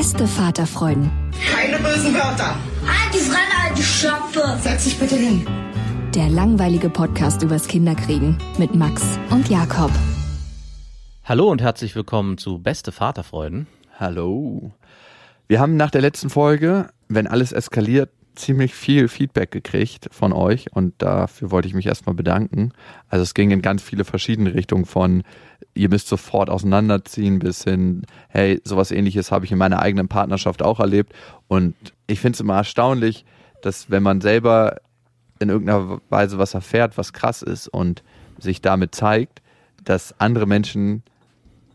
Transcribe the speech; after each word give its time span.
Beste 0.00 0.26
Vaterfreuden. 0.26 1.10
Keine 1.52 1.76
bösen 1.76 2.14
Wörter. 2.14 2.56
Die 3.12 3.18
Fremde, 3.18 3.54
alte 3.68 3.82
Schöpfe! 3.82 4.58
Setz 4.62 4.84
dich 4.84 4.98
bitte 4.98 5.14
hin. 5.14 5.46
Der 6.14 6.30
langweilige 6.30 6.88
Podcast 6.88 7.42
übers 7.42 7.68
Kinderkriegen 7.68 8.38
mit 8.56 8.74
Max 8.74 9.02
und 9.28 9.50
Jakob. 9.50 9.90
Hallo 11.26 11.50
und 11.50 11.60
herzlich 11.60 11.94
willkommen 11.94 12.38
zu 12.38 12.60
Beste 12.60 12.92
Vaterfreuden. 12.92 13.66
Hallo. 13.98 14.72
Wir 15.48 15.60
haben 15.60 15.76
nach 15.76 15.90
der 15.90 16.00
letzten 16.00 16.30
Folge, 16.30 16.88
wenn 17.08 17.26
alles 17.26 17.52
eskaliert, 17.52 18.08
ziemlich 18.40 18.74
viel 18.74 19.08
Feedback 19.08 19.50
gekriegt 19.50 20.08
von 20.10 20.32
euch 20.32 20.72
und 20.72 20.94
dafür 20.98 21.50
wollte 21.50 21.68
ich 21.68 21.74
mich 21.74 21.86
erstmal 21.86 22.14
bedanken. 22.14 22.72
Also 23.08 23.22
es 23.22 23.34
ging 23.34 23.50
in 23.50 23.62
ganz 23.62 23.82
viele 23.82 24.04
verschiedene 24.04 24.54
Richtungen 24.54 24.84
von 24.84 25.22
ihr 25.74 25.88
müsst 25.88 26.08
sofort 26.08 26.50
auseinanderziehen 26.50 27.38
bis 27.38 27.64
hin, 27.64 28.02
hey, 28.28 28.60
sowas 28.64 28.90
ähnliches 28.90 29.30
habe 29.30 29.44
ich 29.44 29.52
in 29.52 29.58
meiner 29.58 29.80
eigenen 29.80 30.08
Partnerschaft 30.08 30.62
auch 30.62 30.80
erlebt 30.80 31.12
und 31.48 31.74
ich 32.06 32.20
finde 32.20 32.36
es 32.36 32.40
immer 32.40 32.56
erstaunlich, 32.56 33.24
dass 33.62 33.90
wenn 33.90 34.02
man 34.02 34.20
selber 34.20 34.76
in 35.38 35.48
irgendeiner 35.48 36.00
Weise 36.08 36.38
was 36.38 36.54
erfährt, 36.54 36.98
was 36.98 37.12
krass 37.12 37.42
ist 37.42 37.68
und 37.68 38.02
sich 38.38 38.60
damit 38.60 38.94
zeigt, 38.94 39.42
dass 39.84 40.18
andere 40.18 40.46
Menschen 40.46 41.02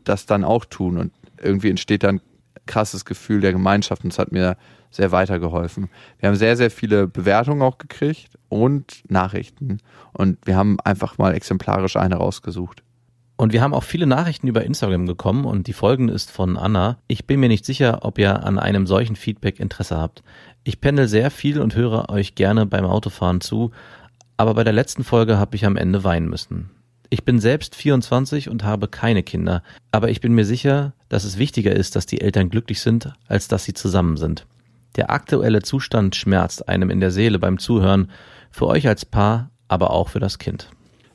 das 0.03 0.25
dann 0.25 0.43
auch 0.43 0.65
tun 0.65 0.97
und 0.97 1.11
irgendwie 1.41 1.69
entsteht 1.69 2.03
dann 2.03 2.21
krasses 2.65 3.05
Gefühl 3.05 3.41
der 3.41 3.51
Gemeinschaft 3.51 4.03
und 4.03 4.13
es 4.13 4.19
hat 4.19 4.31
mir 4.31 4.57
sehr 4.95 5.11
weitergeholfen. 5.11 5.89
Wir 6.19 6.29
haben 6.29 6.35
sehr, 6.35 6.55
sehr 6.57 6.71
viele 6.71 7.07
Bewertungen 7.07 7.61
auch 7.61 7.77
gekriegt 7.77 8.37
und 8.49 9.03
Nachrichten 9.09 9.79
und 10.13 10.37
wir 10.45 10.55
haben 10.55 10.79
einfach 10.81 11.17
mal 11.17 11.33
exemplarisch 11.33 11.97
eine 11.97 12.15
rausgesucht. 12.15 12.83
Und 13.37 13.51
wir 13.51 13.61
haben 13.61 13.73
auch 13.73 13.83
viele 13.83 14.07
Nachrichten 14.07 14.47
über 14.47 14.63
Instagram 14.63 15.05
bekommen 15.05 15.43
und 15.43 15.67
die 15.67 15.73
folgende 15.73 16.13
ist 16.13 16.31
von 16.31 16.55
Anna. 16.57 16.97
Ich 17.07 17.25
bin 17.25 17.41
mir 17.41 17.49
nicht 17.49 17.65
sicher, 17.65 17.99
ob 18.03 18.17
ihr 18.17 18.45
an 18.45 18.57
einem 18.57 18.87
solchen 18.87 19.17
Feedback 19.17 19.59
Interesse 19.59 19.97
habt. 19.97 20.23
Ich 20.63 20.79
pendel 20.79 21.09
sehr 21.09 21.29
viel 21.31 21.59
und 21.59 21.75
höre 21.75 22.09
euch 22.09 22.35
gerne 22.35 22.65
beim 22.65 22.85
Autofahren 22.85 23.41
zu, 23.41 23.71
aber 24.37 24.53
bei 24.53 24.63
der 24.63 24.73
letzten 24.73 25.03
Folge 25.03 25.37
habe 25.37 25.55
ich 25.57 25.65
am 25.65 25.75
Ende 25.75 26.05
weinen 26.05 26.29
müssen. 26.29 26.69
Ich 27.09 27.23
bin 27.23 27.39
selbst 27.39 27.75
24 27.75 28.49
und 28.49 28.63
habe 28.63 28.87
keine 28.87 29.21
Kinder, 29.21 29.63
aber 29.91 30.09
ich 30.09 30.21
bin 30.21 30.33
mir 30.33 30.45
sicher, 30.45 30.93
dass 31.09 31.23
es 31.23 31.37
wichtiger 31.37 31.73
ist, 31.75 31.95
dass 31.95 32.05
die 32.05 32.21
Eltern 32.21 32.49
glücklich 32.49 32.81
sind, 32.81 33.13
als 33.27 33.47
dass 33.47 33.65
sie 33.65 33.73
zusammen 33.73 34.17
sind. 34.17 34.47
Der 34.95 35.09
aktuelle 35.09 35.61
Zustand 35.61 36.15
schmerzt 36.15 36.69
einem 36.69 36.89
in 36.89 36.99
der 36.99 37.11
Seele 37.11 37.39
beim 37.39 37.59
Zuhören, 37.59 38.09
für 38.49 38.67
euch 38.67 38.87
als 38.87 39.05
Paar, 39.05 39.51
aber 39.67 39.91
auch 39.91 40.09
für 40.09 40.19
das 40.19 40.39
Kind. 40.39 40.69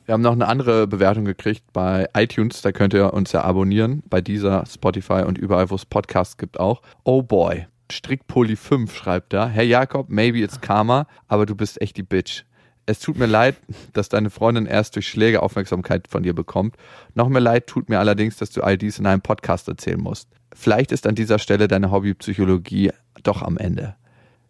Wir 0.05 0.13
haben 0.13 0.21
noch 0.21 0.33
eine 0.33 0.47
andere 0.47 0.87
Bewertung 0.87 1.25
gekriegt 1.25 1.63
bei 1.73 2.07
iTunes, 2.15 2.61
da 2.61 2.71
könnt 2.71 2.93
ihr 2.93 3.13
uns 3.13 3.31
ja 3.31 3.43
abonnieren, 3.43 4.03
bei 4.09 4.21
dieser 4.21 4.65
Spotify 4.65 5.23
und 5.25 5.37
überall, 5.37 5.69
wo 5.69 5.75
es 5.75 5.85
Podcasts 5.85 6.37
gibt 6.37 6.59
auch. 6.59 6.81
Oh 7.03 7.23
boy, 7.23 7.65
Strickpulli 7.91 8.55
5 8.55 8.95
schreibt 8.95 9.33
da. 9.33 9.47
Herr 9.47 9.63
Jakob, 9.63 10.09
maybe 10.09 10.39
it's 10.39 10.61
Karma, 10.61 11.07
aber 11.27 11.45
du 11.45 11.55
bist 11.55 11.81
echt 11.81 11.97
die 11.97 12.03
Bitch. 12.03 12.43
Es 12.85 12.99
tut 12.99 13.17
mir 13.17 13.27
leid, 13.27 13.55
dass 13.93 14.09
deine 14.09 14.29
Freundin 14.29 14.65
erst 14.65 14.95
durch 14.95 15.07
Schläge 15.07 15.41
Aufmerksamkeit 15.43 16.07
von 16.07 16.23
dir 16.23 16.33
bekommt. 16.33 16.75
Noch 17.13 17.29
mehr 17.29 17.41
leid 17.41 17.67
tut 17.67 17.89
mir 17.89 17.99
allerdings, 17.99 18.37
dass 18.37 18.49
du 18.49 18.61
all 18.61 18.77
dies 18.77 18.99
in 18.99 19.05
einem 19.05 19.21
Podcast 19.21 19.67
erzählen 19.67 19.99
musst. 19.99 20.29
Vielleicht 20.53 20.91
ist 20.91 21.07
an 21.07 21.15
dieser 21.15 21.39
Stelle 21.39 21.67
deine 21.67 21.91
Hobbypsychologie 21.91 22.91
doch 23.23 23.41
am 23.41 23.57
Ende. 23.57 23.95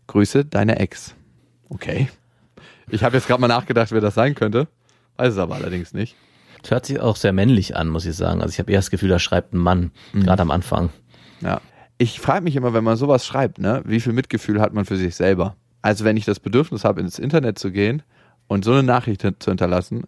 Grüße, 0.08 0.46
deine 0.46 0.80
Ex. 0.80 1.14
Okay. 1.70 2.10
Ich 2.90 3.04
habe 3.04 3.16
jetzt 3.16 3.28
gerade 3.28 3.42
mal 3.42 3.48
nachgedacht, 3.48 3.92
wer 3.92 4.02
das 4.02 4.16
sein 4.16 4.34
könnte. 4.34 4.68
Weiß 5.18 5.34
es 5.34 5.38
aber 5.38 5.56
allerdings 5.56 5.94
nicht. 5.94 6.16
Es 6.64 6.72
hört 6.72 6.86
sich 6.86 7.00
auch 7.00 7.16
sehr 7.16 7.34
männlich 7.34 7.76
an, 7.76 7.90
muss 7.90 8.06
ich 8.06 8.16
sagen. 8.16 8.42
Also 8.42 8.54
ich 8.54 8.60
habe 8.60 8.72
eher 8.72 8.80
das 8.80 8.92
Gefühl, 8.92 9.10
da 9.10 9.20
schreibt 9.20 9.54
ein 9.54 9.58
Mann, 9.58 9.92
gerade 10.14 10.42
am 10.42 10.52
Anfang. 10.52 10.90
Ja. 11.42 11.62
Ich 11.98 12.20
frage 12.20 12.44
mich 12.44 12.56
immer, 12.56 12.74
wenn 12.74 12.84
man 12.84 12.98
sowas 12.98 13.26
schreibt, 13.26 13.60
ne, 13.60 13.82
wie 13.86 14.00
viel 14.00 14.14
Mitgefühl 14.14 14.60
hat 14.60 14.74
man 14.74 14.86
für 14.86 14.98
sich 14.98 15.16
selber? 15.16 15.56
Also 15.82 16.06
wenn 16.06 16.18
ich 16.18 16.26
das 16.26 16.40
Bedürfnis 16.40 16.84
habe, 16.84 17.02
ins 17.02 17.20
Internet 17.20 17.60
zu 17.60 17.72
gehen 17.72 18.04
und 18.52 18.66
so 18.66 18.74
eine 18.74 18.84
Nachricht 18.84 19.22
zu 19.22 19.50
hinterlassen, 19.52 20.04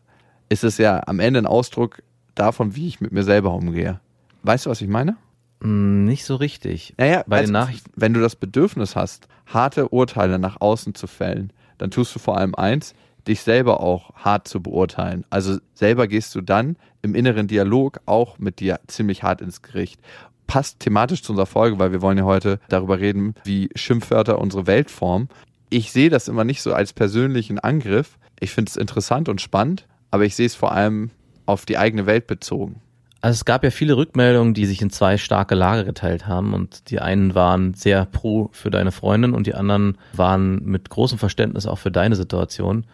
ist 0.49 0.65
es 0.65 0.77
ja 0.77 1.01
am 1.07 1.19
Ende 1.21 1.39
ein 1.39 1.45
Ausdruck 1.45 2.03
davon, 2.35 2.75
wie 2.75 2.89
ich 2.89 2.99
mit 2.99 3.13
mir 3.13 3.23
selber 3.23 3.53
umgehe. 3.53 4.01
Weißt 4.41 4.65
du, 4.65 4.69
was 4.69 4.81
ich 4.81 4.89
meine? 4.89 5.15
Hm, 5.61 6.03
Nicht 6.03 6.25
so 6.25 6.35
richtig. 6.35 6.93
Naja, 6.97 7.23
Bei 7.25 7.41
den 7.41 7.53
Nachrichten. 7.53 7.89
wenn 7.95 8.13
du 8.13 8.19
das 8.19 8.35
Bedürfnis 8.35 8.97
hast, 8.97 9.29
harte 9.45 9.87
Urteile 9.87 10.39
nach 10.39 10.59
außen 10.59 10.93
zu 10.93 11.07
fällen, 11.07 11.53
dann 11.77 11.89
tust 11.89 12.13
du 12.15 12.19
vor 12.19 12.37
allem 12.37 12.53
eins, 12.53 12.93
dich 13.29 13.39
selber 13.41 13.79
auch 13.79 14.13
hart 14.15 14.45
zu 14.49 14.61
beurteilen. 14.61 15.23
Also 15.29 15.59
selber 15.73 16.07
gehst 16.09 16.35
du 16.35 16.41
dann 16.41 16.75
im 17.01 17.15
inneren 17.15 17.47
Dialog 17.47 18.01
auch 18.05 18.39
mit 18.39 18.59
dir 18.59 18.81
ziemlich 18.87 19.23
hart 19.23 19.39
ins 19.39 19.61
Gericht. 19.61 20.01
Passt 20.47 20.81
thematisch 20.81 21.23
zu 21.23 21.31
unserer 21.31 21.45
Folge, 21.45 21.79
weil 21.79 21.93
wir 21.93 22.01
wollen 22.01 22.17
ja 22.17 22.25
heute 22.25 22.59
darüber 22.67 22.99
reden, 22.99 23.35
wie 23.45 23.69
Schimpfwörter 23.73 24.39
unsere 24.39 24.67
Welt 24.67 24.91
formen. 24.91 25.29
Ich 25.69 25.93
sehe 25.93 26.09
das 26.09 26.27
immer 26.27 26.43
nicht 26.43 26.61
so 26.61 26.73
als 26.73 26.91
persönlichen 26.91 27.57
Angriff. 27.59 28.17
Ich 28.43 28.51
finde 28.51 28.69
es 28.69 28.75
interessant 28.75 29.29
und 29.29 29.41
spannend, 29.41 29.87
aber 30.11 30.25
ich 30.25 30.35
sehe 30.35 30.45
es 30.45 30.55
vor 30.55 30.73
allem 30.73 31.11
auf 31.45 31.65
die 31.65 31.77
eigene 31.77 32.05
Welt 32.05 32.27
bezogen. 32.27 32.81
Also 33.21 33.35
es 33.37 33.45
gab 33.45 33.63
ja 33.63 33.69
viele 33.69 33.95
Rückmeldungen, 33.95 34.53
die 34.53 34.65
sich 34.65 34.81
in 34.81 34.89
zwei 34.89 35.17
starke 35.17 35.55
Lager 35.55 35.85
geteilt 35.85 36.27
haben 36.27 36.53
und 36.53 36.89
die 36.89 36.99
einen 36.99 37.35
waren 37.35 37.73
sehr 37.73 38.05
pro 38.05 38.49
für 38.51 38.69
deine 38.69 38.91
Freundin 38.91 39.33
und 39.33 39.47
die 39.47 39.55
anderen 39.55 39.97
waren 40.11 40.61
mit 40.65 40.89
großem 40.89 41.17
Verständnis 41.17 41.65
auch 41.65 41.77
für 41.77 41.89
deine 41.89 42.17
Situation. 42.17 42.85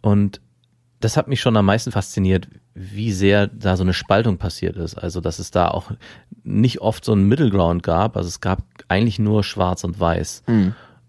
Und 0.00 0.40
das 1.00 1.16
hat 1.16 1.26
mich 1.26 1.40
schon 1.40 1.56
am 1.56 1.66
meisten 1.66 1.90
fasziniert, 1.90 2.48
wie 2.74 3.12
sehr 3.12 3.48
da 3.48 3.76
so 3.76 3.82
eine 3.82 3.94
Spaltung 3.94 4.38
passiert 4.38 4.76
ist. 4.76 4.94
Also, 4.94 5.20
dass 5.20 5.40
es 5.40 5.50
da 5.50 5.68
auch 5.68 5.90
nicht 6.44 6.80
oft 6.80 7.04
so 7.04 7.12
einen 7.12 7.26
Middle 7.26 7.50
Ground 7.50 7.82
gab. 7.82 8.16
Also 8.16 8.28
es 8.28 8.40
gab 8.40 8.62
eigentlich 8.86 9.18
nur 9.18 9.42
schwarz 9.42 9.82
und 9.82 9.98
weiß. 9.98 10.44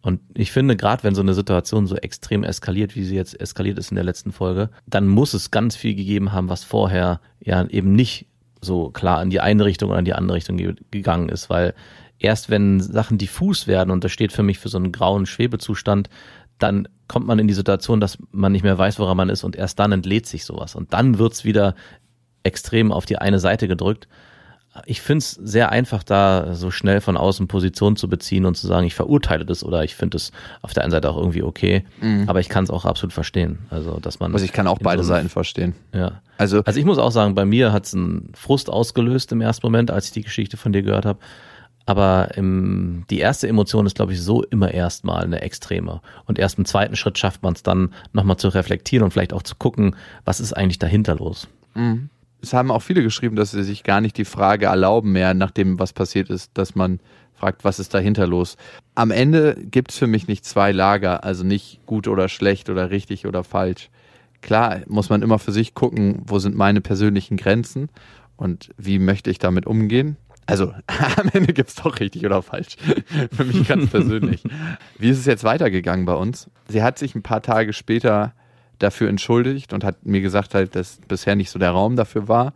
Und 0.05 0.21
ich 0.35 0.51
finde, 0.51 0.75
gerade 0.75 1.03
wenn 1.03 1.15
so 1.15 1.21
eine 1.21 1.33
Situation 1.33 1.87
so 1.87 1.95
extrem 1.95 2.43
eskaliert, 2.43 2.95
wie 2.95 3.03
sie 3.03 3.15
jetzt 3.15 3.41
eskaliert 3.41 3.79
ist 3.79 3.89
in 3.89 3.95
der 3.95 4.03
letzten 4.03 4.31
Folge, 4.31 4.69
dann 4.85 5.07
muss 5.07 5.33
es 5.33 5.49
ganz 5.49 5.75
viel 5.75 5.95
gegeben 5.95 6.31
haben, 6.31 6.47
was 6.47 6.63
vorher 6.63 7.21
ja 7.39 7.65
eben 7.69 7.93
nicht 7.93 8.27
so 8.61 8.91
klar 8.91 9.23
in 9.23 9.31
die 9.31 9.39
eine 9.39 9.65
Richtung 9.65 9.89
oder 9.89 9.97
in 9.97 10.05
die 10.05 10.13
andere 10.13 10.35
Richtung 10.35 10.57
ge 10.57 10.75
gegangen 10.91 11.27
ist, 11.29 11.49
weil 11.49 11.73
erst 12.19 12.51
wenn 12.51 12.81
Sachen 12.81 13.17
diffus 13.17 13.65
werden, 13.65 13.89
und 13.89 14.03
das 14.03 14.11
steht 14.11 14.31
für 14.31 14.43
mich 14.43 14.59
für 14.59 14.69
so 14.69 14.77
einen 14.77 14.91
grauen 14.91 15.25
Schwebezustand, 15.25 16.11
dann 16.59 16.87
kommt 17.07 17.25
man 17.25 17.39
in 17.39 17.47
die 17.47 17.55
Situation, 17.55 17.99
dass 17.99 18.19
man 18.29 18.51
nicht 18.51 18.63
mehr 18.63 18.77
weiß, 18.77 18.99
woran 18.99 19.17
man 19.17 19.29
ist 19.29 19.43
und 19.43 19.55
erst 19.55 19.79
dann 19.79 19.91
entlädt 19.91 20.27
sich 20.27 20.45
sowas. 20.45 20.75
Und 20.75 20.93
dann 20.93 21.17
wird's 21.17 21.45
wieder 21.45 21.73
extrem 22.43 22.91
auf 22.91 23.07
die 23.07 23.17
eine 23.17 23.39
Seite 23.39 23.67
gedrückt. 23.67 24.07
Ich 24.85 25.01
find's 25.01 25.31
sehr 25.31 25.71
einfach, 25.71 26.03
da 26.03 26.53
so 26.53 26.69
schnell 26.69 26.99
von 26.99 27.15
außen 27.15 27.47
Position 27.47 27.95
zu 27.95 28.09
beziehen 28.09 28.45
und 28.45 28.55
zu 28.55 28.67
sagen, 28.67 28.85
ich 28.85 28.93
verurteile 28.93 29.45
das 29.45 29.63
oder 29.63 29.83
ich 29.83 29.95
finde 29.95 30.17
es 30.17 30.31
auf 30.61 30.73
der 30.73 30.83
einen 30.83 30.91
Seite 30.91 31.09
auch 31.09 31.17
irgendwie 31.17 31.43
okay, 31.43 31.85
aber 32.27 32.41
ich 32.41 32.49
kann 32.49 32.65
es 32.65 32.69
auch 32.69 32.83
absolut 32.83 33.13
verstehen. 33.13 33.59
Also, 33.69 33.99
dass 34.01 34.19
man. 34.19 34.33
Also 34.33 34.43
ich 34.45 34.51
kann 34.51 34.67
auch 34.67 34.79
beide 34.79 35.03
so 35.03 35.07
Seiten 35.07 35.29
verstehen. 35.29 35.75
Ja. 35.93 36.21
Also, 36.37 36.61
Also 36.65 36.79
ich 36.79 36.85
muss 36.85 36.97
auch 36.97 37.11
sagen, 37.11 37.35
bei 37.35 37.45
mir 37.45 37.71
hat's 37.71 37.93
einen 37.93 38.31
Frust 38.35 38.69
ausgelöst 38.69 39.31
im 39.31 39.39
ersten 39.41 39.65
Moment, 39.65 39.91
als 39.91 40.07
ich 40.07 40.11
die 40.11 40.23
Geschichte 40.23 40.57
von 40.57 40.73
dir 40.73 40.81
gehört 40.81 41.05
habe. 41.05 41.19
Aber 41.85 42.35
im, 42.35 43.05
die 43.09 43.19
erste 43.19 43.47
Emotion 43.47 43.85
ist, 43.85 43.95
glaube 43.95 44.13
ich, 44.13 44.21
so 44.21 44.41
immer 44.43 44.71
erstmal 44.73 45.23
eine 45.23 45.41
extreme. 45.41 46.01
Und 46.25 46.39
erst 46.39 46.57
im 46.57 46.65
zweiten 46.65 46.95
Schritt 46.95 47.17
schafft 47.17 47.43
man 47.43 47.53
es 47.53 47.63
dann 47.63 47.93
nochmal 48.11 48.37
zu 48.37 48.49
reflektieren 48.49 49.03
und 49.03 49.11
vielleicht 49.11 49.33
auch 49.33 49.43
zu 49.43 49.55
gucken, 49.55 49.95
was 50.25 50.39
ist 50.39 50.53
eigentlich 50.53 50.79
dahinter 50.79 51.15
los. 51.15 51.47
Mhm. 51.75 52.09
Es 52.41 52.53
haben 52.53 52.71
auch 52.71 52.81
viele 52.81 53.01
geschrieben, 53.01 53.35
dass 53.35 53.51
sie 53.51 53.63
sich 53.63 53.83
gar 53.83 54.01
nicht 54.01 54.17
die 54.17 54.25
Frage 54.25 54.67
erlauben 54.67 55.11
mehr, 55.11 55.33
nachdem 55.33 55.79
was 55.79 55.93
passiert 55.93 56.29
ist, 56.29 56.51
dass 56.53 56.75
man 56.75 56.99
fragt, 57.33 57.63
was 57.63 57.79
ist 57.79 57.93
dahinter 57.93 58.27
los. 58.27 58.55
Am 58.93 59.11
Ende 59.11 59.55
gibt 59.55 59.91
es 59.91 59.97
für 59.97 60.07
mich 60.07 60.27
nicht 60.27 60.45
zwei 60.45 60.71
Lager, 60.71 61.23
also 61.23 61.43
nicht 61.43 61.85
gut 61.85 62.07
oder 62.07 62.29
schlecht 62.29 62.69
oder 62.69 62.91
richtig 62.91 63.25
oder 63.25 63.43
falsch. 63.43 63.89
Klar 64.41 64.81
muss 64.87 65.09
man 65.09 65.21
immer 65.21 65.39
für 65.39 65.51
sich 65.51 65.73
gucken, 65.73 66.21
wo 66.27 66.39
sind 66.39 66.55
meine 66.55 66.81
persönlichen 66.81 67.35
Grenzen 67.35 67.89
und 68.37 68.69
wie 68.77 68.99
möchte 68.99 69.31
ich 69.31 69.39
damit 69.39 69.65
umgehen. 69.65 70.17
Also 70.45 70.73
am 71.17 71.29
Ende 71.33 71.53
gibt 71.53 71.69
es 71.69 71.75
doch 71.75 71.99
richtig 71.99 72.25
oder 72.25 72.41
falsch. 72.41 72.77
für 73.31 73.43
mich 73.43 73.67
ganz 73.67 73.89
persönlich. 73.89 74.43
Wie 74.99 75.09
ist 75.09 75.17
es 75.17 75.25
jetzt 75.25 75.43
weitergegangen 75.43 76.05
bei 76.05 76.13
uns? 76.13 76.49
Sie 76.67 76.83
hat 76.83 76.99
sich 76.99 77.15
ein 77.15 77.23
paar 77.23 77.41
Tage 77.41 77.73
später 77.73 78.33
dafür 78.79 79.09
entschuldigt 79.09 79.73
und 79.73 79.83
hat 79.83 80.05
mir 80.05 80.21
gesagt 80.21 80.53
halt, 80.53 80.75
dass 80.75 80.99
bisher 81.07 81.35
nicht 81.35 81.49
so 81.49 81.59
der 81.59 81.71
Raum 81.71 81.95
dafür 81.95 82.27
war 82.27 82.53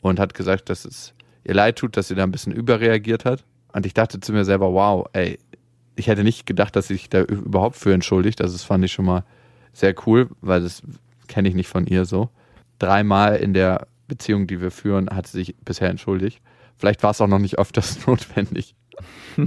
und 0.00 0.18
hat 0.18 0.34
gesagt, 0.34 0.70
dass 0.70 0.84
es 0.84 1.14
ihr 1.44 1.54
leid 1.54 1.76
tut, 1.76 1.96
dass 1.96 2.08
sie 2.08 2.14
da 2.14 2.24
ein 2.24 2.30
bisschen 2.30 2.52
überreagiert 2.52 3.24
hat. 3.24 3.44
Und 3.72 3.86
ich 3.86 3.94
dachte 3.94 4.20
zu 4.20 4.32
mir 4.32 4.44
selber, 4.44 4.72
wow, 4.72 5.06
ey, 5.12 5.38
ich 5.96 6.06
hätte 6.06 6.24
nicht 6.24 6.46
gedacht, 6.46 6.76
dass 6.76 6.88
sie 6.88 6.94
sich 6.94 7.08
da 7.08 7.22
überhaupt 7.22 7.76
für 7.76 7.92
entschuldigt. 7.92 8.40
Also 8.40 8.54
das 8.54 8.64
fand 8.64 8.84
ich 8.84 8.92
schon 8.92 9.04
mal 9.04 9.24
sehr 9.72 9.94
cool, 10.06 10.28
weil 10.40 10.62
das 10.62 10.82
kenne 11.26 11.48
ich 11.48 11.54
nicht 11.54 11.68
von 11.68 11.86
ihr 11.86 12.04
so. 12.04 12.30
Dreimal 12.78 13.36
in 13.36 13.54
der 13.54 13.86
Beziehung, 14.06 14.46
die 14.46 14.60
wir 14.60 14.70
führen, 14.70 15.10
hat 15.10 15.26
sie 15.26 15.38
sich 15.38 15.56
bisher 15.56 15.90
entschuldigt. 15.90 16.40
Vielleicht 16.76 17.02
war 17.02 17.10
es 17.10 17.20
auch 17.20 17.26
noch 17.26 17.38
nicht 17.38 17.58
öfters 17.58 18.06
notwendig. 18.06 18.74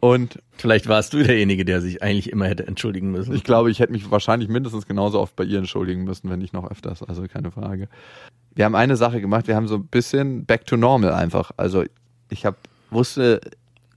Und 0.00 0.38
vielleicht 0.56 0.88
warst 0.88 1.12
du 1.12 1.22
derjenige, 1.22 1.64
der 1.64 1.82
sich 1.82 2.02
eigentlich 2.02 2.30
immer 2.30 2.46
hätte 2.46 2.66
entschuldigen 2.66 3.10
müssen. 3.10 3.34
Ich 3.34 3.44
glaube, 3.44 3.70
ich 3.70 3.80
hätte 3.80 3.92
mich 3.92 4.10
wahrscheinlich 4.10 4.48
mindestens 4.48 4.86
genauso 4.86 5.20
oft 5.20 5.36
bei 5.36 5.44
ihr 5.44 5.58
entschuldigen 5.58 6.04
müssen, 6.04 6.30
wenn 6.30 6.38
nicht 6.38 6.54
noch 6.54 6.70
öfters. 6.70 7.02
Also 7.02 7.26
keine 7.28 7.50
Frage. 7.50 7.88
Wir 8.54 8.64
haben 8.64 8.74
eine 8.74 8.96
Sache 8.96 9.20
gemacht, 9.20 9.46
wir 9.46 9.56
haben 9.56 9.68
so 9.68 9.76
ein 9.76 9.86
bisschen 9.86 10.46
back 10.46 10.64
to 10.66 10.76
normal 10.76 11.12
einfach. 11.12 11.50
Also 11.56 11.84
ich 12.30 12.46
habe 12.46 12.56
wusste 12.90 13.40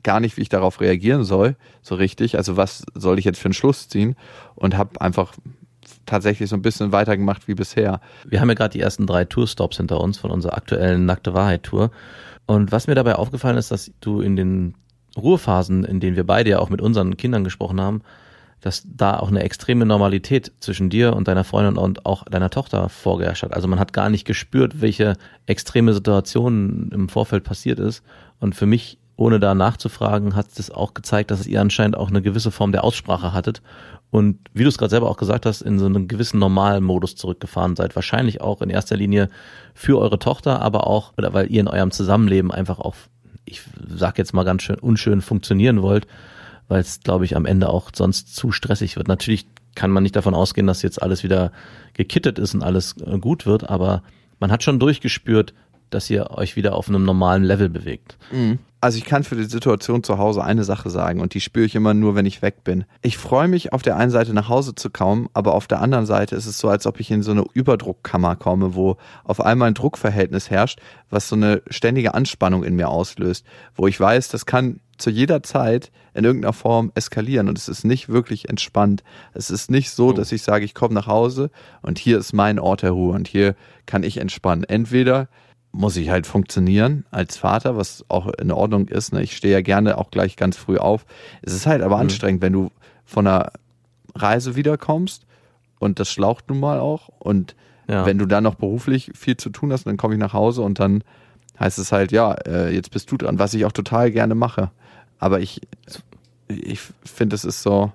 gar 0.04 0.20
nicht, 0.20 0.38
wie 0.38 0.42
ich 0.42 0.50
darauf 0.50 0.82
reagieren 0.82 1.24
soll, 1.24 1.56
so 1.82 1.96
richtig. 1.96 2.38
Also 2.38 2.58
was 2.58 2.86
soll 2.94 3.18
ich 3.18 3.26
jetzt 3.26 3.40
für 3.40 3.46
einen 3.46 3.54
Schluss 3.54 3.88
ziehen? 3.88 4.16
Und 4.56 4.78
habe 4.78 5.00
einfach 5.00 5.34
tatsächlich 6.06 6.50
so 6.50 6.56
ein 6.58 6.62
bisschen 6.62 6.92
weitergemacht 6.92 7.48
wie 7.48 7.56
bisher. 7.56 8.02
Wir 8.26 8.42
haben 8.42 8.50
ja 8.50 8.56
gerade 8.56 8.74
die 8.74 8.82
ersten 8.82 9.08
drei 9.08 9.24
Tourstops 9.24 9.78
hinter 9.78 10.02
uns 10.02 10.18
von 10.18 10.32
unserer 10.32 10.56
aktuellen 10.56 11.06
Nackte 11.06 11.34
Wahrheit 11.34 11.64
Tour. 11.64 11.92
Und 12.46 12.74
was 12.74 12.88
mir 12.88 12.96
dabei 12.96 13.16
aufgefallen 13.16 13.58
ist, 13.58 13.72
dass 13.72 13.92
du 14.02 14.20
in 14.20 14.36
den 14.36 14.76
Ruhephasen, 15.18 15.84
in 15.84 16.00
denen 16.00 16.16
wir 16.16 16.26
beide 16.26 16.52
ja 16.52 16.60
auch 16.60 16.70
mit 16.70 16.82
unseren 16.82 17.18
Kindern 17.18 17.44
gesprochen 17.44 17.80
haben, 17.80 18.02
dass 18.64 18.84
da 18.86 19.20
auch 19.20 19.28
eine 19.28 19.44
extreme 19.44 19.86
Normalität 19.86 20.52
zwischen 20.60 20.90
dir 20.90 21.16
und 21.16 21.28
deiner 21.28 21.44
Freundin 21.44 21.78
und 21.78 22.06
auch 22.06 22.24
deiner 22.24 22.50
Tochter 22.50 22.88
vorgeherrscht 22.88 23.44
hat. 23.44 23.54
Also 23.54 23.68
man 23.68 23.80
hat 23.80 23.92
gar 23.92 24.10
nicht 24.10 24.26
gespürt, 24.26 24.82
welche 24.82 25.18
extreme 25.46 25.94
Situation 25.94 26.90
im 26.94 27.10
Vorfeld 27.10 27.44
passiert 27.44 27.80
ist. 27.80 28.04
Und 28.40 28.56
für 28.56 28.66
mich, 28.66 28.98
ohne 29.18 29.40
da 29.40 29.54
nachzufragen, 29.54 30.36
hat 30.36 30.48
es 30.58 30.72
auch 30.72 30.94
gezeigt, 30.94 31.30
dass 31.30 31.46
ihr 31.46 31.60
anscheinend 31.60 31.98
auch 31.98 32.08
eine 32.08 32.22
gewisse 32.22 32.52
Form 32.52 32.72
der 32.72 32.86
Aussprache 32.86 33.34
hattet. 33.34 33.62
Und 34.12 34.38
wie 34.54 34.64
du 34.64 34.70
es 34.70 34.78
gerade 34.78 34.92
selber 34.92 35.10
auch 35.10 35.18
gesagt 35.18 35.46
hast, 35.46 35.62
in 35.62 35.78
so 35.78 35.86
einen 35.86 36.08
gewissen 36.08 36.40
normalen 36.40 36.86
Modus 36.86 37.16
zurückgefahren 37.16 37.76
seid. 37.76 37.96
Wahrscheinlich 37.96 38.40
auch 38.40 38.62
in 38.62 38.70
erster 38.70 38.96
Linie 38.96 39.28
für 39.74 40.00
eure 40.00 40.20
Tochter, 40.20 40.62
aber 40.62 40.88
auch, 40.88 41.14
oder 41.18 41.34
weil 41.34 41.52
ihr 41.52 41.60
in 41.60 41.68
eurem 41.68 41.92
Zusammenleben 41.92 42.52
einfach 42.52 42.80
auch 42.80 42.96
ich 43.46 43.62
sag 43.88 44.18
jetzt 44.18 44.34
mal 44.34 44.44
ganz 44.44 44.64
schön 44.64 44.80
unschön 44.80 45.22
funktionieren 45.22 45.82
wollt, 45.82 46.08
weil 46.68 46.82
es, 46.82 47.02
glaube 47.02 47.26
ich, 47.26 47.36
am 47.36 47.46
Ende 47.46 47.70
auch 47.70 47.90
sonst 47.94 48.36
zu 48.36 48.52
stressig 48.52 48.96
wird. 48.96 49.08
Natürlich 49.08 49.46
kann 49.76 49.92
man 49.92 50.04
nicht 50.04 50.16
davon 50.16 50.36
ausgehen, 50.36 50.68
dass 50.68 50.82
jetzt 50.82 51.02
alles 51.02 51.24
wieder 51.24 51.52
gekittet 51.94 52.40
ist 52.40 52.54
und 52.54 52.64
alles 52.64 52.96
äh, 53.06 53.18
gut 53.18 53.46
wird, 53.46 53.70
aber 53.70 54.04
man 54.40 54.52
hat 54.52 54.64
schon 54.64 54.80
durchgespürt, 54.80 55.54
dass 55.94 56.10
ihr 56.10 56.32
euch 56.32 56.56
wieder 56.56 56.76
auf 56.76 56.90
einem 56.90 57.04
normalen 57.04 57.44
Level 57.44 57.70
bewegt. 57.70 58.18
Mhm. 58.32 58.60
Also 58.84 58.98
ich 58.98 59.06
kann 59.06 59.24
für 59.24 59.38
die 59.38 59.46
Situation 59.46 60.04
zu 60.04 60.18
Hause 60.18 60.44
eine 60.44 60.66
Sache 60.66 60.90
sagen 60.90 61.22
und 61.22 61.34
die 61.34 61.40
spüre 61.40 61.66
ich 61.66 61.74
immer 61.74 61.94
nur, 61.94 62.16
wenn 62.16 62.26
ich 62.26 62.42
weg 62.42 62.66
bin. 62.66 62.84
Ich 63.02 63.18
freue 63.18 63.48
mich 63.48 63.72
auf 63.72 63.82
der 63.82 63.96
einen 63.96 64.12
Seite 64.12 64.34
nach 64.34 64.50
Hause 64.50 64.76
zu 64.76 64.90
kommen, 64.90 65.30
aber 65.34 65.54
auf 65.54 65.68
der 65.68 65.82
anderen 65.82 66.06
Seite 66.06 66.36
ist 66.36 66.48
es 66.48 66.58
so, 66.58 66.68
als 66.68 66.86
ob 66.86 67.00
ich 67.00 67.10
in 67.10 67.24
so 67.24 67.32
eine 67.32 67.46
Überdruckkammer 67.54 68.36
komme, 68.36 68.76
wo 68.76 68.98
auf 69.24 69.40
einmal 69.40 69.70
ein 69.70 69.74
Druckverhältnis 69.74 70.50
herrscht, 70.50 70.82
was 71.10 71.30
so 71.30 71.38
eine 71.38 71.62
ständige 71.70 72.14
Anspannung 72.14 72.66
in 72.66 72.76
mir 72.76 72.90
auslöst, 72.90 73.46
wo 73.74 73.88
ich 73.88 73.98
weiß, 73.98 74.28
das 74.28 74.46
kann 74.46 74.82
zu 74.98 75.10
jeder 75.10 75.44
Zeit 75.44 75.90
in 76.14 76.26
irgendeiner 76.26 76.52
Form 76.52 76.92
eskalieren 76.94 77.48
und 77.48 77.58
es 77.58 77.70
ist 77.70 77.86
nicht 77.86 78.10
wirklich 78.10 78.50
entspannt. 78.50 79.02
Es 79.34 79.50
ist 79.50 79.72
nicht 79.72 79.92
so, 79.92 80.08
oh. 80.08 80.12
dass 80.14 80.34
ich 80.34 80.44
sage, 80.44 80.66
ich 80.66 80.74
komme 80.74 80.94
nach 80.94 81.08
Hause 81.08 81.52
und 81.82 82.00
hier 82.00 82.18
ist 82.18 82.34
mein 82.34 82.60
Ort 82.60 82.82
der 82.82 82.92
Ruhe 82.92 83.16
und 83.16 83.30
hier 83.30 83.56
kann 83.86 84.04
ich 84.04 84.18
entspannen. 84.18 84.66
Entweder 84.66 85.30
muss 85.74 85.98
ich 85.98 86.10
halt 86.10 86.28
funktionieren 86.28 87.04
als 87.12 87.36
Vater, 87.36 87.76
was 87.76 88.06
auch 88.08 88.28
in 88.40 88.52
Ordnung 88.52 88.88
ist. 88.88 89.12
Ne? 89.12 89.24
Ich 89.24 89.36
stehe 89.36 89.54
ja 89.54 89.62
gerne 89.62 89.98
auch 89.98 90.12
gleich 90.12 90.36
ganz 90.36 90.56
früh 90.56 90.78
auf. 90.78 91.06
Es 91.42 91.54
ist 91.54 91.66
halt 91.66 91.82
aber 91.82 91.96
mhm. 91.96 92.04
anstrengend, 92.04 92.42
wenn 92.42 92.54
du 92.54 92.72
von 93.04 93.28
einer 93.28 93.52
Reise 94.16 94.56
wiederkommst 94.56 95.26
und 95.80 96.00
das 96.00 96.12
schlaucht 96.12 96.48
nun 96.50 96.60
mal 96.60 96.80
auch. 96.80 97.10
Und 97.20 97.56
ja. 97.90 98.06
wenn 98.06 98.20
du 98.20 98.28
dann 98.28 98.44
noch 98.44 98.56
beruflich 98.56 99.12
viel 99.16 99.36
zu 99.36 99.50
tun 99.50 99.74
hast, 99.74 99.86
dann 99.88 99.98
komme 99.98 100.14
ich 100.14 100.20
nach 100.20 100.34
Hause 100.34 100.62
und 100.62 100.80
dann 100.80 101.04
heißt 101.60 101.80
es 101.80 101.92
halt, 101.92 102.12
ja, 102.12 102.34
äh, 102.34 102.74
jetzt 102.74 102.92
bist 102.92 103.12
du 103.12 103.18
dran, 103.18 103.40
was 103.40 103.54
ich 103.56 103.66
auch 103.66 103.72
total 103.72 104.12
gerne 104.12 104.36
mache. 104.36 104.70
Aber 105.18 105.40
ich, 105.40 105.60
ich 106.48 106.80
finde, 107.04 107.36
es 107.36 107.46
ist 107.46 107.64
so, 107.64 107.92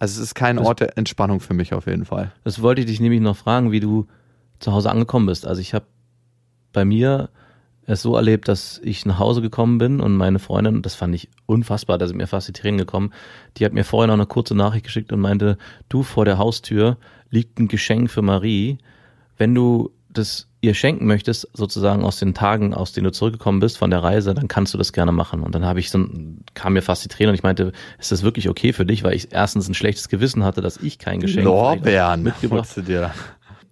also 0.00 0.20
es 0.20 0.28
ist 0.28 0.34
kein 0.34 0.58
Ort 0.58 0.80
der 0.80 0.98
Entspannung 0.98 1.38
für 1.38 1.54
mich 1.54 1.72
auf 1.72 1.86
jeden 1.86 2.04
Fall. 2.04 2.32
Das 2.42 2.62
wollte 2.62 2.80
ich 2.80 2.88
dich 2.88 3.00
nämlich 3.00 3.20
noch 3.20 3.36
fragen, 3.36 3.70
wie 3.70 3.80
du 3.80 4.08
zu 4.58 4.72
Hause 4.72 4.90
angekommen 4.90 5.26
bist. 5.26 5.46
Also 5.46 5.60
ich 5.60 5.74
habe 5.74 5.84
bei 6.72 6.84
mir 6.84 7.28
es 7.86 8.02
so 8.02 8.16
erlebt, 8.16 8.48
dass 8.48 8.80
ich 8.84 9.04
nach 9.06 9.18
Hause 9.18 9.42
gekommen 9.42 9.78
bin 9.78 10.00
und 10.00 10.16
meine 10.16 10.38
Freundin, 10.38 10.82
das 10.82 10.94
fand 10.94 11.14
ich 11.14 11.28
unfassbar, 11.46 11.98
da 11.98 12.06
sind 12.06 12.16
mir 12.16 12.26
fast 12.26 12.48
die 12.48 12.52
Tränen 12.52 12.78
gekommen, 12.78 13.12
die 13.56 13.64
hat 13.64 13.72
mir 13.72 13.84
vorher 13.84 14.06
noch 14.06 14.14
eine 14.14 14.26
kurze 14.26 14.54
Nachricht 14.54 14.84
geschickt 14.84 15.12
und 15.12 15.20
meinte, 15.20 15.58
du 15.88 16.02
vor 16.02 16.24
der 16.24 16.38
Haustür 16.38 16.96
liegt 17.30 17.58
ein 17.58 17.68
Geschenk 17.68 18.10
für 18.10 18.22
Marie. 18.22 18.78
Wenn 19.36 19.54
du 19.54 19.90
das 20.10 20.46
ihr 20.60 20.74
schenken 20.74 21.06
möchtest, 21.06 21.48
sozusagen 21.54 22.04
aus 22.04 22.18
den 22.18 22.34
Tagen, 22.34 22.72
aus 22.72 22.92
denen 22.92 23.04
du 23.04 23.12
zurückgekommen 23.12 23.58
bist 23.58 23.78
von 23.78 23.90
der 23.90 24.02
Reise, 24.02 24.32
dann 24.32 24.46
kannst 24.46 24.72
du 24.72 24.78
das 24.78 24.92
gerne 24.92 25.10
machen. 25.10 25.42
Und 25.42 25.54
dann 25.54 25.64
habe 25.64 25.80
ich 25.80 25.90
so, 25.90 26.06
kam 26.54 26.74
mir 26.74 26.82
fast 26.82 27.04
die 27.04 27.08
Tränen 27.08 27.30
und 27.30 27.34
ich 27.34 27.42
meinte, 27.42 27.72
ist 27.98 28.12
das 28.12 28.22
wirklich 28.22 28.48
okay 28.48 28.72
für 28.72 28.86
dich, 28.86 29.02
weil 29.02 29.14
ich 29.14 29.32
erstens 29.32 29.68
ein 29.68 29.74
schlechtes 29.74 30.08
Gewissen 30.08 30.44
hatte, 30.44 30.60
dass 30.60 30.76
ich 30.76 30.98
kein 30.98 31.18
Geschenk 31.18 31.44
Lorbeeren 31.46 32.22
mitgebracht 32.22 32.68
dir 32.82 33.12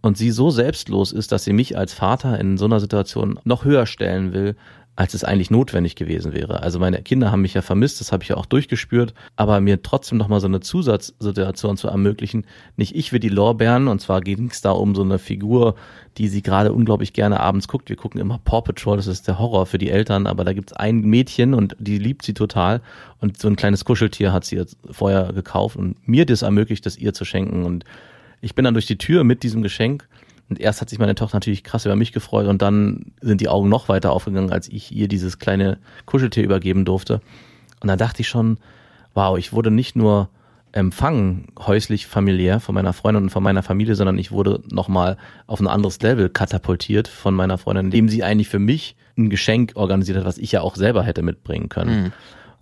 und 0.02 0.16
sie 0.16 0.30
so 0.30 0.50
selbstlos 0.50 1.12
ist, 1.12 1.32
dass 1.32 1.44
sie 1.44 1.52
mich 1.52 1.76
als 1.76 1.92
Vater 1.92 2.38
in 2.38 2.56
so 2.58 2.64
einer 2.64 2.80
Situation 2.80 3.38
noch 3.44 3.64
höher 3.64 3.86
stellen 3.86 4.32
will, 4.32 4.56
als 5.00 5.14
es 5.14 5.24
eigentlich 5.24 5.50
notwendig 5.50 5.96
gewesen 5.96 6.34
wäre. 6.34 6.62
Also 6.62 6.78
meine 6.78 7.00
Kinder 7.00 7.32
haben 7.32 7.40
mich 7.40 7.54
ja 7.54 7.62
vermisst, 7.62 8.00
das 8.00 8.12
habe 8.12 8.22
ich 8.22 8.28
ja 8.28 8.36
auch 8.36 8.44
durchgespürt, 8.44 9.14
aber 9.34 9.60
mir 9.60 9.82
trotzdem 9.82 10.18
nochmal 10.18 10.40
so 10.40 10.46
eine 10.46 10.60
Zusatzsituation 10.60 11.78
zu 11.78 11.88
ermöglichen. 11.88 12.44
Nicht 12.76 12.94
ich 12.94 13.10
will 13.10 13.20
die 13.20 13.30
Lorbeeren, 13.30 13.88
und 13.88 14.00
zwar 14.00 14.20
ging 14.20 14.50
es 14.50 14.60
da 14.60 14.72
um 14.72 14.94
so 14.94 15.02
eine 15.02 15.18
Figur, 15.18 15.74
die 16.18 16.28
sie 16.28 16.42
gerade 16.42 16.74
unglaublich 16.74 17.14
gerne 17.14 17.40
abends 17.40 17.66
guckt. 17.66 17.88
Wir 17.88 17.96
gucken 17.96 18.20
immer 18.20 18.40
Paw 18.44 18.60
Patrol, 18.60 18.98
das 18.98 19.06
ist 19.06 19.26
der 19.26 19.38
Horror 19.38 19.64
für 19.64 19.78
die 19.78 19.88
Eltern, 19.88 20.26
aber 20.26 20.44
da 20.44 20.52
gibt's 20.52 20.74
ein 20.74 21.00
Mädchen 21.00 21.54
und 21.54 21.76
die 21.78 21.96
liebt 21.96 22.22
sie 22.24 22.34
total. 22.34 22.82
Und 23.20 23.40
so 23.40 23.48
ein 23.48 23.56
kleines 23.56 23.86
Kuscheltier 23.86 24.34
hat 24.34 24.44
sie 24.44 24.56
jetzt 24.56 24.76
vorher 24.90 25.32
gekauft 25.32 25.76
und 25.76 25.96
mir 26.06 26.26
das 26.26 26.42
ermöglicht, 26.42 26.84
das 26.84 26.98
ihr 26.98 27.14
zu 27.14 27.24
schenken. 27.24 27.64
Und 27.64 27.86
ich 28.40 28.54
bin 28.54 28.64
dann 28.64 28.74
durch 28.74 28.86
die 28.86 28.98
Tür 28.98 29.24
mit 29.24 29.42
diesem 29.42 29.62
Geschenk 29.62 30.08
und 30.48 30.60
erst 30.60 30.80
hat 30.80 30.90
sich 30.90 30.98
meine 30.98 31.14
Tochter 31.14 31.36
natürlich 31.36 31.62
krass 31.64 31.86
über 31.86 31.96
mich 31.96 32.12
gefreut 32.12 32.46
und 32.46 32.60
dann 32.60 33.12
sind 33.20 33.40
die 33.40 33.48
Augen 33.48 33.68
noch 33.68 33.88
weiter 33.88 34.12
aufgegangen, 34.12 34.50
als 34.50 34.68
ich 34.68 34.92
ihr 34.92 35.06
dieses 35.06 35.38
kleine 35.38 35.78
Kuscheltier 36.06 36.42
übergeben 36.42 36.84
durfte. 36.84 37.20
Und 37.80 37.88
dann 37.88 37.98
dachte 37.98 38.22
ich 38.22 38.28
schon, 38.28 38.58
wow, 39.14 39.38
ich 39.38 39.52
wurde 39.52 39.70
nicht 39.70 39.94
nur 39.94 40.28
empfangen, 40.72 41.48
häuslich, 41.58 42.06
familiär 42.06 42.60
von 42.60 42.74
meiner 42.74 42.92
Freundin 42.92 43.24
und 43.24 43.30
von 43.30 43.42
meiner 43.42 43.62
Familie, 43.62 43.94
sondern 43.94 44.18
ich 44.18 44.32
wurde 44.32 44.60
nochmal 44.70 45.16
auf 45.46 45.60
ein 45.60 45.66
anderes 45.66 46.00
Level 46.00 46.28
katapultiert 46.28 47.08
von 47.08 47.34
meiner 47.34 47.58
Freundin, 47.58 47.86
indem 47.86 48.08
sie 48.08 48.22
eigentlich 48.22 48.48
für 48.48 48.58
mich 48.58 48.96
ein 49.16 49.30
Geschenk 49.30 49.72
organisiert 49.74 50.18
hat, 50.18 50.24
was 50.24 50.38
ich 50.38 50.52
ja 50.52 50.62
auch 50.62 50.76
selber 50.76 51.02
hätte 51.02 51.22
mitbringen 51.22 51.68
können. 51.68 52.02
Mhm. 52.02 52.12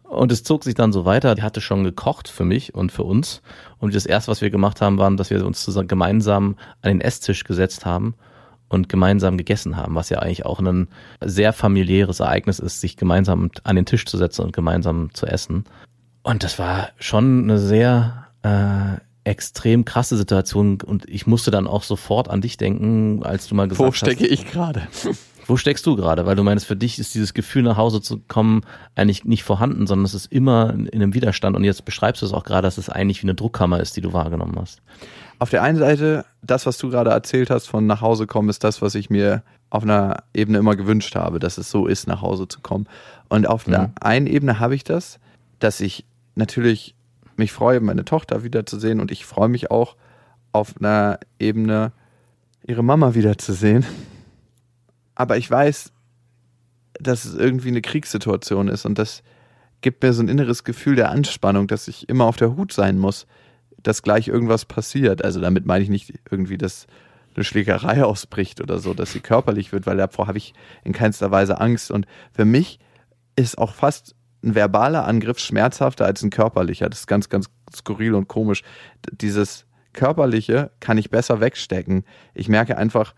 Und 0.08 0.32
es 0.32 0.42
zog 0.42 0.64
sich 0.64 0.74
dann 0.74 0.92
so 0.92 1.04
weiter. 1.04 1.34
Die 1.34 1.42
hatte 1.42 1.60
schon 1.60 1.84
gekocht 1.84 2.28
für 2.28 2.44
mich 2.44 2.74
und 2.74 2.92
für 2.92 3.04
uns. 3.04 3.42
Und 3.78 3.94
das 3.94 4.06
erste, 4.06 4.30
was 4.30 4.40
wir 4.40 4.50
gemacht 4.50 4.80
haben, 4.80 4.98
war, 4.98 5.10
dass 5.10 5.30
wir 5.30 5.44
uns 5.44 5.62
zusammen 5.62 5.88
gemeinsam 5.88 6.56
an 6.80 6.88
den 6.88 7.00
Esstisch 7.00 7.44
gesetzt 7.44 7.84
haben 7.84 8.14
und 8.68 8.88
gemeinsam 8.88 9.36
gegessen 9.36 9.76
haben, 9.76 9.94
was 9.94 10.08
ja 10.08 10.18
eigentlich 10.18 10.46
auch 10.46 10.60
ein 10.60 10.88
sehr 11.22 11.52
familiäres 11.52 12.20
Ereignis 12.20 12.58
ist, 12.58 12.80
sich 12.80 12.96
gemeinsam 12.96 13.50
an 13.64 13.76
den 13.76 13.86
Tisch 13.86 14.06
zu 14.06 14.16
setzen 14.16 14.42
und 14.42 14.52
gemeinsam 14.52 15.12
zu 15.12 15.26
essen. 15.26 15.64
Und 16.22 16.42
das 16.42 16.58
war 16.58 16.90
schon 16.98 17.44
eine 17.44 17.58
sehr 17.58 18.26
äh, 18.42 19.00
extrem 19.24 19.84
krasse 19.84 20.16
Situation 20.16 20.80
und 20.80 21.08
ich 21.08 21.26
musste 21.26 21.50
dann 21.50 21.66
auch 21.66 21.82
sofort 21.82 22.28
an 22.28 22.40
dich 22.40 22.56
denken, 22.56 23.22
als 23.22 23.46
du 23.46 23.54
mal 23.54 23.68
gesagt 23.68 23.86
hast. 23.86 24.02
Wo 24.02 24.06
stecke 24.06 24.26
ich 24.26 24.46
gerade? 24.46 24.82
Wo 25.48 25.56
steckst 25.56 25.86
du 25.86 25.96
gerade? 25.96 26.26
Weil 26.26 26.36
du 26.36 26.42
meinst, 26.44 26.66
für 26.66 26.76
dich 26.76 26.98
ist 26.98 27.14
dieses 27.14 27.32
Gefühl, 27.32 27.62
nach 27.62 27.78
Hause 27.78 28.02
zu 28.02 28.18
kommen, 28.28 28.60
eigentlich 28.94 29.24
nicht 29.24 29.44
vorhanden, 29.44 29.86
sondern 29.86 30.04
es 30.04 30.12
ist 30.12 30.30
immer 30.30 30.74
in 30.74 30.88
einem 30.92 31.14
Widerstand. 31.14 31.56
Und 31.56 31.64
jetzt 31.64 31.86
beschreibst 31.86 32.20
du 32.20 32.26
es 32.26 32.34
auch 32.34 32.44
gerade, 32.44 32.62
dass 32.66 32.76
es 32.76 32.90
eigentlich 32.90 33.22
wie 33.22 33.26
eine 33.26 33.34
Druckkammer 33.34 33.80
ist, 33.80 33.96
die 33.96 34.02
du 34.02 34.12
wahrgenommen 34.12 34.56
hast. 34.60 34.82
Auf 35.38 35.48
der 35.48 35.62
einen 35.62 35.78
Seite, 35.78 36.26
das, 36.42 36.66
was 36.66 36.76
du 36.76 36.90
gerade 36.90 37.10
erzählt 37.10 37.48
hast 37.48 37.66
von 37.66 37.86
nach 37.86 38.02
Hause 38.02 38.26
kommen, 38.26 38.50
ist 38.50 38.62
das, 38.62 38.82
was 38.82 38.94
ich 38.94 39.08
mir 39.08 39.42
auf 39.70 39.84
einer 39.84 40.22
Ebene 40.34 40.58
immer 40.58 40.76
gewünscht 40.76 41.14
habe, 41.14 41.38
dass 41.38 41.56
es 41.56 41.70
so 41.70 41.86
ist, 41.86 42.06
nach 42.06 42.20
Hause 42.20 42.46
zu 42.46 42.60
kommen. 42.60 42.86
Und 43.28 43.48
auf 43.48 43.66
Mhm. 43.66 43.70
der 43.70 43.90
einen 44.00 44.26
Ebene 44.26 44.60
habe 44.60 44.74
ich 44.74 44.84
das, 44.84 45.18
dass 45.60 45.80
ich 45.80 46.04
natürlich 46.34 46.94
mich 47.36 47.52
freue, 47.52 47.80
meine 47.80 48.04
Tochter 48.04 48.42
wiederzusehen 48.44 49.00
und 49.00 49.10
ich 49.10 49.24
freue 49.24 49.48
mich 49.48 49.70
auch 49.70 49.96
auf 50.52 50.74
einer 50.78 51.18
Ebene, 51.38 51.92
ihre 52.66 52.82
Mama 52.82 53.14
wiederzusehen. 53.14 53.86
Aber 55.18 55.36
ich 55.36 55.50
weiß, 55.50 55.92
dass 57.00 57.24
es 57.24 57.34
irgendwie 57.34 57.68
eine 57.68 57.82
Kriegssituation 57.82 58.68
ist 58.68 58.86
und 58.86 58.98
das 58.98 59.24
gibt 59.80 60.02
mir 60.02 60.12
so 60.12 60.22
ein 60.22 60.28
inneres 60.28 60.62
Gefühl 60.62 60.94
der 60.94 61.10
Anspannung, 61.10 61.66
dass 61.66 61.88
ich 61.88 62.08
immer 62.08 62.24
auf 62.24 62.36
der 62.36 62.56
Hut 62.56 62.72
sein 62.72 62.98
muss, 62.98 63.26
dass 63.82 64.02
gleich 64.02 64.28
irgendwas 64.28 64.64
passiert. 64.64 65.24
Also 65.24 65.40
damit 65.40 65.66
meine 65.66 65.82
ich 65.82 65.90
nicht 65.90 66.14
irgendwie, 66.30 66.56
dass 66.56 66.86
eine 67.34 67.44
Schlägerei 67.44 68.04
ausbricht 68.04 68.60
oder 68.60 68.78
so, 68.78 68.94
dass 68.94 69.12
sie 69.12 69.20
körperlich 69.20 69.72
wird, 69.72 69.86
weil 69.86 69.96
davor 69.96 70.28
habe 70.28 70.38
ich 70.38 70.54
in 70.84 70.92
keinster 70.92 71.32
Weise 71.32 71.60
Angst. 71.60 71.90
Und 71.90 72.06
für 72.32 72.44
mich 72.44 72.78
ist 73.34 73.58
auch 73.58 73.74
fast 73.74 74.14
ein 74.44 74.54
verbaler 74.54 75.04
Angriff 75.04 75.40
schmerzhafter 75.40 76.06
als 76.06 76.22
ein 76.22 76.30
körperlicher. 76.30 76.88
Das 76.88 77.00
ist 77.00 77.06
ganz, 77.08 77.28
ganz 77.28 77.50
skurril 77.74 78.14
und 78.14 78.28
komisch. 78.28 78.62
Dieses 79.10 79.66
körperliche 79.92 80.70
kann 80.78 80.96
ich 80.96 81.10
besser 81.10 81.40
wegstecken. 81.40 82.04
Ich 82.34 82.48
merke 82.48 82.78
einfach, 82.78 83.14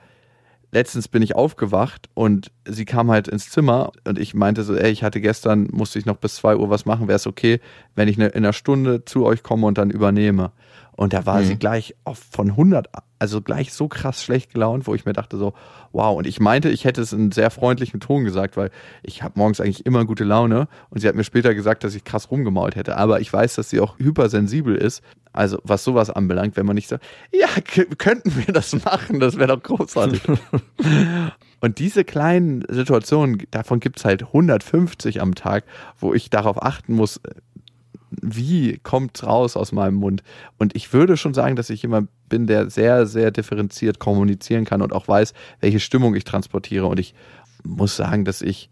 letztens 0.73 1.09
bin 1.09 1.23
ich 1.23 1.35
aufgewacht 1.35 2.09
und 2.15 2.51
sie 2.65 2.85
kam 2.85 3.11
halt 3.11 3.29
ins 3.29 3.51
Zimmer 3.51 3.93
und 4.07 4.19
ich 4.19 4.35
meinte 4.35 4.63
so, 4.63 4.75
ey, 4.75 4.91
ich 4.91 5.03
hatte 5.03 5.21
gestern, 5.21 5.69
musste 5.73 5.99
ich 5.99 6.07
noch 6.07 6.17
bis 6.17 6.37
zwei 6.37 6.57
Uhr 6.57 6.71
was 6.71 6.87
machen, 6.87 7.09
wäre 7.09 7.17
es 7.17 7.27
okay, 7.27 7.61
wenn 7.95 8.09
ich 8.09 8.19
ne, 8.19 8.29
in 8.29 8.45
einer 8.45 8.53
Stunde 8.53 9.05
zu 9.05 9.25
euch 9.25 9.43
komme 9.43 9.67
und 9.67 9.79
dann 9.79 9.91
übernehme. 9.91 10.53
Und 11.01 11.15
da 11.15 11.25
war 11.25 11.43
sie 11.43 11.57
gleich 11.57 11.95
von 12.31 12.51
100, 12.51 12.89
also 13.19 13.41
gleich 13.41 13.73
so 13.73 13.89
krass 13.89 14.23
schlecht 14.23 14.53
gelaunt, 14.53 14.87
wo 14.87 14.95
ich 14.95 15.07
mir 15.07 15.15
dachte 15.15 15.39
so, 15.39 15.55
wow. 15.93 16.15
Und 16.15 16.27
ich 16.27 16.41
meinte, 16.41 16.69
ich 16.69 16.85
hätte 16.85 17.01
es 17.01 17.15
in 17.15 17.33
sehr 17.33 17.51
freundlichem 17.51 18.01
Ton 18.01 18.25
gesagt, 18.25 18.59
weil 18.59 18.71
ich 19.03 19.23
habe 19.23 19.39
morgens 19.39 19.63
eigentlich 19.63 19.87
immer 19.87 20.05
gute 20.05 20.25
Laune. 20.25 20.69
Und 20.91 21.01
sie 21.01 21.09
hat 21.09 21.15
mir 21.15 21.25
später 21.25 21.55
gesagt, 21.55 21.85
dass 21.85 21.95
ich 21.95 22.05
krass 22.05 22.31
rumgemault 22.31 22.77
hätte. 22.77 22.99
Aber 22.99 23.23
ich 23.23 23.33
weiß, 23.33 23.55
dass 23.55 23.71
sie 23.71 23.81
auch 23.81 23.99
hypersensibel 23.99 24.77
ist. 24.77 25.03
Also 25.33 25.59
was 25.65 25.85
sowas 25.85 26.11
anbelangt, 26.11 26.59
wenn 26.59 26.67
man 26.67 26.75
nicht 26.75 26.89
sagt, 26.89 27.03
ja, 27.33 27.49
könnten 27.97 28.37
wir 28.37 28.53
das 28.53 28.85
machen, 28.85 29.21
das 29.21 29.39
wäre 29.39 29.57
doch 29.57 29.63
großartig. 29.63 30.21
Und 31.63 31.79
diese 31.79 32.05
kleinen 32.05 32.63
Situationen, 32.69 33.47
davon 33.51 33.81
gibt's 33.81 34.05
halt 34.05 34.25
150 34.25 35.23
am 35.23 35.35
Tag, 35.35 35.65
wo 35.99 36.13
ich 36.13 36.29
darauf 36.29 36.63
achten 36.63 36.93
muss, 36.95 37.21
wie 38.23 38.79
kommt's 38.83 39.25
raus 39.25 39.57
aus 39.57 39.73
meinem 39.73 39.95
Mund. 39.95 40.23
Und 40.59 40.75
ich 40.77 40.93
würde 40.93 41.17
schon 41.17 41.35
sagen, 41.35 41.57
dass 41.57 41.71
ich 41.71 41.83
jemand 41.83 42.09
bin, 42.29 42.47
der 42.47 42.71
sehr, 42.71 43.07
sehr 43.07 43.31
differenziert 43.31 43.99
kommunizieren 43.99 44.65
kann 44.65 44.83
und 44.83 44.93
auch 44.93 45.09
weiß, 45.09 45.35
welche 45.61 45.81
Stimmung 45.81 46.15
ich 46.15 46.25
transportiere. 46.25 46.87
Und 46.87 47.01
ich 47.01 47.15
muss 47.65 47.97
sagen, 47.97 48.25
dass 48.25 48.43
ich 48.43 48.71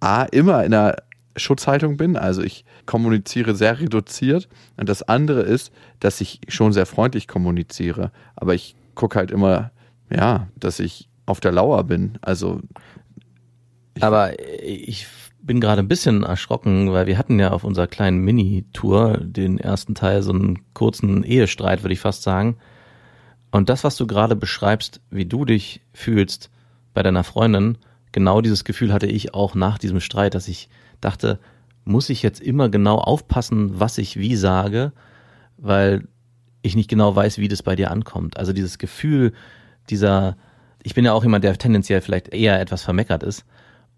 A, 0.00 0.24
immer 0.24 0.64
in 0.64 0.74
einer 0.74 0.96
Schutzhaltung 1.36 1.96
bin, 1.96 2.16
also 2.16 2.42
ich 2.42 2.64
kommuniziere 2.86 3.54
sehr 3.54 3.80
reduziert. 3.80 4.48
Und 4.76 4.88
das 4.88 5.02
andere 5.02 5.40
ist, 5.40 5.72
dass 6.00 6.20
ich 6.20 6.40
schon 6.48 6.72
sehr 6.72 6.86
freundlich 6.86 7.28
kommuniziere. 7.28 8.10
Aber 8.36 8.54
ich 8.54 8.76
gucke 8.94 9.18
halt 9.18 9.30
immer, 9.30 9.70
ja, 10.10 10.48
dass 10.56 10.80
ich 10.80 11.08
auf 11.26 11.40
der 11.40 11.52
Lauer 11.52 11.84
bin. 11.84 12.18
Also 12.22 12.60
Aber 14.00 14.32
ich 14.62 15.06
bin 15.40 15.60
gerade 15.60 15.80
ein 15.80 15.88
bisschen 15.88 16.22
erschrocken, 16.24 16.92
weil 16.92 17.06
wir 17.06 17.18
hatten 17.18 17.38
ja 17.38 17.52
auf 17.52 17.64
unserer 17.64 17.86
kleinen 17.86 18.18
Mini-Tour 18.18 19.18
den 19.18 19.58
ersten 19.58 19.94
Teil 19.94 20.22
so 20.22 20.32
einen 20.32 20.58
kurzen 20.74 21.22
Ehestreit, 21.24 21.82
würde 21.82 21.94
ich 21.94 22.00
fast 22.00 22.22
sagen. 22.22 22.56
Und 23.50 23.68
das, 23.68 23.84
was 23.84 23.96
du 23.96 24.06
gerade 24.06 24.36
beschreibst, 24.36 25.00
wie 25.10 25.26
du 25.26 25.44
dich 25.44 25.80
fühlst 25.92 26.50
bei 26.92 27.02
deiner 27.02 27.24
Freundin, 27.24 27.78
genau 28.12 28.40
dieses 28.40 28.64
Gefühl 28.64 28.92
hatte 28.92 29.06
ich 29.06 29.34
auch 29.34 29.54
nach 29.54 29.78
diesem 29.78 30.00
Streit, 30.00 30.34
dass 30.34 30.48
ich 30.48 30.68
dachte, 31.00 31.38
muss 31.84 32.10
ich 32.10 32.22
jetzt 32.22 32.40
immer 32.40 32.68
genau 32.68 32.98
aufpassen, 32.98 33.80
was 33.80 33.98
ich 33.98 34.18
wie 34.18 34.36
sage, 34.36 34.92
weil 35.56 36.06
ich 36.62 36.76
nicht 36.76 36.90
genau 36.90 37.14
weiß, 37.14 37.38
wie 37.38 37.48
das 37.48 37.62
bei 37.62 37.76
dir 37.76 37.90
ankommt. 37.90 38.36
Also 38.36 38.52
dieses 38.52 38.78
Gefühl 38.78 39.32
dieser, 39.88 40.36
ich 40.82 40.94
bin 40.94 41.04
ja 41.04 41.12
auch 41.12 41.22
jemand, 41.22 41.44
der 41.44 41.56
tendenziell 41.56 42.00
vielleicht 42.00 42.28
eher 42.28 42.60
etwas 42.60 42.82
vermeckert 42.82 43.22
ist. 43.22 43.44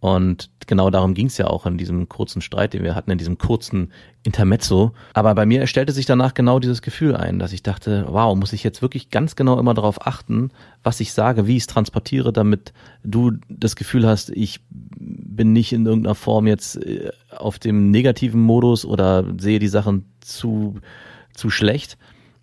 Und 0.01 0.49
genau 0.67 0.89
darum 0.89 1.13
ging 1.13 1.27
es 1.27 1.37
ja 1.37 1.47
auch 1.47 1.67
in 1.67 1.77
diesem 1.77 2.09
kurzen 2.09 2.41
Streit, 2.41 2.73
den 2.73 2.83
wir 2.83 2.95
hatten, 2.95 3.11
in 3.11 3.19
diesem 3.19 3.37
kurzen 3.37 3.93
Intermezzo. 4.23 4.93
Aber 5.13 5.35
bei 5.35 5.45
mir 5.45 5.67
stellte 5.67 5.93
sich 5.93 6.07
danach 6.07 6.33
genau 6.33 6.59
dieses 6.59 6.81
Gefühl 6.81 7.15
ein, 7.15 7.39
dass 7.39 7.53
ich 7.53 7.63
dachte, 7.63 8.07
wow, 8.09 8.35
muss 8.35 8.55
ich 8.55 8.65
jetzt 8.65 8.81
wirklich 8.81 9.11
ganz 9.11 9.37
genau 9.37 9.59
immer 9.59 9.75
darauf 9.75 10.07
achten, 10.07 10.51
was 10.83 11.01
ich 11.01 11.13
sage, 11.13 11.47
wie 11.47 11.57
ich 11.57 11.65
es 11.65 11.67
transportiere, 11.67 12.33
damit 12.33 12.73
du 13.05 13.33
das 13.51 13.77
Gefühl 13.77 14.07
hast, 14.07 14.31
ich 14.31 14.61
bin 14.71 15.53
nicht 15.53 15.73
in 15.73 15.85
irgendeiner 15.85 16.15
Form 16.15 16.47
jetzt 16.47 16.77
äh, 16.77 17.11
auf 17.31 17.59
dem 17.59 17.91
negativen 17.91 18.41
Modus 18.41 18.87
oder 18.87 19.25
sehe 19.39 19.59
die 19.59 19.69
Sachen 19.69 20.07
zu, 20.21 20.77
zu 21.35 21.51
schlecht. 21.51 21.99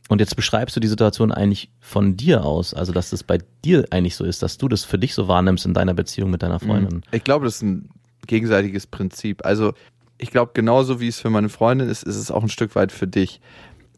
Und 0.10 0.20
jetzt 0.20 0.36
beschreibst 0.36 0.76
du 0.76 0.80
die 0.80 0.88
Situation 0.88 1.32
eigentlich 1.32 1.70
von 1.80 2.16
dir 2.16 2.46
aus, 2.46 2.74
also 2.74 2.94
dass 2.94 3.10
das 3.10 3.24
bei 3.24 3.40
dir 3.66 3.86
eigentlich 3.92 4.16
so 4.16 4.24
ist, 4.24 4.42
dass 4.42 4.58
du 4.58 4.68
das 4.68 4.84
für 4.86 4.98
dich 4.98 5.14
so 5.14 5.28
wahrnimmst 5.28 5.66
in 5.66 5.74
deiner 5.74 5.94
Beziehung 5.94 6.32
mit 6.32 6.44
deiner 6.44 6.60
Freundin. 6.60 7.04
Ich 7.12 7.24
glaube, 7.24 7.46
das 7.46 7.58
ist 7.58 7.64
ein 7.64 7.90
gegenseitiges 8.26 8.88
Prinzip. 8.88 9.46
Also 9.46 9.74
ich 10.18 10.32
glaube, 10.32 10.52
genauso 10.54 11.00
wie 11.00 11.08
es 11.08 11.20
für 11.20 11.30
meine 11.30 11.50
Freundin 11.50 11.90
ist, 11.90 12.04
ist 12.04 12.16
es 12.16 12.32
auch 12.32 12.44
ein 12.44 12.50
Stück 12.50 12.76
weit 12.76 12.92
für 12.92 13.08
dich. 13.08 13.42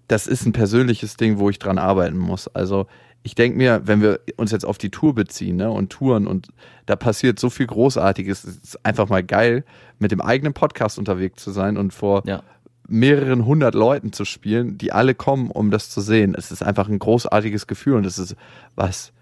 Das 0.07 0.25
ist 0.25 0.45
ein 0.45 0.53
persönliches 0.53 1.17
Ding, 1.17 1.37
wo 1.37 1.49
ich 1.49 1.59
dran 1.59 1.77
arbeiten 1.77 2.17
muss. 2.17 2.47
Also 2.47 2.87
ich 3.21 3.35
denke 3.35 3.57
mir, 3.57 3.81
wenn 3.85 4.01
wir 4.01 4.21
uns 4.37 4.51
jetzt 4.51 4.65
auf 4.65 4.77
die 4.77 4.89
Tour 4.89 5.13
beziehen 5.13 5.57
ne, 5.57 5.69
und 5.69 5.91
Touren 5.91 6.25
und 6.25 6.47
da 6.85 6.95
passiert 6.95 7.39
so 7.39 7.49
viel 7.49 7.67
Großartiges, 7.67 8.43
es 8.43 8.57
ist 8.57 8.85
einfach 8.85 9.09
mal 9.09 9.23
geil, 9.23 9.65
mit 9.99 10.11
dem 10.11 10.21
eigenen 10.21 10.53
Podcast 10.53 10.97
unterwegs 10.97 11.43
zu 11.43 11.51
sein 11.51 11.77
und 11.77 11.93
vor 11.93 12.23
Ja. 12.25 12.41
Mehreren 12.89 13.46
hundert 13.46 13.75
Leuten 13.75 14.12
zu 14.12 14.25
spielen, 14.25 14.77
die 14.77 14.91
alle 14.91 15.15
kommen, 15.15 15.51
um 15.51 15.72
das 15.72 15.89
zu 15.89 16.01
sehen. 16.01 16.36
Es 16.36 16.51
ist 16.51 16.63
einfach 16.63 16.89
ein 16.89 17.00
großartiges 17.00 17.67
Gefühl 17.67 17.96
und 17.96 18.05
es 18.05 18.17
ist 18.17 18.36
was, 18.75 19.13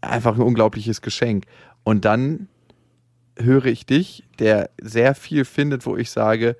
einfach 0.00 0.34
ein 0.34 0.42
unglaubliches 0.42 1.02
Geschenk. 1.02 1.46
Und 1.84 2.04
dann 2.04 2.48
höre 3.38 3.66
ich 3.66 3.86
dich, 3.86 4.24
der 4.38 4.70
sehr 4.80 5.14
viel 5.14 5.44
findet, 5.44 5.86
wo 5.86 5.96
ich 5.96 6.10
sage, 6.10 6.56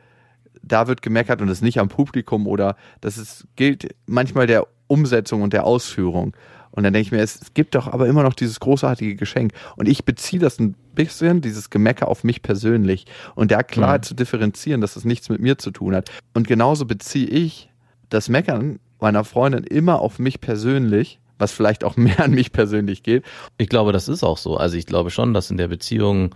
da 0.63 0.87
wird 0.87 1.03
gemeckert 1.03 1.41
und 1.41 1.49
das 1.49 1.63
nicht 1.63 1.79
am 1.79 1.89
Publikum 1.89 2.47
oder 2.47 2.77
das 3.01 3.19
ist, 3.19 3.47
gilt 3.57 3.95
manchmal 4.07 4.47
der 4.47 4.67
Umsetzung 4.87 5.43
und 5.43 5.53
der 5.53 5.65
Ausführung. 5.65 6.35
Und 6.79 6.85
dann 6.85 6.93
denke 6.93 7.07
ich 7.07 7.11
mir, 7.11 7.19
es 7.19 7.41
gibt 7.55 7.75
doch 7.75 7.89
aber 7.89 8.07
immer 8.07 8.23
noch 8.23 8.35
dieses 8.35 8.61
großartige 8.61 9.17
Geschenk. 9.17 9.53
Und 9.75 9.89
ich 9.89 10.05
beziehe 10.05 10.39
das 10.39 10.61
ein 10.61 10.77
bisschen, 10.95 11.41
dieses 11.41 11.71
Gemecker 11.71 12.07
auf 12.07 12.23
mich 12.23 12.41
persönlich. 12.41 13.05
Und 13.35 13.51
da 13.51 13.65
klar 13.65 13.99
Mhm. 13.99 14.03
zu 14.05 14.15
differenzieren, 14.15 14.81
dass 14.81 14.95
das 14.95 15.05
nichts 15.05 15.29
mit 15.29 15.41
mir 15.41 15.59
zu 15.59 15.73
tun 15.73 15.97
hat. 15.97 16.09
Und 16.35 16.47
genauso 16.47 16.87
beziehe 16.87 17.27
ich 17.27 17.69
das 18.11 18.29
Meckern 18.29 18.79
meiner 19.01 19.25
Freundin 19.25 19.65
immer 19.65 20.01
auf 20.01 20.21
mich 20.21 20.41
persönlich, 20.41 21.19
was 21.37 21.51
vielleicht 21.51 21.83
auch 21.83 21.97
mehr 21.97 22.21
an 22.21 22.31
mich 22.31 22.53
persönlich 22.53 23.03
geht. 23.03 23.25
Ich 23.57 23.69
glaube, 23.69 23.91
das 23.91 24.07
ist 24.07 24.23
auch 24.23 24.39
so. 24.39 24.57
Also 24.57 24.77
ich 24.77 24.87
glaube 24.87 25.11
schon, 25.11 25.35
dass 25.35 25.51
in 25.51 25.57
der 25.57 25.67
Beziehung 25.67 26.33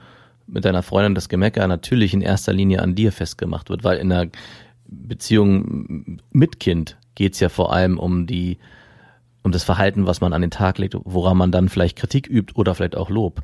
mit 0.49 0.64
deiner 0.64 0.82
Freundin 0.82 1.14
das 1.14 1.28
Gemecker 1.28 1.68
natürlich 1.68 2.14
in 2.14 2.20
erster 2.20 2.52
Linie 2.52 2.82
an 2.82 2.96
dir 2.96 3.12
festgemacht 3.12 3.70
wird, 3.70 3.84
weil 3.84 3.99
in 3.99 4.08
der 4.08 4.26
Beziehung 4.88 6.18
mit 6.32 6.58
Kind 6.58 6.96
geht's 7.14 7.38
ja 7.38 7.49
vor 7.49 7.72
allem 7.72 7.96
um 7.96 8.26
die, 8.26 8.58
um 9.42 9.52
das 9.52 9.64
Verhalten, 9.64 10.06
was 10.06 10.20
man 10.20 10.32
an 10.32 10.40
den 10.40 10.50
Tag 10.50 10.78
legt, 10.78 10.96
woran 11.04 11.37
man 11.37 11.52
dann 11.52 11.68
vielleicht 11.68 11.96
Kritik 11.96 12.28
übt 12.28 12.54
oder 12.54 12.75
vielleicht 12.75 12.96
auch 12.96 13.11
Lob. 13.11 13.42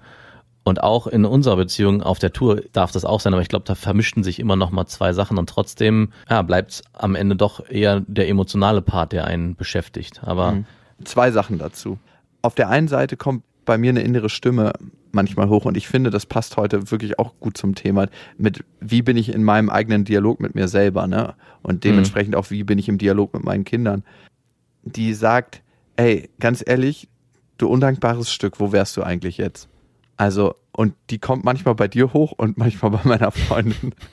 Und 0.65 0.83
auch 0.83 1.07
in 1.07 1.25
unserer 1.25 1.57
Beziehung 1.57 2.03
auf 2.03 2.19
der 2.19 2.33
Tour 2.33 2.61
darf 2.73 2.93
das 2.93 3.05
auch 3.05 3.21
sein, 3.21 3.33
aber 3.33 3.41
ich 3.41 3.49
glaube, 3.49 3.65
da 3.65 3.75
vermischten 3.75 4.23
sich 4.23 4.39
immer 4.39 4.55
noch 4.55 4.71
mal 4.71 4.87
zwei 4.87 5.15
Sachen 5.15 5.39
und 5.39 5.49
trotzdem 5.49 6.13
ja, 6.29 6.43
bleibt 6.43 6.83
am 6.93 7.15
Ende 7.15 7.37
doch 7.37 7.69
eher 7.71 8.01
der 8.07 8.29
emotionale 8.29 8.83
Part, 8.83 9.13
der 9.13 9.25
einen 9.25 9.57
beschäftigt. 9.57 10.21
Aber 10.25 10.65
zwei 11.05 11.31
Sachen 11.31 11.59
dazu. 11.59 11.99
Auf 12.43 12.55
der 12.55 12.69
einen 12.69 12.89
Seite 12.89 13.17
kommt 13.17 13.45
bei 13.65 13.79
mir 13.79 13.91
eine 13.91 14.03
innere 14.03 14.29
Stimme 14.29 14.73
manchmal 15.13 15.49
hoch 15.49 15.65
und 15.65 15.77
ich 15.77 15.89
finde, 15.89 16.11
das 16.11 16.27
passt 16.27 16.57
heute 16.57 16.91
wirklich 16.91 17.19
auch 17.19 17.33
gut 17.41 17.57
zum 17.57 17.75
Thema 17.75 18.09
mit, 18.37 18.63
wie 18.81 19.03
bin 19.03 19.17
ich 19.17 19.33
in 19.33 19.45
meinem 19.45 19.71
eigenen 19.71 20.05
Dialog 20.05 20.39
mit 20.39 20.55
mir 20.55 20.69
selber, 20.69 21.07
ne? 21.07 21.35
Und 21.63 21.85
dementsprechend 21.85 22.37
auch, 22.37 22.51
wie 22.51 22.63
bin 22.63 22.79
ich 22.79 22.89
im 22.89 22.99
Dialog 22.99 23.33
mit 23.35 23.45
meinen 23.45 23.65
Kindern. 23.65 24.05
Die 24.83 25.15
sagt, 25.15 25.63
ey, 25.99 26.31
ganz 26.39 26.65
ehrlich, 26.65 27.09
du 27.59 27.69
undankbares 27.69 28.33
Stück, 28.33 28.61
wo 28.61 28.73
wärst 28.73 28.97
du 28.97 29.03
eigentlich 29.03 29.37
jetzt? 29.37 29.69
Also, 30.17 30.55
und 30.73 30.95
die 31.11 31.19
kommt 31.19 31.45
manchmal 31.45 31.75
bei 31.75 31.89
dir 31.89 32.13
hoch 32.13 32.33
und 32.33 32.57
manchmal 32.57 32.93
bei 32.93 33.01
meiner 33.05 33.31
Freundin. 33.31 33.95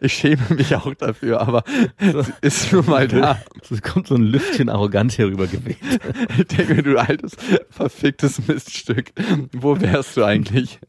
Ich 0.00 0.14
schäme 0.14 0.42
mich 0.50 0.74
auch 0.74 0.92
dafür, 0.94 1.40
aber 1.40 1.62
sie 2.00 2.32
ist 2.40 2.72
nun 2.72 2.86
mal 2.86 3.06
da. 3.06 3.40
Es 3.70 3.80
kommt 3.82 4.08
so 4.08 4.16
ein 4.16 4.22
Lüftchen 4.22 4.68
arrogant 4.68 5.12
hier 5.12 5.28
rüber 5.28 5.46
geweht. 5.46 5.78
Ich 6.36 6.46
denke 6.48 6.82
du 6.82 6.98
altes, 6.98 7.36
verficktes 7.70 8.46
Miststück. 8.46 9.12
Wo 9.52 9.80
wärst 9.80 10.16
du 10.16 10.24
eigentlich? 10.24 10.80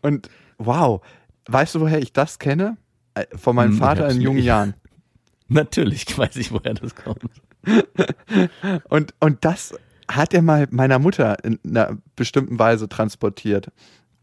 Und 0.00 0.30
wow, 0.56 1.02
weißt 1.46 1.74
du, 1.74 1.80
woher 1.80 1.98
ich 1.98 2.12
das 2.14 2.38
kenne? 2.38 2.78
Äh, 3.20 3.36
Von 3.36 3.56
meinem 3.56 3.72
Hm, 3.72 3.78
Vater 3.78 4.08
in 4.10 4.20
jungen 4.20 4.42
Jahren. 4.42 4.74
Natürlich 5.48 6.16
weiß 6.16 6.36
ich, 6.36 6.52
woher 6.52 6.74
das 6.74 6.94
kommt. 6.94 7.22
Und, 8.88 9.14
und 9.20 9.44
das 9.44 9.74
hat 10.10 10.32
er 10.32 10.42
mal 10.42 10.66
meiner 10.70 10.98
Mutter 10.98 11.42
in 11.44 11.58
einer 11.66 11.98
bestimmten 12.16 12.58
Weise 12.58 12.88
transportiert. 12.88 13.70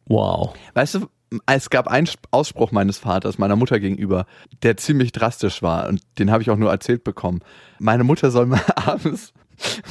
Wow. 0.08 0.56
Weißt 0.74 0.96
du, 0.96 1.08
es 1.48 1.70
gab 1.70 1.88
einen 1.88 2.08
Sp- 2.10 2.26
Ausspruch 2.32 2.72
meines 2.72 2.98
Vaters, 2.98 3.38
meiner 3.38 3.56
Mutter 3.56 3.80
gegenüber, 3.80 4.26
der 4.64 4.78
ziemlich 4.78 5.12
drastisch 5.12 5.62
war 5.62 5.90
und 5.90 6.02
den 6.18 6.32
habe 6.32 6.42
ich 6.44 6.50
auch 6.50 6.58
nur 6.58 6.72
erzählt 6.72 7.04
bekommen. 7.04 7.42
Meine 7.80 8.04
Mutter 8.04 8.32
soll 8.32 8.46
mal 8.46 8.62
abends 8.76 9.34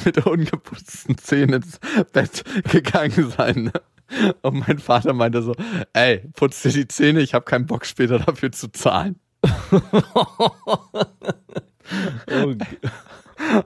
mit 0.03 0.25
ungeputzten 0.25 1.17
Zähnen 1.17 1.61
ins 1.61 1.79
Bett 2.13 2.43
gegangen 2.71 3.31
sein. 3.37 3.71
Und 4.41 4.67
mein 4.67 4.79
Vater 4.79 5.13
meinte 5.13 5.41
so, 5.41 5.53
ey, 5.93 6.23
putz 6.35 6.61
dir 6.61 6.71
die 6.71 6.87
Zähne, 6.87 7.21
ich 7.21 7.33
habe 7.33 7.45
keinen 7.45 7.65
Bock 7.65 7.85
später 7.85 8.19
dafür 8.19 8.51
zu 8.51 8.71
zahlen. 8.71 9.19
Oh, 10.13 10.49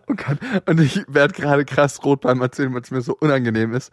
Oh 0.07 0.15
Gott. 0.15 0.37
Und 0.65 0.81
ich 0.81 1.05
werde 1.07 1.33
gerade 1.33 1.63
krass 1.63 2.03
rot 2.03 2.21
beim 2.21 2.41
Erzählen, 2.41 2.73
weil 2.73 2.81
es 2.81 2.91
mir 2.91 3.01
so 3.01 3.15
unangenehm 3.19 3.73
ist. 3.73 3.91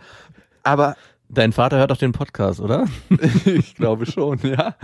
Aber 0.63 0.97
Dein 1.29 1.53
Vater 1.53 1.79
hört 1.79 1.91
doch 1.91 1.97
den 1.97 2.13
Podcast, 2.13 2.61
oder? 2.61 2.87
ich 3.45 3.75
glaube 3.75 4.07
schon, 4.07 4.39
ja. 4.43 4.77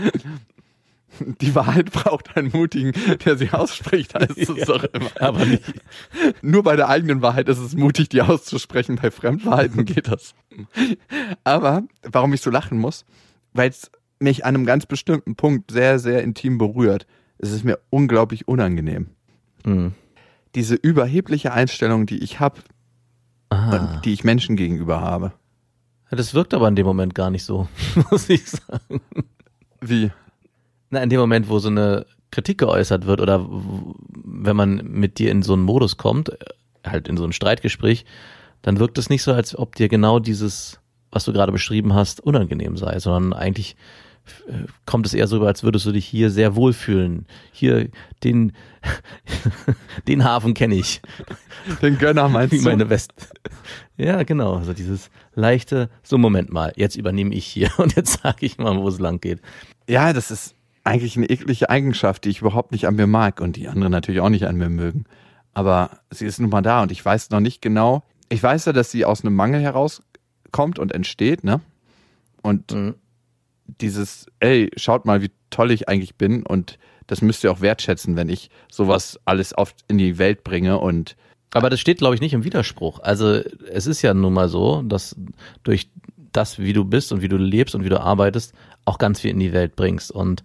Die 1.40 1.54
Wahrheit 1.54 1.92
braucht 1.92 2.36
einen 2.36 2.50
Mutigen, 2.52 2.92
der 3.24 3.36
sie 3.36 3.50
ausspricht, 3.50 4.14
heißt 4.14 4.38
es 4.38 4.48
doch 4.66 4.84
immer. 4.84 5.10
Aber 5.20 5.44
nicht. 5.44 5.62
Nur 6.42 6.62
bei 6.62 6.76
der 6.76 6.88
eigenen 6.88 7.22
Wahrheit 7.22 7.48
ist 7.48 7.58
es 7.58 7.74
mutig, 7.76 8.08
die 8.08 8.22
auszusprechen. 8.22 8.96
Bei 9.00 9.10
Fremdwahrheiten 9.10 9.84
geht 9.84 10.08
das. 10.08 10.34
Aber 11.44 11.82
warum 12.02 12.32
ich 12.32 12.40
so 12.40 12.50
lachen 12.50 12.78
muss, 12.78 13.04
weil 13.52 13.70
es 13.70 13.90
mich 14.18 14.44
an 14.44 14.54
einem 14.54 14.66
ganz 14.66 14.86
bestimmten 14.86 15.34
Punkt 15.36 15.70
sehr, 15.70 15.98
sehr 15.98 16.22
intim 16.22 16.56
berührt. 16.58 17.06
Es 17.38 17.50
ist 17.50 17.64
mir 17.64 17.78
unglaublich 17.90 18.46
unangenehm. 18.46 19.08
Hm. 19.64 19.94
Diese 20.54 20.74
überhebliche 20.76 21.52
Einstellung, 21.52 22.06
die 22.06 22.18
ich 22.18 22.38
habe, 22.40 22.60
Ah. 23.50 24.00
die 24.04 24.12
ich 24.12 24.24
Menschen 24.24 24.56
gegenüber 24.56 25.00
habe. 25.00 25.32
Ja, 26.10 26.16
Das 26.16 26.32
wirkt 26.34 26.54
aber 26.54 26.68
in 26.68 26.76
dem 26.76 26.86
Moment 26.86 27.14
gar 27.14 27.30
nicht 27.30 27.44
so, 27.44 27.68
muss 28.10 28.28
ich 28.30 28.48
sagen. 28.50 29.00
Wie? 29.80 30.10
Na, 30.92 31.02
in 31.02 31.08
dem 31.08 31.20
Moment, 31.20 31.48
wo 31.48 31.58
so 31.58 31.68
eine 31.68 32.04
Kritik 32.30 32.58
geäußert 32.58 33.06
wird 33.06 33.22
oder 33.22 33.48
wenn 33.48 34.54
man 34.54 34.76
mit 34.84 35.18
dir 35.18 35.30
in 35.30 35.42
so 35.42 35.54
einen 35.54 35.62
Modus 35.62 35.96
kommt, 35.96 36.28
äh, 36.28 36.36
halt 36.86 37.08
in 37.08 37.16
so 37.16 37.24
ein 37.24 37.32
Streitgespräch, 37.32 38.04
dann 38.60 38.78
wirkt 38.78 38.98
es 38.98 39.08
nicht 39.08 39.22
so, 39.22 39.32
als 39.32 39.58
ob 39.58 39.74
dir 39.74 39.88
genau 39.88 40.18
dieses, 40.18 40.80
was 41.10 41.24
du 41.24 41.32
gerade 41.32 41.50
beschrieben 41.50 41.94
hast, 41.94 42.20
unangenehm 42.20 42.76
sei, 42.76 42.98
sondern 42.98 43.32
eigentlich 43.32 43.74
äh, 44.46 44.66
kommt 44.84 45.06
es 45.06 45.14
eher 45.14 45.26
so 45.28 45.42
als 45.44 45.62
würdest 45.62 45.86
du 45.86 45.92
dich 45.92 46.04
hier 46.04 46.30
sehr 46.30 46.56
wohlfühlen. 46.56 47.24
Hier, 47.52 47.88
den, 48.22 48.52
den 50.08 50.24
Hafen 50.24 50.52
kenne 50.52 50.74
ich. 50.74 51.00
Den 51.80 51.96
Gönner 51.96 52.28
meinst 52.28 52.52
Wie 52.52 52.58
du? 52.58 52.64
meine 52.64 52.90
West. 52.90 53.14
Ja, 53.96 54.24
genau. 54.24 54.56
Also 54.56 54.74
dieses 54.74 55.10
leichte, 55.34 55.88
so 56.02 56.18
Moment 56.18 56.52
mal, 56.52 56.74
jetzt 56.76 56.96
übernehme 56.96 57.34
ich 57.34 57.46
hier 57.46 57.70
und 57.78 57.96
jetzt 57.96 58.20
sage 58.22 58.44
ich 58.44 58.58
mal, 58.58 58.76
wo 58.76 58.88
es 58.88 58.98
lang 58.98 59.22
geht. 59.22 59.40
Ja, 59.88 60.12
das 60.12 60.30
ist 60.30 60.54
eigentlich 60.84 61.16
eine 61.16 61.26
eklige 61.30 61.70
Eigenschaft, 61.70 62.24
die 62.24 62.30
ich 62.30 62.40
überhaupt 62.40 62.72
nicht 62.72 62.86
an 62.86 62.96
mir 62.96 63.06
mag 63.06 63.40
und 63.40 63.56
die 63.56 63.68
andere 63.68 63.90
natürlich 63.90 64.20
auch 64.20 64.28
nicht 64.28 64.46
an 64.46 64.56
mir 64.56 64.68
mögen. 64.68 65.04
Aber 65.54 66.00
sie 66.10 66.26
ist 66.26 66.40
nun 66.40 66.50
mal 66.50 66.62
da 66.62 66.82
und 66.82 66.90
ich 66.92 67.04
weiß 67.04 67.30
noch 67.30 67.40
nicht 67.40 67.62
genau. 67.62 68.02
Ich 68.28 68.42
weiß 68.42 68.64
ja, 68.64 68.72
dass 68.72 68.90
sie 68.90 69.04
aus 69.04 69.24
einem 69.24 69.34
Mangel 69.36 69.60
herauskommt 69.60 70.78
und 70.78 70.92
entsteht, 70.92 71.44
ne? 71.44 71.60
Und 72.42 72.72
Mhm. 72.72 72.94
dieses, 73.80 74.26
ey, 74.40 74.70
schaut 74.76 75.04
mal, 75.06 75.22
wie 75.22 75.30
toll 75.50 75.70
ich 75.70 75.88
eigentlich 75.88 76.16
bin 76.16 76.44
und 76.44 76.78
das 77.06 77.20
müsst 77.22 77.44
ihr 77.44 77.52
auch 77.52 77.60
wertschätzen, 77.60 78.16
wenn 78.16 78.28
ich 78.28 78.50
sowas 78.70 79.20
alles 79.24 79.56
oft 79.56 79.84
in 79.88 79.98
die 79.98 80.18
Welt 80.18 80.44
bringe 80.44 80.78
und 80.78 81.16
Aber 81.54 81.68
das 81.68 81.80
steht, 81.80 81.98
glaube 81.98 82.14
ich, 82.14 82.22
nicht 82.22 82.32
im 82.32 82.44
Widerspruch. 82.44 83.00
Also 83.00 83.42
es 83.70 83.86
ist 83.86 84.00
ja 84.00 84.14
nun 84.14 84.32
mal 84.32 84.48
so, 84.48 84.80
dass 84.80 85.14
durch 85.64 85.90
das, 86.32 86.58
wie 86.58 86.72
du 86.72 86.82
bist 86.86 87.12
und 87.12 87.20
wie 87.20 87.28
du 87.28 87.36
lebst 87.36 87.74
und 87.74 87.84
wie 87.84 87.90
du 87.90 88.00
arbeitest, 88.00 88.54
auch 88.86 88.96
ganz 88.96 89.20
viel 89.20 89.32
in 89.32 89.38
die 89.38 89.52
Welt 89.52 89.76
bringst. 89.76 90.10
Und 90.10 90.42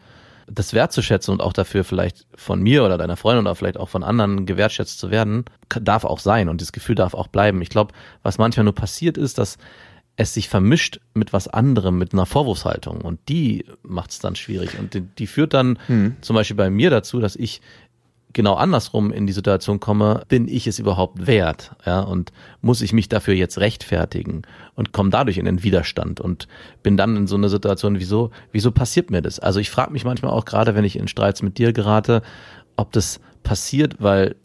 das 0.49 0.73
wertzuschätzen 0.73 1.33
und 1.33 1.41
auch 1.41 1.53
dafür 1.53 1.83
vielleicht 1.83 2.25
von 2.35 2.61
mir 2.61 2.83
oder 2.83 2.97
deiner 2.97 3.17
Freundin 3.17 3.45
oder 3.45 3.55
vielleicht 3.55 3.77
auch 3.77 3.89
von 3.89 4.03
anderen 4.03 4.45
gewertschätzt 4.45 4.99
zu 4.99 5.11
werden, 5.11 5.45
darf 5.69 6.05
auch 6.05 6.19
sein 6.19 6.49
und 6.49 6.61
das 6.61 6.71
Gefühl 6.71 6.95
darf 6.95 7.13
auch 7.13 7.27
bleiben. 7.27 7.61
Ich 7.61 7.69
glaube, 7.69 7.93
was 8.23 8.37
manchmal 8.37 8.63
nur 8.63 8.75
passiert 8.75 9.17
ist, 9.17 9.37
dass 9.37 9.57
es 10.15 10.33
sich 10.33 10.49
vermischt 10.49 10.99
mit 11.13 11.31
was 11.31 11.47
anderem, 11.47 11.97
mit 11.97 12.13
einer 12.13 12.25
Vorwurfshaltung 12.25 13.01
und 13.01 13.19
die 13.29 13.65
macht 13.83 14.11
es 14.11 14.19
dann 14.19 14.35
schwierig 14.35 14.79
und 14.79 14.93
die, 14.93 15.01
die 15.01 15.27
führt 15.27 15.53
dann 15.53 15.77
zum 16.21 16.35
Beispiel 16.35 16.55
bei 16.55 16.69
mir 16.69 16.89
dazu, 16.89 17.19
dass 17.19 17.35
ich 17.35 17.61
genau 18.33 18.55
andersrum 18.55 19.11
in 19.11 19.25
die 19.25 19.33
Situation 19.33 19.79
komme, 19.79 20.23
bin 20.27 20.47
ich 20.47 20.67
es 20.67 20.79
überhaupt 20.79 21.25
wert? 21.25 21.71
Ja, 21.85 22.01
und 22.01 22.31
muss 22.61 22.81
ich 22.81 22.93
mich 22.93 23.09
dafür 23.09 23.33
jetzt 23.33 23.57
rechtfertigen 23.57 24.43
und 24.75 24.91
komme 24.91 25.09
dadurch 25.09 25.37
in 25.37 25.45
den 25.45 25.63
Widerstand 25.63 26.19
und 26.19 26.47
bin 26.83 26.97
dann 26.97 27.15
in 27.15 27.27
so 27.27 27.35
eine 27.35 27.49
Situation, 27.49 27.99
wieso, 27.99 28.31
wieso 28.51 28.71
passiert 28.71 29.09
mir 29.09 29.21
das? 29.21 29.39
Also 29.39 29.59
ich 29.59 29.69
frage 29.69 29.91
mich 29.91 30.05
manchmal 30.05 30.31
auch 30.31 30.45
gerade, 30.45 30.75
wenn 30.75 30.85
ich 30.85 30.97
in 30.97 31.07
Streits 31.07 31.41
mit 31.41 31.57
dir 31.57 31.73
gerate, 31.73 32.21
ob 32.75 32.91
das 32.91 33.19
passiert, 33.43 33.95
weil 33.99 34.35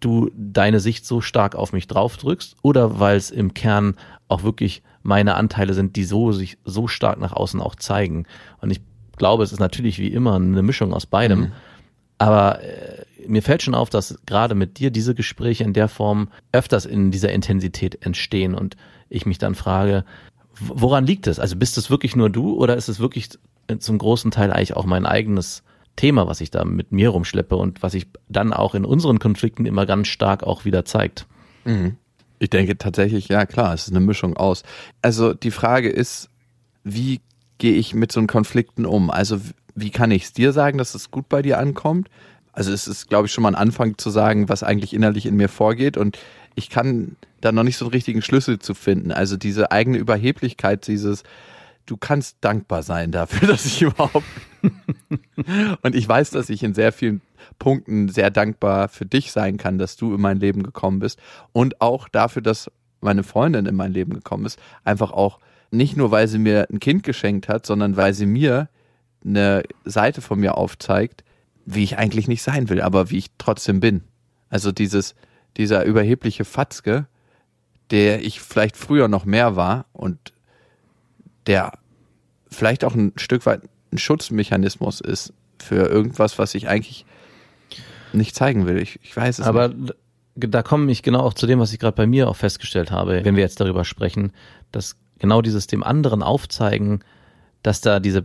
du 0.00 0.30
deine 0.36 0.80
Sicht 0.80 1.06
so 1.06 1.20
stark 1.20 1.54
auf 1.54 1.72
mich 1.72 1.86
draufdrückst 1.86 2.56
oder 2.62 2.98
weil 2.98 3.16
es 3.16 3.30
im 3.30 3.54
Kern 3.54 3.94
auch 4.28 4.42
wirklich 4.42 4.82
meine 5.02 5.34
Anteile 5.34 5.74
sind, 5.74 5.96
die 5.96 6.04
so 6.04 6.32
sich 6.32 6.58
so 6.64 6.88
stark 6.88 7.20
nach 7.20 7.32
außen 7.32 7.60
auch 7.60 7.74
zeigen. 7.74 8.26
Und 8.60 8.70
ich 8.70 8.80
glaube, 9.16 9.44
es 9.44 9.52
ist 9.52 9.58
natürlich 9.58 9.98
wie 9.98 10.08
immer 10.08 10.36
eine 10.36 10.62
Mischung 10.62 10.92
aus 10.94 11.06
beidem. 11.06 11.52
Aber 12.22 12.62
äh, 12.62 13.04
mir 13.26 13.42
fällt 13.42 13.64
schon 13.64 13.74
auf, 13.74 13.90
dass 13.90 14.16
gerade 14.26 14.54
mit 14.54 14.78
dir 14.78 14.92
diese 14.92 15.12
Gespräche 15.12 15.64
in 15.64 15.72
der 15.72 15.88
Form 15.88 16.28
öfters 16.52 16.86
in 16.86 17.10
dieser 17.10 17.32
Intensität 17.32 18.06
entstehen 18.06 18.54
und 18.54 18.76
ich 19.08 19.26
mich 19.26 19.38
dann 19.38 19.56
frage, 19.56 20.04
woran 20.60 21.04
liegt 21.04 21.26
es? 21.26 21.40
Also 21.40 21.56
bist 21.56 21.76
es 21.78 21.90
wirklich 21.90 22.14
nur 22.14 22.30
du 22.30 22.54
oder 22.54 22.76
ist 22.76 22.88
es 22.88 23.00
wirklich 23.00 23.30
zum 23.76 23.98
großen 23.98 24.30
Teil 24.30 24.52
eigentlich 24.52 24.76
auch 24.76 24.86
mein 24.86 25.04
eigenes 25.04 25.64
Thema, 25.96 26.28
was 26.28 26.40
ich 26.40 26.52
da 26.52 26.64
mit 26.64 26.92
mir 26.92 27.08
rumschleppe 27.08 27.56
und 27.56 27.82
was 27.82 27.90
sich 27.90 28.06
dann 28.28 28.52
auch 28.52 28.76
in 28.76 28.84
unseren 28.84 29.18
Konflikten 29.18 29.66
immer 29.66 29.84
ganz 29.84 30.06
stark 30.06 30.44
auch 30.44 30.64
wieder 30.64 30.84
zeigt? 30.84 31.26
Ich 32.38 32.50
denke 32.50 32.78
tatsächlich, 32.78 33.26
ja 33.26 33.46
klar, 33.46 33.74
es 33.74 33.88
ist 33.88 33.96
eine 33.96 34.04
Mischung 34.04 34.36
aus. 34.36 34.62
Also 35.00 35.34
die 35.34 35.50
Frage 35.50 35.88
ist, 35.88 36.28
wie 36.84 37.20
gehe 37.62 37.74
ich 37.74 37.94
mit 37.94 38.10
so 38.10 38.18
einen 38.18 38.26
Konflikten 38.26 38.84
um? 38.84 39.08
Also 39.08 39.40
wie 39.76 39.90
kann 39.90 40.10
ich 40.10 40.24
es 40.24 40.32
dir 40.32 40.52
sagen, 40.52 40.78
dass 40.78 40.96
es 40.96 41.12
gut 41.12 41.28
bei 41.28 41.42
dir 41.42 41.60
ankommt? 41.60 42.08
Also 42.52 42.72
es 42.72 42.88
ist, 42.88 43.08
glaube 43.08 43.26
ich, 43.26 43.32
schon 43.32 43.42
mal 43.42 43.50
ein 43.50 43.54
Anfang 43.54 43.96
zu 43.98 44.10
sagen, 44.10 44.48
was 44.48 44.64
eigentlich 44.64 44.92
innerlich 44.92 45.26
in 45.26 45.36
mir 45.36 45.48
vorgeht 45.48 45.96
und 45.96 46.18
ich 46.56 46.70
kann 46.70 47.14
da 47.40 47.52
noch 47.52 47.62
nicht 47.62 47.76
so 47.76 47.84
einen 47.84 47.92
richtigen 47.92 48.20
Schlüssel 48.20 48.58
zu 48.58 48.74
finden. 48.74 49.12
Also 49.12 49.36
diese 49.36 49.70
eigene 49.70 49.98
Überheblichkeit, 49.98 50.88
dieses, 50.88 51.22
du 51.86 51.96
kannst 51.96 52.38
dankbar 52.40 52.82
sein 52.82 53.12
dafür, 53.12 53.46
dass 53.52 53.64
ich 53.64 53.80
überhaupt 53.80 54.26
und 55.82 55.94
ich 55.94 56.08
weiß, 56.08 56.30
dass 56.30 56.50
ich 56.50 56.64
in 56.64 56.74
sehr 56.74 56.90
vielen 56.90 57.20
Punkten 57.60 58.08
sehr 58.08 58.32
dankbar 58.32 58.88
für 58.88 59.06
dich 59.06 59.30
sein 59.30 59.56
kann, 59.56 59.78
dass 59.78 59.94
du 59.94 60.16
in 60.16 60.20
mein 60.20 60.40
Leben 60.40 60.64
gekommen 60.64 60.98
bist 60.98 61.20
und 61.52 61.80
auch 61.80 62.08
dafür, 62.08 62.42
dass 62.42 62.72
meine 63.00 63.22
Freundin 63.22 63.66
in 63.66 63.76
mein 63.76 63.92
Leben 63.92 64.14
gekommen 64.14 64.46
ist. 64.46 64.58
Einfach 64.82 65.12
auch 65.12 65.38
nicht 65.72 65.96
nur, 65.96 66.10
weil 66.10 66.28
sie 66.28 66.38
mir 66.38 66.68
ein 66.70 66.78
Kind 66.80 67.02
geschenkt 67.02 67.48
hat, 67.48 67.66
sondern 67.66 67.96
weil 67.96 68.14
sie 68.14 68.26
mir 68.26 68.68
eine 69.24 69.62
Seite 69.84 70.20
von 70.20 70.38
mir 70.38 70.56
aufzeigt, 70.56 71.24
wie 71.64 71.82
ich 71.84 71.98
eigentlich 71.98 72.28
nicht 72.28 72.42
sein 72.42 72.68
will, 72.68 72.80
aber 72.80 73.10
wie 73.10 73.18
ich 73.18 73.30
trotzdem 73.38 73.80
bin. 73.80 74.02
Also 74.50 74.70
dieses, 74.72 75.14
dieser 75.56 75.84
überhebliche 75.84 76.44
Fatzke, 76.44 77.06
der 77.90 78.22
ich 78.24 78.40
vielleicht 78.40 78.76
früher 78.76 79.08
noch 79.08 79.24
mehr 79.24 79.56
war 79.56 79.86
und 79.92 80.18
der 81.46 81.72
vielleicht 82.50 82.84
auch 82.84 82.94
ein 82.94 83.12
Stück 83.16 83.46
weit 83.46 83.62
ein 83.92 83.98
Schutzmechanismus 83.98 85.00
ist 85.00 85.32
für 85.58 85.88
irgendwas, 85.88 86.38
was 86.38 86.54
ich 86.54 86.68
eigentlich 86.68 87.04
nicht 88.12 88.34
zeigen 88.34 88.66
will. 88.66 88.78
Ich, 88.78 88.98
ich 89.02 89.16
weiß 89.16 89.38
es 89.38 89.46
Aber 89.46 89.68
nicht. 89.68 89.90
d- 89.90 89.94
da 90.34 90.62
komme 90.62 90.90
ich 90.90 91.02
genau 91.02 91.20
auch 91.20 91.34
zu 91.34 91.46
dem, 91.46 91.58
was 91.58 91.72
ich 91.72 91.78
gerade 91.78 91.96
bei 91.96 92.06
mir 92.06 92.28
auch 92.28 92.36
festgestellt 92.36 92.90
habe, 92.90 93.24
wenn 93.24 93.36
wir 93.36 93.42
jetzt 93.42 93.60
darüber 93.60 93.84
sprechen, 93.84 94.32
dass 94.70 94.96
genau 95.18 95.42
dieses 95.42 95.66
dem 95.66 95.82
anderen 95.82 96.22
aufzeigen, 96.22 97.04
dass 97.62 97.80
da 97.80 98.00
diese 98.00 98.24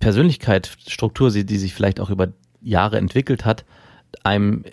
Persönlichkeitsstruktur, 0.00 1.30
die 1.30 1.58
sich 1.58 1.74
vielleicht 1.74 2.00
auch 2.00 2.10
über 2.10 2.28
Jahre 2.60 2.98
entwickelt 2.98 3.44
hat, 3.44 3.64
einem 4.24 4.64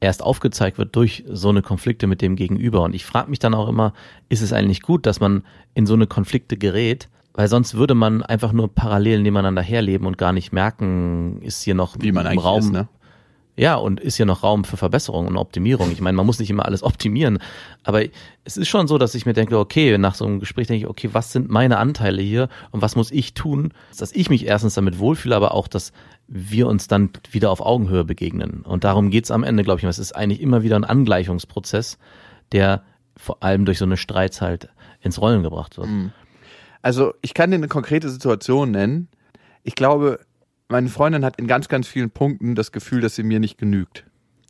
erst 0.00 0.22
aufgezeigt 0.22 0.78
wird 0.78 0.94
durch 0.94 1.24
so 1.28 1.48
eine 1.48 1.62
Konflikte 1.62 2.06
mit 2.06 2.22
dem 2.22 2.36
Gegenüber. 2.36 2.82
Und 2.82 2.94
ich 2.94 3.04
frage 3.04 3.30
mich 3.30 3.38
dann 3.38 3.54
auch 3.54 3.68
immer, 3.68 3.92
ist 4.28 4.42
es 4.42 4.52
eigentlich 4.52 4.82
gut, 4.82 5.06
dass 5.06 5.20
man 5.20 5.42
in 5.74 5.86
so 5.86 5.94
eine 5.94 6.06
Konflikte 6.06 6.56
gerät, 6.56 7.08
Weil 7.36 7.48
sonst 7.48 7.74
würde 7.74 7.94
man 7.94 8.22
einfach 8.22 8.52
nur 8.52 8.74
parallel 8.74 9.20
nebeneinander 9.20 9.60
herleben 9.60 10.06
und 10.06 10.16
gar 10.16 10.32
nicht 10.32 10.54
merken, 10.54 11.42
ist 11.42 11.62
hier 11.62 11.74
noch 11.74 11.96
Wie 12.00 12.10
man 12.10 12.24
im 12.26 12.38
Raum. 12.38 12.60
ist, 12.60 12.72
ne? 12.72 12.88
Ja, 13.58 13.76
und 13.76 14.00
ist 14.00 14.16
hier 14.16 14.26
noch 14.26 14.42
Raum 14.42 14.64
für 14.64 14.76
Verbesserung 14.76 15.26
und 15.26 15.38
Optimierung. 15.38 15.90
Ich 15.90 16.02
meine, 16.02 16.14
man 16.14 16.26
muss 16.26 16.38
nicht 16.38 16.50
immer 16.50 16.66
alles 16.66 16.82
optimieren, 16.82 17.38
aber 17.84 18.02
es 18.44 18.58
ist 18.58 18.68
schon 18.68 18.86
so, 18.86 18.98
dass 18.98 19.14
ich 19.14 19.24
mir 19.24 19.32
denke, 19.32 19.58
okay, 19.58 19.96
nach 19.96 20.14
so 20.14 20.26
einem 20.26 20.40
Gespräch 20.40 20.66
denke 20.66 20.84
ich, 20.84 20.90
okay, 20.90 21.08
was 21.12 21.32
sind 21.32 21.48
meine 21.48 21.78
Anteile 21.78 22.20
hier 22.20 22.48
und 22.70 22.82
was 22.82 22.96
muss 22.96 23.10
ich 23.10 23.32
tun, 23.32 23.72
dass 23.98 24.12
ich 24.12 24.28
mich 24.28 24.46
erstens 24.46 24.74
damit 24.74 24.98
wohlfühle, 24.98 25.34
aber 25.34 25.54
auch, 25.54 25.68
dass 25.68 25.92
wir 26.28 26.66
uns 26.66 26.86
dann 26.86 27.10
wieder 27.30 27.50
auf 27.50 27.60
Augenhöhe 27.60 28.04
begegnen. 28.04 28.60
Und 28.62 28.84
darum 28.84 29.10
geht's 29.10 29.30
am 29.30 29.42
Ende, 29.42 29.62
glaube 29.62 29.80
ich. 29.80 29.86
Es 29.86 29.98
ist 29.98 30.12
eigentlich 30.12 30.42
immer 30.42 30.62
wieder 30.62 30.76
ein 30.76 30.84
Angleichungsprozess, 30.84 31.98
der 32.52 32.82
vor 33.16 33.42
allem 33.42 33.64
durch 33.64 33.78
so 33.78 33.86
eine 33.86 33.96
Streits 33.96 34.42
halt 34.42 34.68
ins 35.00 35.20
Rollen 35.20 35.42
gebracht 35.42 35.78
wird. 35.78 35.88
Also 36.82 37.14
ich 37.22 37.32
kann 37.32 37.50
dir 37.50 37.56
eine 37.56 37.68
konkrete 37.68 38.10
Situation 38.10 38.72
nennen. 38.72 39.08
Ich 39.62 39.74
glaube, 39.74 40.20
meine 40.68 40.88
Freundin 40.88 41.24
hat 41.24 41.38
in 41.38 41.46
ganz, 41.46 41.68
ganz 41.68 41.86
vielen 41.86 42.10
Punkten 42.10 42.54
das 42.54 42.72
Gefühl, 42.72 43.00
dass 43.00 43.14
sie 43.14 43.22
mir 43.22 43.40
nicht 43.40 43.58
genügt. 43.58 44.04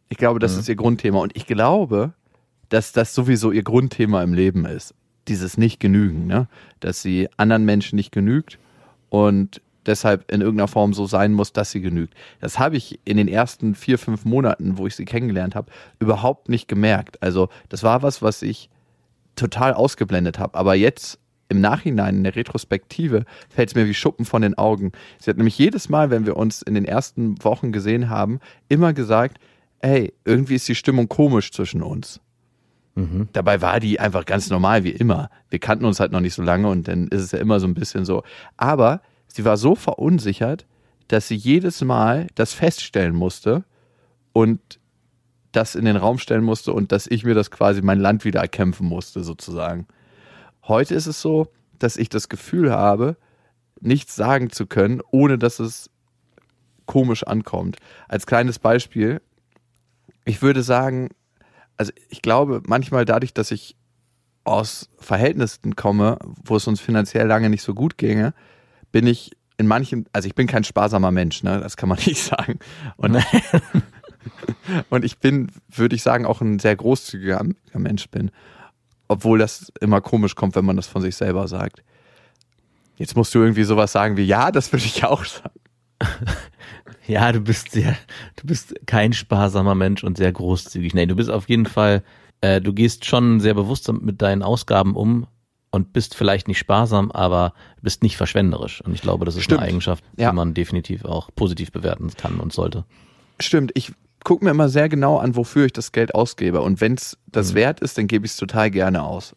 Ich 0.09 0.19
glaube, 0.19 0.39
das 0.39 0.57
ist 0.57 0.69
ihr 0.69 0.77
Grundthema. 0.77 1.21
Und 1.21 1.37
ich 1.37 1.47
glaube, 1.47 2.13
dass 2.69 2.93
das 2.93 3.15
sowieso 3.15 3.53
ihr 3.53 3.63
Grundthema 3.63 4.23
im 4.23 4.35
Leben 4.35 4.65
ist. 4.65 4.95
Dieses 5.29 5.59
Nicht-Genügen, 5.59 6.27
ne? 6.27 6.49
Dass 6.81 7.03
sie 7.03 7.29
anderen 7.37 7.65
Menschen 7.65 7.97
nicht 7.97 8.13
genügt 8.13 8.59
und 9.09 9.61
deshalb 9.87 10.31
in 10.31 10.41
irgendeiner 10.41 10.69
Form 10.69 10.93
so 10.95 11.07
sein 11.07 11.33
muss, 11.33 11.53
dass 11.53 11.71
sie 11.71 11.81
genügt. 11.81 12.15
Das 12.41 12.59
habe 12.59 12.77
ich 12.77 13.01
in 13.05 13.17
den 13.17 13.29
ersten 13.29 13.75
vier, 13.75 13.99
fünf 13.99 14.25
Monaten, 14.25 14.79
wo 14.79 14.87
ich 14.87 14.97
sie 14.97 15.05
kennengelernt 15.05 15.55
habe, 15.55 15.71
überhaupt 15.99 16.49
nicht 16.49 16.69
gemerkt. 16.69 17.23
Also 17.23 17.49
das 17.69 17.83
war 17.83 18.03
was, 18.03 18.23
was 18.23 18.43
ich 18.43 18.69
total 19.37 19.75
ausgeblendet 19.75 20.39
habe. 20.39 20.57
Aber 20.57 20.75
jetzt 20.75 21.19
im 21.49 21.61
Nachhinein, 21.61 22.17
in 22.17 22.25
der 22.25 22.37
Retrospektive, 22.37 23.25
fällt 23.49 23.71
es 23.71 23.75
mir 23.75 23.87
wie 23.87 23.95
Schuppen 23.95 24.25
von 24.25 24.43
den 24.43 24.59
Augen. 24.59 24.93
Sie 25.19 25.31
hat 25.31 25.37
nämlich 25.37 25.59
jedes 25.59 25.89
Mal, 25.89 26.11
wenn 26.11 26.27
wir 26.27 26.37
uns 26.37 26.63
in 26.63 26.75
den 26.75 26.85
ersten 26.85 27.43
Wochen 27.45 27.73
gesehen 27.73 28.09
haben, 28.09 28.41
immer 28.69 28.93
gesagt, 28.93 29.39
ey, 29.81 30.13
irgendwie 30.25 30.55
ist 30.55 30.69
die 30.69 30.75
Stimmung 30.75 31.09
komisch 31.09 31.53
zwischen 31.53 31.83
uns. 31.83 32.21
Dabei 33.33 33.61
war 33.61 33.79
die 33.79 34.01
einfach 34.01 34.25
ganz 34.25 34.49
normal 34.51 34.83
wie 34.85 34.91
immer. 34.91 35.31
Wir 35.51 35.59
kannten 35.59 35.85
uns 35.85 36.01
halt 36.01 36.13
noch 36.13 36.21
nicht 36.21 36.35
so 36.35 36.43
lange 36.43 36.69
und 36.69 36.89
dann 36.89 37.09
ist 37.09 37.23
es 37.23 37.33
ja 37.33 37.39
immer 37.39 37.61
so 37.61 37.67
ein 37.67 37.75
bisschen 37.75 38.05
so. 38.05 38.23
Aber 38.57 39.03
sie 39.29 39.45
war 39.45 39.57
so 39.57 39.75
verunsichert, 39.75 40.67
dass 41.09 41.29
sie 41.29 41.37
jedes 41.37 41.83
Mal 41.85 42.27
das 42.35 42.55
feststellen 42.55 43.15
musste 43.15 43.65
und 44.33 44.61
das 45.53 45.75
in 45.75 45.85
den 45.85 45.97
Raum 45.97 46.19
stellen 46.19 46.45
musste 46.45 46.73
und 46.73 46.91
dass 46.91 47.07
ich 47.07 47.25
mir 47.25 47.35
das 47.35 47.51
quasi 47.51 47.83
mein 47.83 48.01
Land 48.01 48.25
wieder 48.25 48.41
erkämpfen 48.41 48.87
musste, 48.87 49.23
sozusagen. 49.23 49.87
Heute 50.69 50.95
ist 50.95 51.07
es 51.07 51.21
so, 51.21 51.49
dass 51.79 51.97
ich 51.97 52.09
das 52.09 52.29
Gefühl 52.29 52.73
habe, 52.73 53.17
nichts 53.81 54.17
sagen 54.17 54.51
zu 54.51 54.67
können, 54.67 55.01
ohne 55.11 55.39
dass 55.39 55.59
es 55.59 55.91
komisch 56.87 57.25
ankommt. 57.25 57.77
Als 58.09 58.27
kleines 58.27 58.59
Beispiel, 58.59 59.21
ich 60.25 60.43
würde 60.43 60.63
sagen, 60.63 61.11
also 61.77 61.93
ich 62.09 62.23
glaube 62.23 62.63
manchmal 62.67 63.05
dadurch, 63.05 63.35
dass 63.35 63.51
ich 63.51 63.77
aus 64.45 64.89
Verhältnissen 64.99 65.77
komme, 65.77 66.19
wo 66.45 66.57
es 66.57 66.67
uns 66.67 66.81
finanziell 66.81 67.27
lange 67.27 67.51
nicht 67.51 67.63
so 67.63 67.75
gut 67.75 67.99
ginge, 67.99 68.33
bin 68.93 69.07
ich 69.07 69.33
in 69.59 69.67
manchen, 69.67 70.07
also 70.13 70.29
ich 70.29 70.35
bin 70.35 70.47
kein 70.47 70.65
sparsamer 70.65 71.11
Mensch, 71.11 71.43
ne, 71.43 71.61
das 71.61 71.77
kann 71.77 71.89
man 71.89 71.99
nicht 72.07 72.23
sagen. 72.23 72.59
Und, 72.97 73.17
und 74.91 75.05
ich 75.05 75.19
bin, 75.19 75.51
würde 75.69 75.97
ich 75.97 76.03
sagen, 76.03 76.27
auch 76.27 76.41
ein 76.41 76.59
sehr 76.59 76.77
großzügiger 76.77 77.45
Mensch 77.75 78.09
bin. 78.11 78.31
Obwohl 79.09 79.39
das 79.39 79.73
immer 79.81 80.01
komisch 80.01 80.35
kommt, 80.35 80.57
wenn 80.57 80.65
man 80.65 80.77
das 80.77 80.87
von 80.87 81.03
sich 81.03 81.15
selber 81.17 81.47
sagt. 81.49 81.83
Jetzt 82.97 83.15
musst 83.17 83.35
du 83.35 83.41
irgendwie 83.41 83.65
sowas 83.65 83.93
sagen 83.93 84.17
wie, 84.17 84.25
ja, 84.25 84.51
das 84.51 84.73
würde 84.73 84.85
ich 84.87 85.05
auch 85.05 85.25
sagen. 85.25 85.61
Ja, 87.07 87.31
du 87.31 87.41
bist 87.41 87.71
sehr, 87.71 87.97
du 88.35 88.49
bist 88.49 88.75
kein 88.87 89.13
sparsamer 89.13 89.77
Mensch 89.77 90.03
und 90.03 90.17
sehr 90.17 90.33
großzügig. 90.33 90.93
Nee, 90.93 91.07
du 91.07 91.15
bist 91.15 91.31
auf 91.31 91.49
jeden 91.49 91.67
Fall, 91.67 92.03
äh, 92.41 92.61
du 92.61 92.73
gehst 92.73 93.05
schon 93.05 93.39
sehr 93.39 93.55
bewusst 93.55 93.91
mit 93.93 94.21
deinen 94.23 94.43
Ausgaben 94.43 94.97
um 94.97 95.29
und 95.71 95.93
bist 95.93 96.17
vielleicht 96.17 96.49
nicht 96.49 96.59
sparsam, 96.59 97.13
aber 97.13 97.53
bist 97.81 98.03
nicht 98.03 98.17
verschwenderisch. 98.17 98.81
Und 98.81 98.93
ich 98.93 99.03
glaube, 99.03 99.25
das 99.25 99.37
ist 99.37 99.45
Stimmt. 99.45 99.61
eine 99.61 99.69
Eigenschaft, 99.69 100.03
Ja. 100.17 100.31
die 100.31 100.37
man 100.37 100.53
definitiv 100.53 101.05
auch 101.05 101.31
positiv 101.37 101.71
bewerten 101.71 102.11
kann 102.17 102.41
und 102.41 102.53
sollte. 102.53 102.85
Stimmt, 103.39 103.71
ich 103.75 103.93
gucke 104.27 104.45
mir 104.45 104.51
immer 104.51 104.69
sehr 104.69 104.89
genau 104.89 105.19
an, 105.19 105.37
wofür 105.37 105.67
ich 105.67 105.73
das 105.73 105.93
Geld 105.93 106.13
ausgebe. 106.13 106.61
Und 106.61 106.81
wenn 106.81 106.95
es 106.95 107.17
das 107.27 107.55
wert 107.55 107.79
ist, 107.79 107.97
dann 107.97 108.09
gebe 108.09 108.27
ich 108.27 108.33
es 108.33 108.37
total 108.37 108.73
gerne 108.73 109.05
aus. 109.05 109.37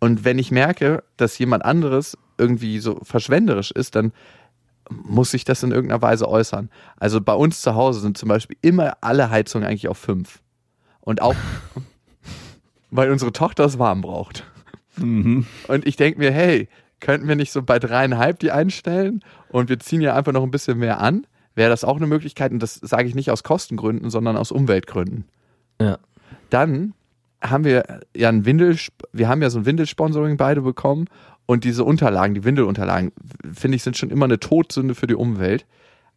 Und 0.00 0.24
wenn 0.24 0.38
ich 0.38 0.50
merke, 0.50 1.04
dass 1.18 1.36
jemand 1.36 1.62
anderes 1.62 2.16
irgendwie 2.38 2.78
so 2.78 2.98
verschwenderisch 3.02 3.70
ist, 3.70 3.96
dann 3.96 4.14
muss 4.90 5.34
ich 5.34 5.44
das 5.44 5.62
in 5.62 5.72
irgendeiner 5.72 6.00
Weise 6.00 6.26
äußern. 6.26 6.70
Also 6.96 7.20
bei 7.20 7.34
uns 7.34 7.60
zu 7.60 7.74
Hause 7.74 8.00
sind 8.00 8.16
zum 8.16 8.30
Beispiel 8.30 8.56
immer 8.62 8.96
alle 9.02 9.28
Heizungen 9.28 9.68
eigentlich 9.68 9.88
auf 9.88 9.98
fünf. 9.98 10.40
Und 11.02 11.20
auch, 11.20 11.36
weil 12.90 13.10
unsere 13.10 13.32
Tochter 13.32 13.66
es 13.66 13.78
warm 13.78 14.00
braucht. 14.00 14.44
Und 15.68 15.86
ich 15.86 15.96
denke 15.96 16.18
mir, 16.18 16.32
hey, 16.32 16.70
könnten 17.00 17.28
wir 17.28 17.36
nicht 17.36 17.52
so 17.52 17.62
bei 17.62 17.78
dreieinhalb 17.78 18.38
die 18.38 18.52
einstellen 18.52 19.22
und 19.50 19.68
wir 19.68 19.78
ziehen 19.80 20.00
ja 20.00 20.16
einfach 20.16 20.32
noch 20.32 20.44
ein 20.44 20.50
bisschen 20.50 20.78
mehr 20.78 21.00
an? 21.00 21.26
Wäre 21.54 21.70
das 21.70 21.84
auch 21.84 21.96
eine 21.96 22.06
Möglichkeit? 22.06 22.52
Und 22.52 22.60
das 22.60 22.74
sage 22.74 23.08
ich 23.08 23.14
nicht 23.14 23.30
aus 23.30 23.42
Kostengründen, 23.42 24.10
sondern 24.10 24.36
aus 24.36 24.50
Umweltgründen. 24.50 25.24
Ja. 25.80 25.98
Dann 26.50 26.94
haben 27.42 27.64
wir 27.64 28.00
ja 28.16 28.28
ein 28.28 28.44
Windel, 28.46 28.76
wir 29.12 29.28
haben 29.28 29.42
ja 29.42 29.50
so 29.50 29.58
ein 29.60 29.66
Windelsponsoring 29.66 30.36
beide 30.36 30.62
bekommen 30.62 31.06
und 31.46 31.64
diese 31.64 31.84
Unterlagen, 31.84 32.34
die 32.34 32.44
Windelunterlagen, 32.44 33.12
finde 33.52 33.76
ich, 33.76 33.82
sind 33.82 33.96
schon 33.96 34.10
immer 34.10 34.24
eine 34.24 34.40
Todsünde 34.40 34.94
für 34.94 35.06
die 35.06 35.14
Umwelt. 35.14 35.66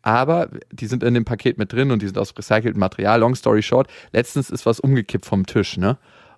Aber 0.04 0.50
die 0.72 0.88
sind 0.88 1.04
in 1.04 1.14
dem 1.14 1.26
Paket 1.26 1.58
mit 1.58 1.74
drin 1.74 1.92
und 1.92 2.02
die 2.02 2.06
sind 2.06 2.18
aus 2.18 2.34
recyceltem 2.38 2.80
Material. 2.80 3.20
Long 3.20 3.36
story 3.36 3.62
short, 3.62 3.90
letztens 4.14 4.50
ist 4.50 4.66
was 4.66 4.80
umgekippt 4.80 5.26
vom 5.26 5.46
Tisch, 5.46 5.76
ne? 5.78 5.98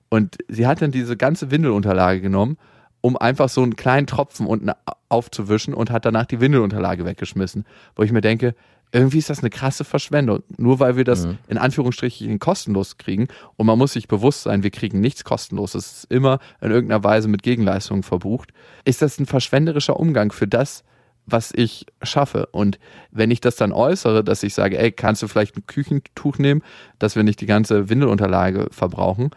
Und 0.10 0.38
sie 0.48 0.66
hat 0.66 0.82
dann 0.82 0.90
diese 0.90 1.16
ganze 1.16 1.52
Windelunterlage 1.52 2.20
genommen, 2.20 2.58
um 3.02 3.16
einfach 3.16 3.48
so 3.48 3.62
einen 3.62 3.76
kleinen 3.76 4.08
Tropfen 4.08 4.48
unten 4.48 4.72
aufzuwischen 5.08 5.76
und 5.76 5.92
hat 5.92 6.06
danach 6.06 6.26
die 6.26 6.40
Windelunterlage 6.40 7.06
weggeschmissen. 7.06 7.66
Wo 7.96 8.02
ich 8.02 8.12
mir 8.12 8.22
denke, 8.22 8.56
irgendwie 8.92 9.20
ist 9.20 9.30
das 9.30 9.40
eine 9.40 9.50
krasse 9.50 9.84
Verschwendung. 9.84 10.42
Nur 10.58 10.80
weil 10.80 10.96
wir 10.96 11.04
das 11.04 11.28
in 11.48 11.58
Anführungsstrichen 11.58 12.40
kostenlos 12.40 12.98
kriegen. 12.98 13.28
Und 13.56 13.68
man 13.68 13.78
muss 13.78 13.94
sich 13.94 14.08
bewusst 14.08 14.44
sein, 14.44 14.64
wir 14.64 14.72
kriegen 14.72 15.00
nichts 15.00 15.24
kostenlos. 15.24 15.76
Es 15.76 15.92
ist 15.92 16.12
immer 16.12 16.40
in 16.62 16.72
irgendeiner 16.72 17.04
Weise 17.04 17.28
mit 17.28 17.44
Gegenleistungen 17.44 18.04
verbucht. 18.04 18.52
Ist 18.86 19.02
das 19.02 19.20
ein 19.20 19.26
verschwenderischer 19.26 20.00
Umgang 20.00 20.32
für 20.32 20.48
das, 20.48 20.84
was 21.28 21.52
ich 21.54 21.86
schaffe? 22.02 22.48
Und 22.48 22.80
wenn 23.12 23.30
ich 23.30 23.42
das 23.42 23.56
dann 23.58 23.72
äußere, 23.72 24.24
dass 24.24 24.42
ich 24.42 24.56
sage, 24.56 24.80
ey, 24.80 24.92
kannst 24.92 25.22
du 25.22 25.28
vielleicht 25.28 25.56
ein 25.56 25.68
Küchentuch 25.68 26.40
nehmen, 26.40 26.64
dass 26.98 27.16
wir 27.16 27.24
nicht 27.24 27.42
die 27.42 27.46
ganze 27.46 27.90
Windelunterlage 27.90 28.70
verbrauchen, 28.72 29.30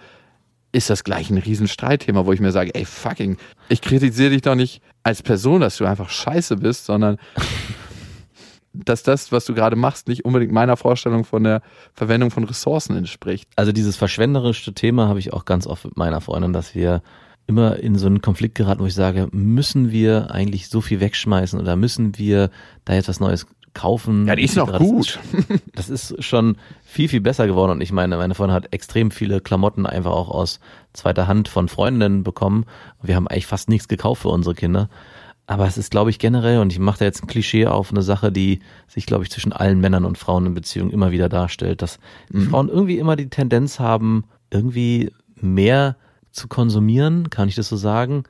ist 0.72 0.88
das 0.88 1.04
gleich 1.04 1.28
ein 1.28 1.36
Riesenstreitthema, 1.36 2.24
wo 2.24 2.32
ich 2.32 2.40
mir 2.40 2.50
sage, 2.50 2.74
ey, 2.74 2.86
fucking, 2.86 3.36
ich 3.68 3.82
kritisiere 3.82 4.30
dich 4.30 4.40
doch 4.40 4.54
nicht 4.54 4.82
als 5.02 5.22
Person, 5.22 5.60
dass 5.60 5.76
du 5.76 5.84
einfach 5.84 6.08
scheiße 6.08 6.56
bist, 6.56 6.86
sondern 6.86 7.18
dass 8.72 9.02
das, 9.02 9.32
was 9.32 9.44
du 9.44 9.54
gerade 9.54 9.76
machst, 9.76 10.08
nicht 10.08 10.24
unbedingt 10.24 10.52
meiner 10.52 10.76
Vorstellung 10.76 11.24
von 11.24 11.44
der 11.44 11.62
Verwendung 11.94 12.30
von 12.30 12.44
Ressourcen 12.44 12.96
entspricht. 12.96 13.48
Also 13.56 13.72
dieses 13.72 13.96
verschwenderische 13.96 14.72
Thema 14.72 15.08
habe 15.08 15.18
ich 15.18 15.32
auch 15.32 15.44
ganz 15.44 15.66
oft 15.66 15.84
mit 15.84 15.96
meiner 15.96 16.20
Freundin, 16.20 16.52
dass 16.52 16.74
wir 16.74 17.02
immer 17.46 17.76
in 17.78 17.96
so 17.96 18.06
einen 18.06 18.22
Konflikt 18.22 18.54
geraten, 18.54 18.80
wo 18.80 18.86
ich 18.86 18.94
sage, 18.94 19.28
müssen 19.32 19.90
wir 19.90 20.30
eigentlich 20.30 20.68
so 20.68 20.80
viel 20.80 21.00
wegschmeißen 21.00 21.60
oder 21.60 21.76
müssen 21.76 22.16
wir 22.16 22.50
da 22.84 22.94
jetzt 22.94 23.08
was 23.08 23.20
Neues 23.20 23.46
kaufen? 23.74 24.26
Ja, 24.26 24.36
die 24.36 24.44
ist 24.44 24.56
noch 24.56 24.70
Das 24.70 24.80
gut. 24.80 25.18
Ist, 25.48 25.62
das 25.74 25.88
ist 25.88 26.22
schon 26.24 26.56
viel, 26.84 27.08
viel 27.08 27.20
besser 27.20 27.46
geworden 27.46 27.72
und 27.72 27.80
ich 27.80 27.92
meine, 27.92 28.16
meine 28.16 28.34
Freundin 28.34 28.54
hat 28.54 28.72
extrem 28.72 29.10
viele 29.10 29.40
Klamotten 29.40 29.86
einfach 29.86 30.12
auch 30.12 30.30
aus 30.30 30.60
zweiter 30.92 31.26
Hand 31.26 31.48
von 31.48 31.68
Freundinnen 31.68 32.22
bekommen. 32.22 32.64
Wir 33.02 33.16
haben 33.16 33.28
eigentlich 33.28 33.46
fast 33.46 33.68
nichts 33.68 33.88
gekauft 33.88 34.22
für 34.22 34.28
unsere 34.28 34.54
Kinder. 34.54 34.88
Aber 35.46 35.66
es 35.66 35.76
ist, 35.76 35.90
glaube 35.90 36.10
ich, 36.10 36.18
generell, 36.18 36.58
und 36.60 36.72
ich 36.72 36.78
mache 36.78 37.00
da 37.00 37.04
jetzt 37.04 37.22
ein 37.22 37.26
Klischee 37.26 37.66
auf, 37.66 37.90
eine 37.90 38.02
Sache, 38.02 38.30
die 38.30 38.60
sich, 38.86 39.06
glaube 39.06 39.24
ich, 39.24 39.30
zwischen 39.30 39.52
allen 39.52 39.80
Männern 39.80 40.04
und 40.04 40.16
Frauen 40.18 40.46
in 40.46 40.54
Beziehungen 40.54 40.90
immer 40.90 41.10
wieder 41.10 41.28
darstellt, 41.28 41.82
dass 41.82 41.98
die 42.30 42.40
Frauen 42.42 42.68
irgendwie 42.68 42.98
immer 42.98 43.16
die 43.16 43.28
Tendenz 43.28 43.80
haben, 43.80 44.24
irgendwie 44.50 45.10
mehr 45.34 45.96
zu 46.30 46.48
konsumieren, 46.48 47.28
kann 47.28 47.48
ich 47.48 47.56
das 47.56 47.68
so 47.68 47.76
sagen, 47.76 48.22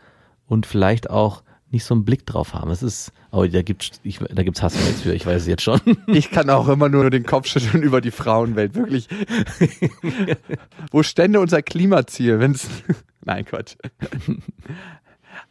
und 0.46 0.66
vielleicht 0.66 1.10
auch 1.10 1.42
nicht 1.70 1.84
so 1.84 1.94
einen 1.94 2.04
Blick 2.04 2.26
drauf 2.26 2.52
haben. 2.52 2.70
Es 2.70 2.82
ist, 2.82 3.12
oh, 3.30 3.44
da 3.46 3.62
gibt's, 3.62 4.00
ich, 4.02 4.18
da 4.18 4.42
gibt's 4.42 4.62
Hassmails 4.62 5.00
für, 5.00 5.14
ich 5.14 5.24
weiß 5.24 5.42
es 5.42 5.48
jetzt 5.48 5.62
schon. 5.62 5.80
Ich 6.06 6.30
kann 6.30 6.50
auch 6.50 6.68
immer 6.68 6.88
nur 6.88 7.08
den 7.08 7.24
Kopf 7.24 7.46
schütteln 7.46 7.82
über 7.82 8.00
die 8.00 8.10
Frauenwelt, 8.10 8.74
wirklich. 8.74 9.08
Wo 10.90 11.02
stände 11.02 11.40
unser 11.40 11.62
Klimaziel, 11.62 12.40
wenn's 12.40 12.68
Nein, 13.24 13.44
Quatsch. 13.44 13.76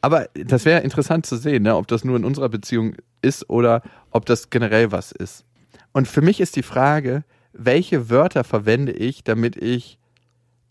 Aber 0.01 0.27
das 0.33 0.65
wäre 0.65 0.81
interessant 0.81 1.25
zu 1.25 1.37
sehen, 1.37 1.63
ne, 1.63 1.75
ob 1.75 1.87
das 1.87 2.03
nur 2.03 2.17
in 2.17 2.25
unserer 2.25 2.49
Beziehung 2.49 2.95
ist 3.21 3.49
oder 3.49 3.83
ob 4.09 4.25
das 4.25 4.49
generell 4.49 4.91
was 4.91 5.11
ist. 5.11 5.45
Und 5.93 6.07
für 6.07 6.21
mich 6.21 6.41
ist 6.41 6.55
die 6.55 6.63
Frage, 6.63 7.23
welche 7.53 8.09
Wörter 8.09 8.43
verwende 8.43 8.91
ich, 8.91 9.23
damit 9.23 9.55
ich 9.55 9.99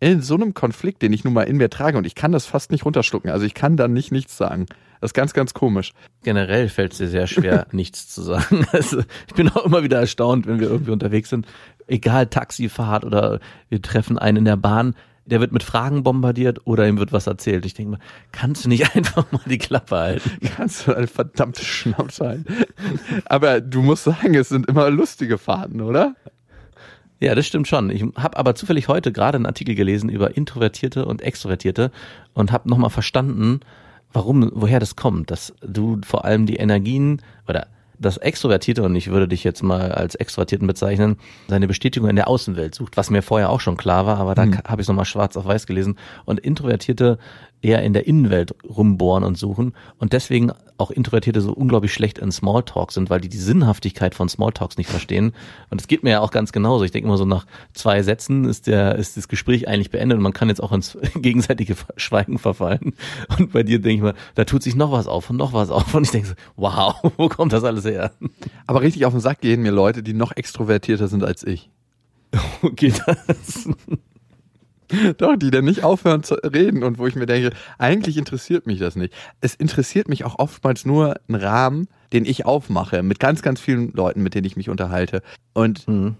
in 0.01 0.23
so 0.23 0.35
einem 0.35 0.55
Konflikt, 0.55 1.03
den 1.03 1.13
ich 1.13 1.25
nun 1.25 1.35
mal 1.35 1.43
in 1.43 1.59
mir 1.59 1.69
trage 1.69 1.99
und 1.99 2.07
ich 2.07 2.15
kann 2.15 2.33
das 2.33 2.47
fast 2.47 2.73
nicht 2.73 2.87
runterschlucken. 2.87 3.31
Also 3.31 3.45
ich 3.45 3.53
kann 3.53 3.77
dann 3.77 3.93
nicht 3.93 4.13
nichts 4.13 4.37
sagen. 4.37 4.67
Das 5.01 5.11
ist 5.11 5.15
ganz, 5.15 5.35
ganz 5.35 5.53
komisch. 5.55 5.93
Generell 6.23 6.69
fällt 6.71 6.93
es 6.93 6.99
dir 6.99 7.09
sehr 7.09 7.27
schwer, 7.27 7.67
nichts 7.73 8.09
zu 8.09 8.23
sagen. 8.23 8.67
Also 8.73 9.03
ich 9.29 9.35
bin 9.35 9.51
auch 9.51 9.65
immer 9.65 9.83
wieder 9.83 9.99
erstaunt, 10.01 10.47
wenn 10.47 10.59
wir 10.59 10.69
irgendwie 10.69 10.91
unterwegs 10.93 11.29
sind. 11.29 11.47
Egal, 11.87 12.27
Taxifahrt 12.27 13.05
oder 13.05 13.41
wir 13.69 13.83
treffen 13.83 14.19
einen 14.19 14.39
in 14.39 14.45
der 14.47 14.57
Bahn, 14.57 14.95
der 15.31 15.41
wird 15.41 15.53
mit 15.53 15.63
Fragen 15.63 16.03
bombardiert 16.03 16.61
oder 16.67 16.87
ihm 16.89 16.99
wird 16.99 17.13
was 17.13 17.27
erzählt. 17.27 17.65
Ich 17.65 17.75
denke 17.75 17.93
mal, 17.93 18.01
kannst 18.33 18.65
du 18.65 18.69
nicht 18.69 18.95
einfach 18.97 19.31
mal 19.33 19.41
die 19.47 19.59
Klappe 19.59 19.97
halten? 19.97 20.31
Kannst 20.57 20.87
du 20.87 20.95
eine 20.95 21.07
verdammte 21.07 21.65
Schnauze 21.65 22.27
halten. 22.27 22.47
Aber 23.27 23.61
du 23.61 23.83
musst 23.83 24.05
sagen, 24.05 24.35
es 24.35 24.49
sind 24.49 24.67
immer 24.67 24.91
lustige 24.91 25.39
Fahrten, 25.39 25.81
oder? 25.81 26.15
Ja, 27.21 27.35
das 27.35 27.47
stimmt 27.47 27.69
schon. 27.69 27.91
Ich 27.91 28.03
habe 28.03 28.37
aber 28.37 28.55
zufällig 28.55 28.89
heute 28.89 29.13
gerade 29.13 29.37
einen 29.37 29.47
Artikel 29.47 29.75
gelesen 29.75 30.09
über 30.09 30.37
Introvertierte 30.37 31.05
und 31.05 31.21
Extrovertierte 31.21 31.91
und 32.33 32.51
habe 32.51 32.69
nochmal 32.69 32.91
verstanden, 32.91 33.61
warum, 34.13 34.51
woher 34.55 34.81
das 34.81 34.97
kommt, 34.97 35.31
dass 35.31 35.53
du 35.61 36.01
vor 36.05 36.25
allem 36.25 36.47
die 36.47 36.57
Energien 36.57 37.21
oder 37.47 37.67
das 38.01 38.17
Extrovertierte, 38.17 38.83
und 38.83 38.97
ich 38.97 39.11
würde 39.11 39.29
dich 39.29 39.45
jetzt 39.45 39.63
mal 39.63 39.93
als 39.93 40.15
Extrovertierten 40.15 40.67
bezeichnen, 40.67 41.17
seine 41.49 41.69
Bestätigung 41.69 42.09
in 42.09 42.17
der 42.17 42.29
Außenwelt 42.29 42.75
sucht, 42.75 42.97
was 42.97 43.11
mir 43.11 43.23
vorher 43.23 43.51
auch 43.51 43.61
schon 43.61 43.77
klar 43.77 44.07
war, 44.07 44.19
aber 44.19 44.35
da 44.35 44.47
Mhm. 44.47 44.59
habe 44.67 44.81
ich 44.81 44.85
es 44.85 44.89
nochmal 44.89 45.05
schwarz 45.05 45.37
auf 45.37 45.45
weiß 45.45 45.67
gelesen. 45.67 45.97
Und 46.25 46.41
Introvertierte 46.41 47.19
eher 47.63 47.83
in 47.83 47.93
der 47.93 48.07
Innenwelt 48.07 48.55
rumbohren 48.65 49.25
und 49.25 49.37
suchen 49.37 49.75
und 49.99 50.13
deswegen 50.13 50.53
auch 50.79 50.91
Introvertierte 50.91 51.41
so 51.41 51.53
unglaublich 51.53 51.93
schlecht 51.93 52.19
in 52.19 52.33
Smalltalk 52.33 52.91
sind, 52.93 53.11
weil 53.11 53.21
die 53.21 53.29
die 53.29 53.37
Sinnhaftigkeit 53.37 54.15
von 54.15 54.29
Smalltalks 54.29 54.79
nicht 54.79 54.89
verstehen. 54.89 55.33
Und 55.69 55.81
es 55.81 55.89
geht 55.89 56.03
mir 56.03 56.11
ja 56.11 56.21
auch 56.21 56.31
ganz 56.31 56.53
genauso. 56.53 56.85
Ich 56.85 56.91
denke 56.91 57.07
immer 57.07 57.19
so 57.19 57.27
nach 57.27 57.47
zwei 57.75 58.03
Sätzen 58.03 58.45
ist 58.47 58.67
der 58.67 58.97
ist 58.97 59.17
das 59.17 59.29
Gespräch 59.29 59.69
eigentlich 59.69 59.91
beendet 59.91 60.17
und 60.17 60.23
man 60.23 60.33
kann 60.33 60.49
jetzt 60.49 60.63
auch 60.63 60.73
ins 60.73 60.97
gegenseitige 61.15 61.77
Schweigen 61.97 62.39
verfallen. 62.39 62.95
Und 63.39 63.53
bei 63.53 63.63
dir 63.63 63.81
denke 63.81 63.97
ich 63.97 64.03
mal, 64.03 64.15
da 64.35 64.45
tut 64.45 64.63
sich 64.63 64.75
noch 64.75 64.93
was 64.93 65.07
auf 65.07 65.29
und 65.31 65.37
noch 65.37 65.53
was 65.53 65.71
auf 65.71 65.95
und 65.95 66.05
ich 66.05 66.11
denke 66.11 66.29
so, 66.29 66.35
wow, 66.57 66.97
wo 67.17 67.29
kommt 67.29 67.53
das 67.53 67.65
alles 67.65 67.85
her? 67.85 68.13
Aber 68.67 68.81
richtig 68.81 69.05
auf 69.05 69.13
den 69.13 69.21
Sack 69.21 69.41
gehen 69.41 69.63
mir 69.63 69.73
Leute, 69.73 70.03
die 70.03 70.15
noch 70.15 70.33
extrovertierter 70.35 71.09
sind 71.09 71.25
als 71.25 71.45
ich. 71.45 71.71
Wo 72.61 72.71
geht 72.71 73.03
das? 73.07 73.69
Doch, 75.19 75.37
die 75.37 75.51
dann 75.51 75.65
nicht 75.65 75.85
aufhören 75.85 76.23
zu 76.23 76.35
reden 76.35 76.83
und 76.83 76.99
wo 76.99 77.07
ich 77.07 77.15
mir 77.15 77.27
denke, 77.27 77.51
eigentlich 77.79 78.17
interessiert 78.17 78.67
mich 78.67 78.79
das 78.79 78.97
nicht. 78.97 79.15
Es 79.41 79.55
interessiert 79.55 80.09
mich 80.09 80.25
auch 80.25 80.39
oftmals 80.39 80.85
nur 80.85 81.21
ein 81.29 81.35
Rahmen, 81.35 81.89
den 82.13 82.25
ich 82.25 82.45
aufmache, 82.45 83.03
mit 83.03 83.21
ganz, 83.21 83.43
ganz 83.43 83.61
vielen 83.61 83.93
Leuten, 83.93 84.23
mit 84.23 84.35
denen 84.35 84.47
ich 84.47 84.57
mich 84.57 84.69
unterhalte. 84.69 85.23
Und 85.53 85.87
Hm. 85.87 86.17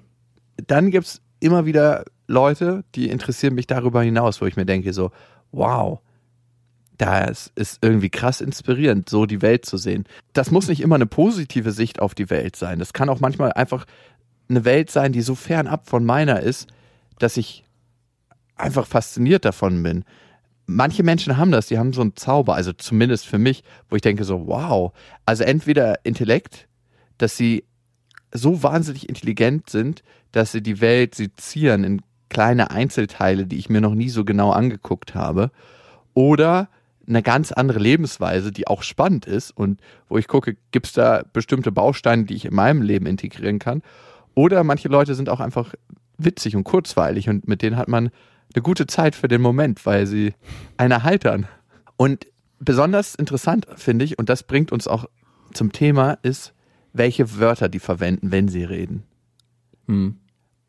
dann 0.67 0.91
gibt's 0.91 1.21
immer 1.41 1.67
wieder 1.67 2.05
Leute, 2.27 2.85
die 2.95 3.09
interessieren 3.09 3.55
mich 3.55 3.67
darüber 3.67 4.03
hinaus, 4.03 4.41
wo 4.41 4.47
ich 4.47 4.57
mir 4.57 4.67
denke, 4.67 4.93
so, 4.93 5.11
wow, 5.53 6.01
das 6.97 7.51
ist 7.55 7.79
irgendwie 7.83 8.11
krass 8.11 8.41
inspirierend, 8.43 9.09
so 9.09 9.25
die 9.25 9.41
Welt 9.41 9.65
zu 9.65 9.79
sehen. 9.79 10.05
Das 10.35 10.51
muss 10.51 10.69
nicht 10.69 10.83
immer 10.83 10.97
eine 10.97 11.07
positive 11.07 11.73
Sicht 11.73 12.01
auf 12.01 12.15
die 12.15 12.29
Welt 12.29 12.57
sein. 12.57 12.79
Das 12.79 12.93
kann 12.93 13.09
auch 13.09 13.21
manchmal 13.21 13.53
einfach 13.53 13.87
eine 14.51 14.65
Welt 14.67 14.91
sein, 14.91 15.13
die 15.13 15.23
so 15.23 15.35
fernab 15.35 15.89
von 15.89 16.05
meiner 16.05 16.41
ist, 16.41 16.69
dass 17.19 17.39
ich 17.39 17.65
einfach 18.61 18.87
fasziniert 18.87 19.45
davon 19.45 19.83
bin. 19.83 20.05
Manche 20.67 21.03
Menschen 21.03 21.37
haben 21.37 21.51
das, 21.51 21.67
die 21.67 21.79
haben 21.79 21.93
so 21.93 22.01
einen 22.01 22.17
Zauber, 22.17 22.55
also 22.55 22.73
zumindest 22.73 23.27
für 23.27 23.39
mich, 23.39 23.65
wo 23.89 23.97
ich 23.97 24.03
denke 24.03 24.25
so, 24.25 24.47
wow. 24.47 24.93
Also 25.27 25.43
entweder 25.45 26.05
Intellekt, 26.05 26.69
dass 27.19 27.37
sie 27.37 27.65
so 28.33 28.63
wahnsinnig 28.63 29.09
intelligent 29.09 29.69
sind, 29.69 30.03
dass 30.33 30.53
sie 30.53 30.63
die 30.63 30.81
Welt 30.81 31.15
sezieren 31.15 31.83
in 31.83 32.03
kleine 32.29 32.71
Einzelteile, 32.71 33.47
die 33.47 33.59
ich 33.59 33.69
mir 33.69 33.81
noch 33.81 33.95
nie 33.95 34.09
so 34.09 34.25
genau 34.25 34.53
angeguckt 34.53 35.15
habe. 35.15 35.51
Oder 36.15 36.69
eine 37.09 37.23
ganz 37.23 37.51
andere 37.51 37.81
Lebensweise, 37.81 38.53
die 38.53 38.69
auch 38.69 38.83
spannend 38.85 39.27
ist 39.27 39.51
und 39.51 39.81
wo 40.09 40.17
ich 40.17 40.29
gucke, 40.29 40.57
gibt 40.71 40.87
es 40.87 40.93
da 40.93 41.25
bestimmte 41.33 41.73
Bausteine, 41.73 42.25
die 42.25 42.35
ich 42.35 42.45
in 42.45 42.55
meinem 42.55 42.83
Leben 42.83 43.07
integrieren 43.07 43.59
kann. 43.59 43.83
Oder 44.35 44.63
manche 44.63 44.89
Leute 44.89 45.17
sind 45.17 45.29
auch 45.29 45.41
einfach 45.41 45.75
witzig 46.19 46.55
und 46.55 46.65
kurzweilig 46.65 47.29
und 47.29 47.49
mit 47.49 47.63
denen 47.63 47.77
hat 47.77 47.89
man 47.89 48.11
eine 48.55 48.63
gute 48.63 48.87
Zeit 48.87 49.15
für 49.15 49.29
den 49.29 49.41
Moment, 49.41 49.87
weil 49.87 50.07
sie 50.07 50.35
einen 50.77 50.93
erheitern. 50.93 51.47
Und 51.97 52.27
besonders 52.59 53.15
interessant 53.15 53.67
finde 53.77 54.05
ich, 54.05 54.19
und 54.19 54.29
das 54.29 54.43
bringt 54.43 54.73
uns 54.73 54.87
auch 54.87 55.07
zum 55.53 55.73
Thema, 55.73 56.19
ist, 56.23 56.53
welche 56.93 57.39
Wörter 57.39 57.69
die 57.69 57.79
verwenden, 57.79 58.33
wenn 58.33 58.49
sie 58.49 58.65
reden. 58.65 59.05
Hm. 59.87 60.17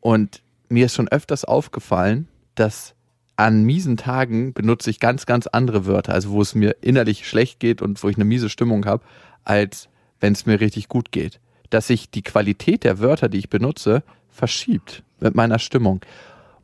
Und 0.00 0.42
mir 0.68 0.86
ist 0.86 0.94
schon 0.94 1.08
öfters 1.08 1.44
aufgefallen, 1.44 2.28
dass 2.54 2.94
an 3.36 3.64
miesen 3.64 3.96
Tagen 3.96 4.52
benutze 4.52 4.90
ich 4.90 5.00
ganz, 5.00 5.26
ganz 5.26 5.46
andere 5.46 5.86
Wörter, 5.86 6.14
also 6.14 6.30
wo 6.30 6.42
es 6.42 6.54
mir 6.54 6.76
innerlich 6.80 7.26
schlecht 7.26 7.60
geht 7.60 7.82
und 7.82 8.02
wo 8.02 8.08
ich 8.08 8.16
eine 8.16 8.24
miese 8.24 8.48
Stimmung 8.48 8.84
habe, 8.84 9.04
als 9.44 9.88
wenn 10.20 10.32
es 10.32 10.46
mir 10.46 10.60
richtig 10.60 10.88
gut 10.88 11.12
geht. 11.12 11.40
Dass 11.70 11.86
sich 11.86 12.10
die 12.10 12.22
Qualität 12.22 12.84
der 12.84 13.00
Wörter, 13.00 13.28
die 13.28 13.38
ich 13.38 13.48
benutze, 13.48 14.02
verschiebt 14.28 15.02
mit 15.20 15.34
meiner 15.34 15.58
Stimmung. 15.58 16.00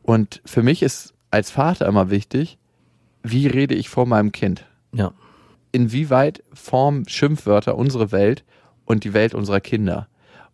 Und 0.09 0.41
für 0.47 0.63
mich 0.63 0.83
ist 0.83 1.13
als 1.31 1.51
Vater 1.51 1.87
immer 1.87 2.09
wichtig, 2.09 2.57
wie 3.23 3.47
rede 3.47 3.75
ich 3.75 3.91
vor 3.91 4.07
meinem 4.07 4.33
Kind? 4.33 4.65
Ja. 4.95 5.13
inwieweit 5.71 6.43
formen 6.55 7.07
Schimpfwörter 7.07 7.77
unsere 7.77 8.11
Welt 8.11 8.43
und 8.87 9.05
die 9.05 9.13
Welt 9.13 9.35
unserer 9.35 9.61
Kinder? 9.61 10.09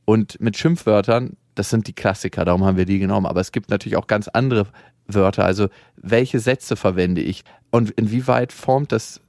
Und 0.07 0.41
mit 0.41 0.57
Schimpfwörtern, 0.57 1.37
das 1.55 1.71
sind 1.71 1.87
die 1.87 1.93
Klassiker, 1.93 2.45
darum 2.45 2.65
haben 2.65 2.77
wir 2.77 2.85
die 2.85 2.99
genommen, 2.99 3.27
aber 3.27 3.41
es 3.41 3.53
gibt 3.53 3.71
natürlich 3.71 3.97
auch 3.97 4.09
ganz 4.09 4.27
andere 4.27 4.67
Wörter. 5.07 5.45
Also 5.45 5.69
welche 5.95 6.41
Sätze 6.41 6.75
verwende 6.75 7.21
ich 7.21 7.45
und 7.71 7.93
inwieweit 7.93 8.53
formt 8.53 8.91
das 8.91 9.21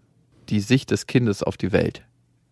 die 0.50 0.60
Sicht 0.60 0.90
des 0.90 1.06
Kindes 1.06 1.44
auf 1.44 1.56
die 1.56 1.72
Welt? 1.72 2.02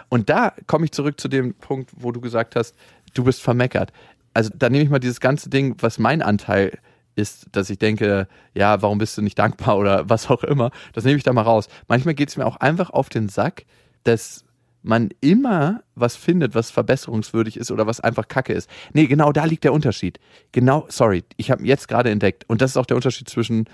Und 0.10 0.30
da 0.30 0.54
komme 0.68 0.86
ich 0.86 0.92
zurück 0.92 1.20
zu 1.20 1.28
dem 1.28 1.56
Punkt, 1.56 1.90
wo 1.96 2.12
du 2.12 2.22
gesagt 2.22 2.56
hast, 2.56 2.76
du 3.16 3.24
bist 3.24 3.42
vermeckert. 3.42 3.92
Also 4.36 4.52
da 4.56 4.70
nehme 4.70 4.84
ich 4.84 4.92
mal 4.92 5.00
dieses 5.00 5.20
ganze 5.20 5.50
Ding, 5.50 5.76
was 5.80 5.98
mein 5.98 6.22
Anteil 6.22 6.68
ist, 6.68 6.93
dass 7.16 7.70
ich 7.70 7.78
denke, 7.80 8.28
ja, 8.54 8.82
warum 8.82 8.98
bist 8.98 9.18
du 9.18 9.22
nicht 9.22 9.38
dankbar 9.38 9.78
oder 9.78 10.10
was 10.10 10.30
auch 10.30 10.44
immer, 10.44 10.72
das 10.94 11.04
nehme 11.04 11.18
ich 11.18 11.24
da 11.24 11.34
mal 11.34 11.42
raus. 11.44 11.68
Manchmal 11.88 12.14
geht 12.14 12.30
es 12.30 12.38
mir 12.38 12.46
auch 12.46 12.58
einfach 12.58 12.90
auf 12.90 13.10
den 13.10 13.30
Sack, 13.30 13.66
dass 14.04 14.44
man 14.86 15.10
immer 15.22 15.82
was 15.96 16.16
findet, 16.18 16.56
was 16.56 16.70
verbesserungswürdig 16.70 17.56
ist 17.56 17.72
oder 17.72 17.88
was 17.88 18.02
einfach 18.02 18.28
Kacke 18.28 18.52
ist. 18.52 18.70
Nee, 18.92 19.08
genau 19.08 19.32
da 19.32 19.46
liegt 19.46 19.64
der 19.64 19.72
Unterschied. 19.74 20.20
Genau, 20.52 20.86
sorry, 20.90 21.24
ich 21.38 21.52
habe 21.52 21.66
jetzt 21.66 21.88
gerade 21.88 22.10
entdeckt 22.10 22.44
und 22.50 22.62
das 22.62 22.72
ist 22.72 22.78
auch 22.78 22.86
der 22.86 22.98
Unterschied 22.98 23.30
zwischen 23.30 23.66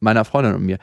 meiner 0.00 0.24
Freundin 0.24 0.54
und 0.54 0.64
mir. 0.66 0.78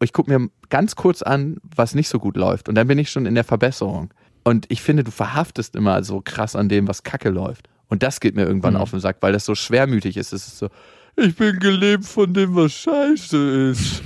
Ich 0.00 0.12
gucke 0.12 0.30
mir 0.30 0.48
ganz 0.68 0.94
kurz 0.94 1.22
an, 1.22 1.56
was 1.74 1.94
nicht 1.94 2.08
so 2.08 2.20
gut 2.20 2.36
läuft 2.36 2.68
und 2.68 2.76
dann 2.76 2.86
bin 2.86 2.98
ich 2.98 3.10
schon 3.10 3.26
in 3.26 3.34
der 3.34 3.44
Verbesserung. 3.44 4.12
Und 4.44 4.66
ich 4.68 4.80
finde, 4.80 5.02
du 5.02 5.10
verhaftest 5.10 5.74
immer 5.74 6.04
so 6.04 6.20
krass 6.24 6.54
an 6.54 6.68
dem, 6.68 6.86
was 6.86 7.02
Kacke 7.02 7.30
läuft. 7.30 7.68
Und 7.88 8.04
das 8.04 8.20
geht 8.20 8.36
mir 8.36 8.44
irgendwann 8.44 8.74
Mhm. 8.74 8.80
auf 8.80 8.90
den 8.90 9.00
Sack, 9.00 9.16
weil 9.20 9.32
das 9.32 9.44
so 9.44 9.56
schwermütig 9.56 10.16
ist. 10.16 10.32
Es 10.32 10.46
ist 10.46 10.58
so, 10.58 10.68
ich 11.16 11.36
bin 11.36 11.58
gelebt 11.58 12.04
von 12.04 12.32
dem, 12.32 12.54
was 12.54 12.72
scheiße 12.72 13.70
ist. 13.70 14.02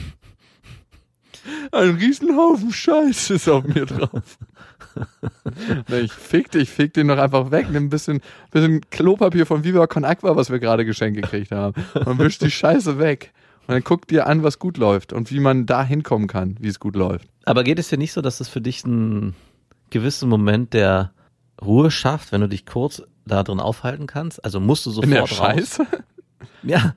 Ein 1.72 1.96
Riesenhaufen 1.96 2.72
Scheiße 2.72 3.34
ist 3.34 3.48
auf 3.48 3.64
mir 3.64 3.86
drauf. 3.86 4.38
Ich 5.88 6.12
fick 6.12 6.50
dich, 6.50 6.68
fick 6.68 6.94
den 6.94 7.08
doch 7.08 7.18
einfach 7.18 7.50
weg. 7.50 7.68
Nimm 7.70 7.84
ein 7.84 7.90
bisschen, 7.90 8.20
bisschen 8.50 8.80
Klopapier 8.90 9.46
von 9.46 9.64
Viva 9.64 9.86
Con 9.86 10.04
Aqua, 10.04 10.36
was 10.36 10.50
wir 10.50 10.58
gerade 10.58 10.84
geschenkt 10.84 11.20
gekriegt 11.20 11.52
haben. 11.52 11.80
Und 12.04 12.18
wisch 12.18 12.38
die 12.38 12.50
Scheiße 12.50 12.98
weg. 12.98 13.32
Und 13.66 13.74
dann 13.74 13.84
guck 13.84 14.08
dir 14.08 14.26
an, 14.26 14.42
was 14.42 14.58
gut 14.58 14.78
läuft 14.78 15.12
und 15.12 15.30
wie 15.30 15.40
man 15.40 15.66
da 15.66 15.84
hinkommen 15.84 16.26
kann, 16.26 16.56
wie 16.58 16.68
es 16.68 16.80
gut 16.80 16.96
läuft. 16.96 17.28
Aber 17.44 17.62
geht 17.62 17.78
es 17.78 17.88
dir 17.88 17.98
nicht 17.98 18.12
so, 18.12 18.20
dass 18.20 18.40
es 18.40 18.48
für 18.48 18.60
dich 18.60 18.84
einen 18.84 19.34
gewissen 19.90 20.28
Moment 20.28 20.72
der 20.74 21.12
Ruhe 21.62 21.90
schafft, 21.90 22.32
wenn 22.32 22.40
du 22.40 22.48
dich 22.48 22.66
kurz 22.66 23.02
da 23.26 23.42
drin 23.44 23.60
aufhalten 23.60 24.06
kannst? 24.06 24.44
Also 24.44 24.60
musst 24.60 24.86
du 24.86 24.90
sofort 24.90 25.04
In 25.04 25.12
der 25.12 25.20
raus? 25.22 25.30
Scheiße? 25.30 25.86
Ja. 26.62 26.94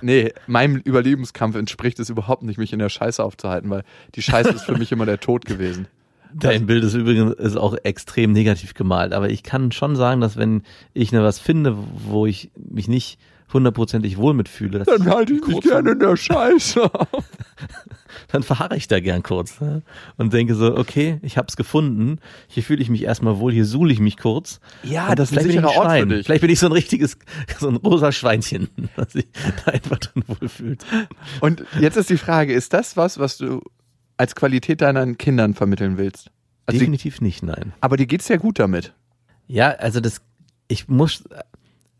Nee, 0.00 0.32
meinem 0.46 0.76
Überlebenskampf 0.76 1.56
entspricht 1.56 1.98
es 1.98 2.08
überhaupt 2.08 2.42
nicht, 2.42 2.58
mich 2.58 2.72
in 2.72 2.78
der 2.78 2.88
Scheiße 2.88 3.22
aufzuhalten, 3.22 3.68
weil 3.70 3.82
die 4.14 4.22
Scheiße 4.22 4.50
ist 4.50 4.62
für 4.62 4.76
mich 4.78 4.92
immer 4.92 5.06
der 5.06 5.18
Tod 5.18 5.44
gewesen. 5.44 5.88
Dein 6.34 6.66
Bild 6.66 6.84
ist 6.84 6.94
übrigens 6.94 7.34
ist 7.34 7.56
auch 7.56 7.74
extrem 7.84 8.32
negativ 8.32 8.74
gemalt, 8.74 9.12
aber 9.12 9.30
ich 9.30 9.42
kann 9.42 9.72
schon 9.72 9.96
sagen, 9.96 10.20
dass 10.20 10.36
wenn 10.36 10.62
ich 10.92 11.10
ne 11.10 11.22
was 11.22 11.38
finde, 11.38 11.76
wo 12.06 12.26
ich 12.26 12.50
mich 12.54 12.86
nicht 12.86 13.18
hundertprozentig 13.52 14.18
wohl 14.18 14.34
mitfühle, 14.34 14.84
Dann 14.84 15.08
halte 15.08 15.34
ich 15.34 15.46
mich 15.46 15.60
gerne 15.60 15.92
in 15.92 16.00
der 16.00 16.16
Scheiße. 16.16 16.90
dann 18.28 18.42
verharre 18.42 18.76
ich 18.76 18.88
da 18.88 19.00
gern 19.00 19.22
kurz 19.22 19.60
ne? 19.60 19.82
und 20.16 20.32
denke 20.32 20.54
so, 20.54 20.76
okay, 20.76 21.18
ich 21.22 21.38
hab's 21.38 21.56
gefunden, 21.56 22.18
hier 22.46 22.62
fühle 22.62 22.82
ich 22.82 22.90
mich 22.90 23.02
erstmal 23.02 23.38
wohl, 23.38 23.52
hier 23.52 23.64
suhle 23.64 23.92
ich 23.92 24.00
mich 24.00 24.18
kurz. 24.18 24.60
Ja, 24.82 25.08
Und 25.08 25.18
das 25.18 25.32
ist 25.32 25.38
ein 25.38 25.44
sicherer 25.44 25.74
Ort 25.76 25.92
für 25.98 26.06
dich. 26.06 26.26
Vielleicht 26.26 26.42
bin 26.42 26.50
ich 26.50 26.58
so 26.58 26.66
ein 26.66 26.72
richtiges, 26.72 27.18
so 27.58 27.68
ein 27.68 27.76
rosa 27.76 28.12
Schweinchen, 28.12 28.68
das 28.96 29.12
sich 29.12 29.26
da 29.64 29.72
einfach 29.72 29.98
drin 29.98 30.22
wohlfühlt. 30.26 30.84
Und 31.40 31.64
jetzt 31.80 31.96
ist 31.96 32.10
die 32.10 32.18
Frage, 32.18 32.52
ist 32.52 32.72
das 32.72 32.96
was, 32.96 33.18
was 33.18 33.38
du 33.38 33.62
als 34.18 34.34
Qualität 34.34 34.82
deinen 34.82 35.16
Kindern 35.16 35.54
vermitteln 35.54 35.96
willst? 35.96 36.30
Also 36.66 36.74
die, 36.74 36.80
Definitiv 36.80 37.22
nicht, 37.22 37.42
nein. 37.42 37.72
aber 37.80 37.96
dir 37.96 38.06
geht's 38.06 38.28
ja 38.28 38.36
gut 38.36 38.58
damit. 38.58 38.92
Ja, 39.46 39.70
also 39.70 40.00
das, 40.00 40.20
ich 40.68 40.86
muss, 40.86 41.24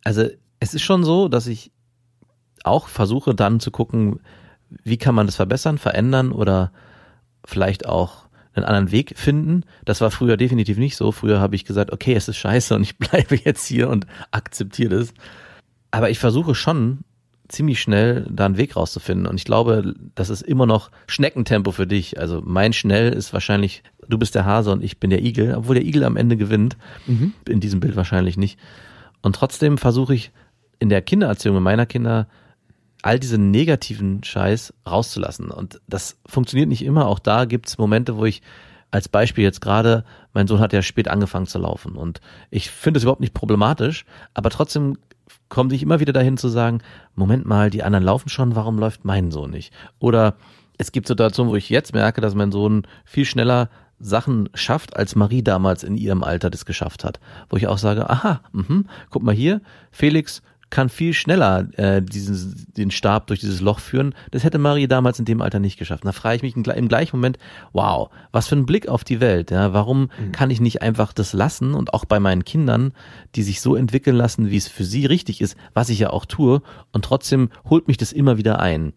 also 0.04 0.28
es 0.60 0.74
ist 0.74 0.82
schon 0.82 1.04
so, 1.04 1.28
dass 1.28 1.46
ich 1.46 1.72
auch 2.64 2.88
versuche 2.88 3.34
dann 3.34 3.60
zu 3.60 3.70
gucken, 3.70 4.20
wie 4.84 4.96
kann 4.96 5.14
man 5.14 5.26
das 5.26 5.36
verbessern, 5.36 5.78
verändern 5.78 6.32
oder 6.32 6.72
vielleicht 7.44 7.86
auch 7.86 8.28
einen 8.54 8.66
anderen 8.66 8.90
Weg 8.90 9.14
finden. 9.16 9.64
Das 9.84 10.00
war 10.00 10.10
früher 10.10 10.36
definitiv 10.36 10.78
nicht 10.78 10.96
so. 10.96 11.12
Früher 11.12 11.40
habe 11.40 11.56
ich 11.56 11.64
gesagt, 11.64 11.92
okay, 11.92 12.14
es 12.14 12.28
ist 12.28 12.36
scheiße 12.36 12.74
und 12.74 12.82
ich 12.82 12.98
bleibe 12.98 13.36
jetzt 13.36 13.66
hier 13.66 13.88
und 13.88 14.06
akzeptiere 14.30 14.98
das. 14.98 15.14
Aber 15.90 16.10
ich 16.10 16.18
versuche 16.18 16.54
schon 16.54 17.00
ziemlich 17.48 17.80
schnell 17.80 18.26
da 18.30 18.44
einen 18.44 18.58
Weg 18.58 18.76
rauszufinden. 18.76 19.26
Und 19.26 19.36
ich 19.36 19.44
glaube, 19.44 19.94
das 20.14 20.28
ist 20.28 20.42
immer 20.42 20.66
noch 20.66 20.90
Schneckentempo 21.06 21.72
für 21.72 21.86
dich. 21.86 22.18
Also 22.18 22.42
mein 22.44 22.74
Schnell 22.74 23.12
ist 23.12 23.32
wahrscheinlich, 23.32 23.82
du 24.06 24.18
bist 24.18 24.34
der 24.34 24.44
Hase 24.44 24.70
und 24.70 24.84
ich 24.84 25.00
bin 25.00 25.08
der 25.08 25.24
Igel, 25.24 25.54
obwohl 25.54 25.76
der 25.76 25.84
Igel 25.84 26.04
am 26.04 26.16
Ende 26.16 26.36
gewinnt. 26.36 26.76
In 27.48 27.60
diesem 27.60 27.80
Bild 27.80 27.96
wahrscheinlich 27.96 28.36
nicht. 28.36 28.58
Und 29.22 29.34
trotzdem 29.34 29.78
versuche 29.78 30.14
ich 30.14 30.30
in 30.78 30.90
der 30.90 31.00
Kindererziehung 31.00 31.62
meiner 31.62 31.86
Kinder 31.86 32.28
all 33.02 33.18
diese 33.18 33.38
negativen 33.38 34.24
Scheiß 34.24 34.74
rauszulassen. 34.88 35.50
Und 35.50 35.80
das 35.86 36.18
funktioniert 36.26 36.68
nicht 36.68 36.84
immer. 36.84 37.06
Auch 37.06 37.18
da 37.18 37.44
gibt's 37.44 37.78
Momente, 37.78 38.16
wo 38.16 38.24
ich 38.24 38.42
als 38.90 39.08
Beispiel 39.08 39.44
jetzt 39.44 39.60
gerade, 39.60 40.04
mein 40.32 40.46
Sohn 40.46 40.60
hat 40.60 40.72
ja 40.72 40.82
spät 40.82 41.08
angefangen 41.08 41.46
zu 41.46 41.58
laufen 41.58 41.96
und 41.96 42.20
ich 42.50 42.70
finde 42.70 42.98
es 42.98 43.04
überhaupt 43.04 43.20
nicht 43.20 43.34
problematisch, 43.34 44.06
aber 44.32 44.48
trotzdem 44.50 44.96
komme 45.48 45.74
ich 45.74 45.82
immer 45.82 46.00
wieder 46.00 46.12
dahin 46.12 46.38
zu 46.38 46.48
sagen, 46.48 46.80
Moment 47.14 47.44
mal, 47.46 47.70
die 47.70 47.82
anderen 47.82 48.04
laufen 48.04 48.28
schon, 48.28 48.56
warum 48.56 48.78
läuft 48.78 49.04
mein 49.04 49.30
Sohn 49.30 49.50
nicht? 49.50 49.72
Oder 49.98 50.36
es 50.78 50.92
gibt 50.92 51.08
Situationen, 51.08 51.52
wo 51.52 51.56
ich 51.56 51.68
jetzt 51.68 51.92
merke, 51.92 52.20
dass 52.20 52.34
mein 52.34 52.52
Sohn 52.52 52.86
viel 53.04 53.24
schneller 53.24 53.68
Sachen 53.98 54.48
schafft, 54.54 54.96
als 54.96 55.16
Marie 55.16 55.42
damals 55.42 55.82
in 55.82 55.96
ihrem 55.96 56.22
Alter 56.22 56.50
das 56.50 56.64
geschafft 56.64 57.02
hat. 57.02 57.18
Wo 57.50 57.56
ich 57.56 57.66
auch 57.66 57.78
sage, 57.78 58.08
aha, 58.08 58.42
mhm, 58.52 58.86
guck 59.10 59.22
mal 59.22 59.34
hier, 59.34 59.60
Felix 59.90 60.40
kann 60.70 60.88
viel 60.90 61.14
schneller 61.14 61.68
äh, 61.78 62.02
diesen, 62.02 62.66
den 62.76 62.90
Stab 62.90 63.26
durch 63.28 63.40
dieses 63.40 63.60
Loch 63.60 63.80
führen. 63.80 64.14
Das 64.30 64.44
hätte 64.44 64.58
Marie 64.58 64.86
damals 64.86 65.18
in 65.18 65.24
dem 65.24 65.40
Alter 65.40 65.60
nicht 65.60 65.78
geschafft. 65.78 66.04
Da 66.04 66.12
frage 66.12 66.36
ich 66.36 66.42
mich 66.42 66.56
im, 66.56 66.62
gle- 66.62 66.74
im 66.74 66.88
gleichen 66.88 67.16
Moment, 67.16 67.38
wow, 67.72 68.10
was 68.32 68.48
für 68.48 68.56
ein 68.56 68.66
Blick 68.66 68.88
auf 68.88 69.02
die 69.02 69.20
Welt. 69.20 69.50
Ja? 69.50 69.72
Warum 69.72 70.10
kann 70.32 70.50
ich 70.50 70.60
nicht 70.60 70.82
einfach 70.82 71.12
das 71.12 71.32
lassen 71.32 71.74
und 71.74 71.94
auch 71.94 72.04
bei 72.04 72.20
meinen 72.20 72.44
Kindern, 72.44 72.92
die 73.34 73.42
sich 73.42 73.60
so 73.60 73.76
entwickeln 73.76 74.16
lassen, 74.16 74.50
wie 74.50 74.56
es 74.56 74.68
für 74.68 74.84
sie 74.84 75.06
richtig 75.06 75.40
ist, 75.40 75.56
was 75.72 75.88
ich 75.88 76.00
ja 76.00 76.10
auch 76.10 76.26
tue, 76.26 76.60
und 76.92 77.04
trotzdem 77.04 77.48
holt 77.68 77.88
mich 77.88 77.96
das 77.96 78.12
immer 78.12 78.36
wieder 78.36 78.60
ein. 78.60 78.92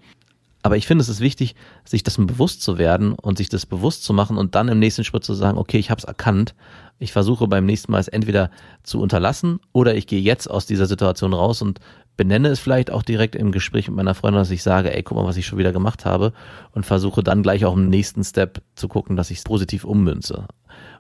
Aber 0.64 0.78
ich 0.78 0.86
finde, 0.86 1.02
es 1.02 1.10
ist 1.10 1.22
wichtig, 1.22 1.56
sich 1.86 2.04
dessen 2.04 2.28
bewusst 2.28 2.62
zu 2.62 2.78
werden 2.78 3.14
und 3.14 3.38
sich 3.38 3.50
das 3.50 3.66
bewusst 3.66 4.04
zu 4.04 4.14
machen 4.14 4.38
und 4.38 4.54
dann 4.54 4.68
im 4.68 4.78
nächsten 4.78 5.04
Schritt 5.04 5.24
zu 5.24 5.34
sagen, 5.34 5.58
okay, 5.58 5.80
ich 5.80 5.90
habe 5.90 6.00
es 6.00 6.06
erkannt. 6.06 6.54
Ich 7.02 7.14
versuche 7.14 7.48
beim 7.48 7.66
nächsten 7.66 7.92
Mal 7.92 8.00
es 8.00 8.08
entweder 8.08 8.52
zu 8.84 9.02
unterlassen 9.02 9.60
oder 9.74 9.96
ich 9.96 10.06
gehe 10.06 10.22
jetzt 10.22 10.46
aus 10.48 10.68
dieser 10.68 10.86
Situation 10.86 11.34
raus 11.34 11.64
und 11.64 11.80
benenne 12.16 12.50
es 12.50 12.60
vielleicht 12.60 12.92
auch 12.92 13.02
direkt 13.02 13.36
im 13.36 13.52
Gespräch 13.52 13.88
mit 13.88 13.98
meiner 13.98 14.14
Freundin, 14.14 14.40
dass 14.40 14.52
ich 14.52 14.62
sage, 14.62 14.96
ey, 14.96 15.02
guck 15.02 15.18
mal, 15.18 15.26
was 15.26 15.36
ich 15.36 15.48
schon 15.48 15.58
wieder 15.58 15.72
gemacht 15.72 16.06
habe 16.06 16.32
und 16.74 16.86
versuche 16.86 17.24
dann 17.24 17.42
gleich 17.42 17.66
auch 17.66 17.76
im 17.76 17.90
nächsten 17.90 18.24
Step 18.24 18.62
zu 18.76 18.88
gucken, 18.88 19.16
dass 19.16 19.32
ich 19.32 19.40
es 19.40 19.44
positiv 19.44 19.84
ummünze. 19.84 20.46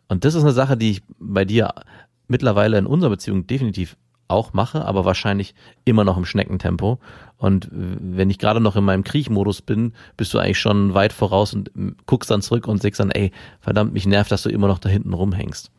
Und 0.08 0.26
das 0.26 0.34
ist 0.34 0.42
eine 0.42 0.54
Sache, 0.54 0.76
die 0.76 0.90
ich 0.90 1.04
bei 1.20 1.46
dir 1.46 1.72
mittlerweile 2.28 2.80
in 2.80 2.88
unserer 2.88 3.12
Beziehung 3.12 3.46
definitiv 3.46 3.96
auch 4.28 4.54
mache, 4.54 4.84
aber 4.86 5.06
wahrscheinlich 5.06 5.54
immer 5.86 6.04
noch 6.04 6.18
im 6.18 6.26
Schneckentempo. 6.26 6.98
Und 7.38 7.70
wenn 7.72 8.32
ich 8.32 8.40
gerade 8.40 8.60
noch 8.60 8.76
in 8.76 8.86
meinem 8.86 9.04
Kriechmodus 9.04 9.62
bin, 9.62 9.94
bist 10.18 10.34
du 10.34 10.40
eigentlich 10.40 10.60
schon 10.60 10.96
weit 10.96 11.14
voraus 11.14 11.54
und 11.54 11.70
guckst 12.08 12.32
dann 12.32 12.42
zurück 12.42 12.68
und 12.68 12.82
sagst 12.82 13.00
dann, 13.00 13.12
ey, 13.12 13.32
verdammt, 13.60 13.94
mich 13.94 14.08
nervt, 14.08 14.32
dass 14.32 14.42
du 14.42 14.50
immer 14.50 14.68
noch 14.68 14.80
da 14.80 14.90
hinten 14.90 15.14
rumhängst. 15.14 15.70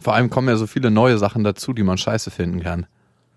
Vor 0.00 0.14
allem 0.14 0.30
kommen 0.30 0.48
ja 0.48 0.56
so 0.56 0.66
viele 0.66 0.90
neue 0.90 1.18
Sachen 1.18 1.44
dazu, 1.44 1.72
die 1.72 1.82
man 1.82 1.98
scheiße 1.98 2.30
finden 2.30 2.60
kann. 2.60 2.86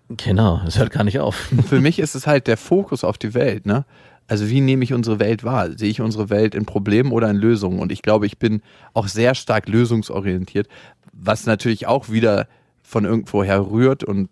Genau, 0.08 0.60
das 0.64 0.78
hört 0.78 0.90
gar 0.90 1.04
nicht 1.04 1.20
auf. 1.20 1.34
Für 1.68 1.80
mich 1.80 1.98
ist 1.98 2.14
es 2.14 2.26
halt 2.26 2.46
der 2.46 2.56
Fokus 2.56 3.04
auf 3.04 3.18
die 3.18 3.34
Welt, 3.34 3.66
ne? 3.66 3.84
Also 4.26 4.48
wie 4.48 4.62
nehme 4.62 4.84
ich 4.84 4.94
unsere 4.94 5.18
Welt 5.18 5.44
wahr? 5.44 5.76
Sehe 5.76 5.90
ich 5.90 6.00
unsere 6.00 6.30
Welt 6.30 6.54
in 6.54 6.64
Problemen 6.64 7.12
oder 7.12 7.28
in 7.28 7.36
Lösungen? 7.36 7.78
Und 7.78 7.92
ich 7.92 8.00
glaube, 8.00 8.24
ich 8.24 8.38
bin 8.38 8.62
auch 8.94 9.06
sehr 9.06 9.34
stark 9.34 9.68
lösungsorientiert, 9.68 10.66
was 11.12 11.44
natürlich 11.44 11.86
auch 11.86 12.08
wieder 12.08 12.48
von 12.82 13.04
irgendwoher 13.04 13.70
rührt 13.70 14.02
und 14.02 14.30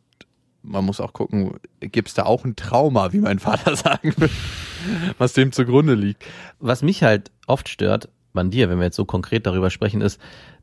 man 0.63 0.85
muss 0.85 1.01
auch 1.01 1.13
gucken, 1.13 1.55
gibt 1.81 2.09
es 2.09 2.15
da 2.15 2.23
auch 2.23 2.45
ein 2.45 2.57
Trauma, 2.57 3.13
wie 3.13 3.19
mein 3.19 3.39
Vater 3.39 3.77
sagen 3.77 4.15
würde, 4.17 4.33
was 5.19 5.33
dem 5.33 5.53
zugrunde 5.53 5.95
liegt. 5.95 6.25
Was 6.61 6.83
mich 6.83 7.03
halt 7.03 7.31
oft 7.47 7.69
stört 7.69 8.09
an 8.35 8.51
dir, 8.51 8.71
wenn 8.71 8.79
wir 8.79 8.85
jetzt 8.85 8.97
so 8.97 9.05
konkret 9.05 9.47
darüber 9.47 9.71
sprechen, 9.71 10.01
ist, 10.01 10.21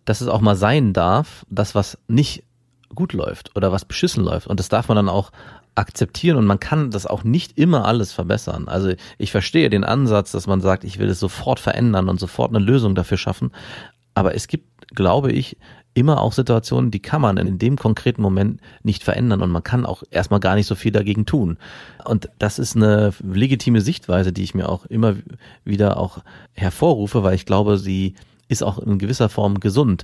dass 0.10 0.22
es 0.22 0.28
auch 0.28 0.42
mal 0.42 0.56
sein 0.56 0.92
darf, 0.92 1.46
dass 1.52 1.76
was 1.76 2.00
nicht 2.08 2.44
gut 2.96 3.14
läuft 3.14 3.56
oder 3.56 3.72
was 3.72 3.86
beschissen 3.86 4.24
läuft. 4.24 4.48
Und 4.48 4.60
das 4.60 4.68
darf 4.68 4.88
man 4.88 4.96
dann 4.96 5.08
auch 5.08 5.32
akzeptieren 5.76 6.36
und 6.36 6.48
man 6.48 6.60
kann 6.60 6.90
das 6.90 7.06
auch 7.06 7.24
nicht 7.24 7.60
immer 7.60 7.86
alles 7.86 8.12
verbessern. 8.12 8.68
Also 8.68 8.92
ich 9.20 9.32
verstehe 9.32 9.70
den 9.70 9.84
Ansatz, 9.84 10.32
dass 10.32 10.48
man 10.48 10.62
sagt, 10.62 10.84
ich 10.84 10.98
will 10.98 11.10
es 11.10 11.20
sofort 11.20 11.60
verändern 11.60 12.10
und 12.10 12.20
sofort 12.20 12.50
eine 12.50 12.66
Lösung 12.66 12.96
dafür 12.96 13.18
schaffen. 13.18 13.52
Aber 14.16 14.34
es 14.34 14.48
gibt, 14.48 14.96
glaube 14.96 15.32
ich, 15.32 15.58
immer 15.94 16.22
auch 16.22 16.34
Situationen, 16.34 16.90
die 16.90 17.02
kann 17.02 17.22
man 17.22 17.38
in 17.38 17.60
dem 17.60 17.78
konkreten 17.78 18.24
Moment 18.24 18.62
nicht 18.82 19.04
verändern 19.04 19.44
und 19.44 19.52
man 19.52 19.64
kann 19.64 19.86
auch 19.86 20.02
erstmal 20.10 20.40
gar 20.40 20.56
nicht 20.56 20.66
so 20.66 20.74
viel 20.74 20.92
dagegen 20.92 21.28
tun. 21.28 21.60
Und 22.04 22.30
das 22.40 22.58
ist 22.58 22.76
eine 22.76 23.14
legitime 23.22 23.82
Sichtweise, 23.82 24.34
die 24.34 24.44
ich 24.44 24.56
mir 24.56 24.70
auch 24.70 24.88
immer 24.88 25.18
wieder 25.66 25.98
auch 25.98 26.24
hervorrufe, 26.54 27.22
weil 27.22 27.36
ich 27.36 27.46
glaube, 27.46 27.78
sie 27.78 28.16
ist 28.50 28.64
auch 28.64 28.80
in 28.80 29.00
gewisser 29.00 29.30
Form 29.30 29.62
gesund 29.62 30.04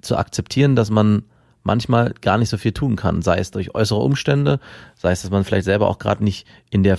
zu 0.00 0.16
akzeptieren, 0.16 0.76
dass 0.76 0.90
man 0.90 1.24
manchmal 1.64 2.14
gar 2.20 2.38
nicht 2.38 2.48
so 2.48 2.56
viel 2.56 2.72
tun 2.72 2.94
kann, 2.94 3.22
sei 3.22 3.38
es 3.38 3.50
durch 3.50 3.74
äußere 3.74 3.98
Umstände, 3.98 4.60
sei 4.94 5.10
es, 5.10 5.22
dass 5.22 5.30
man 5.30 5.44
vielleicht 5.44 5.64
selber 5.64 5.88
auch 5.88 5.98
gerade 5.98 6.22
nicht 6.22 6.46
in 6.70 6.84
der 6.84 6.98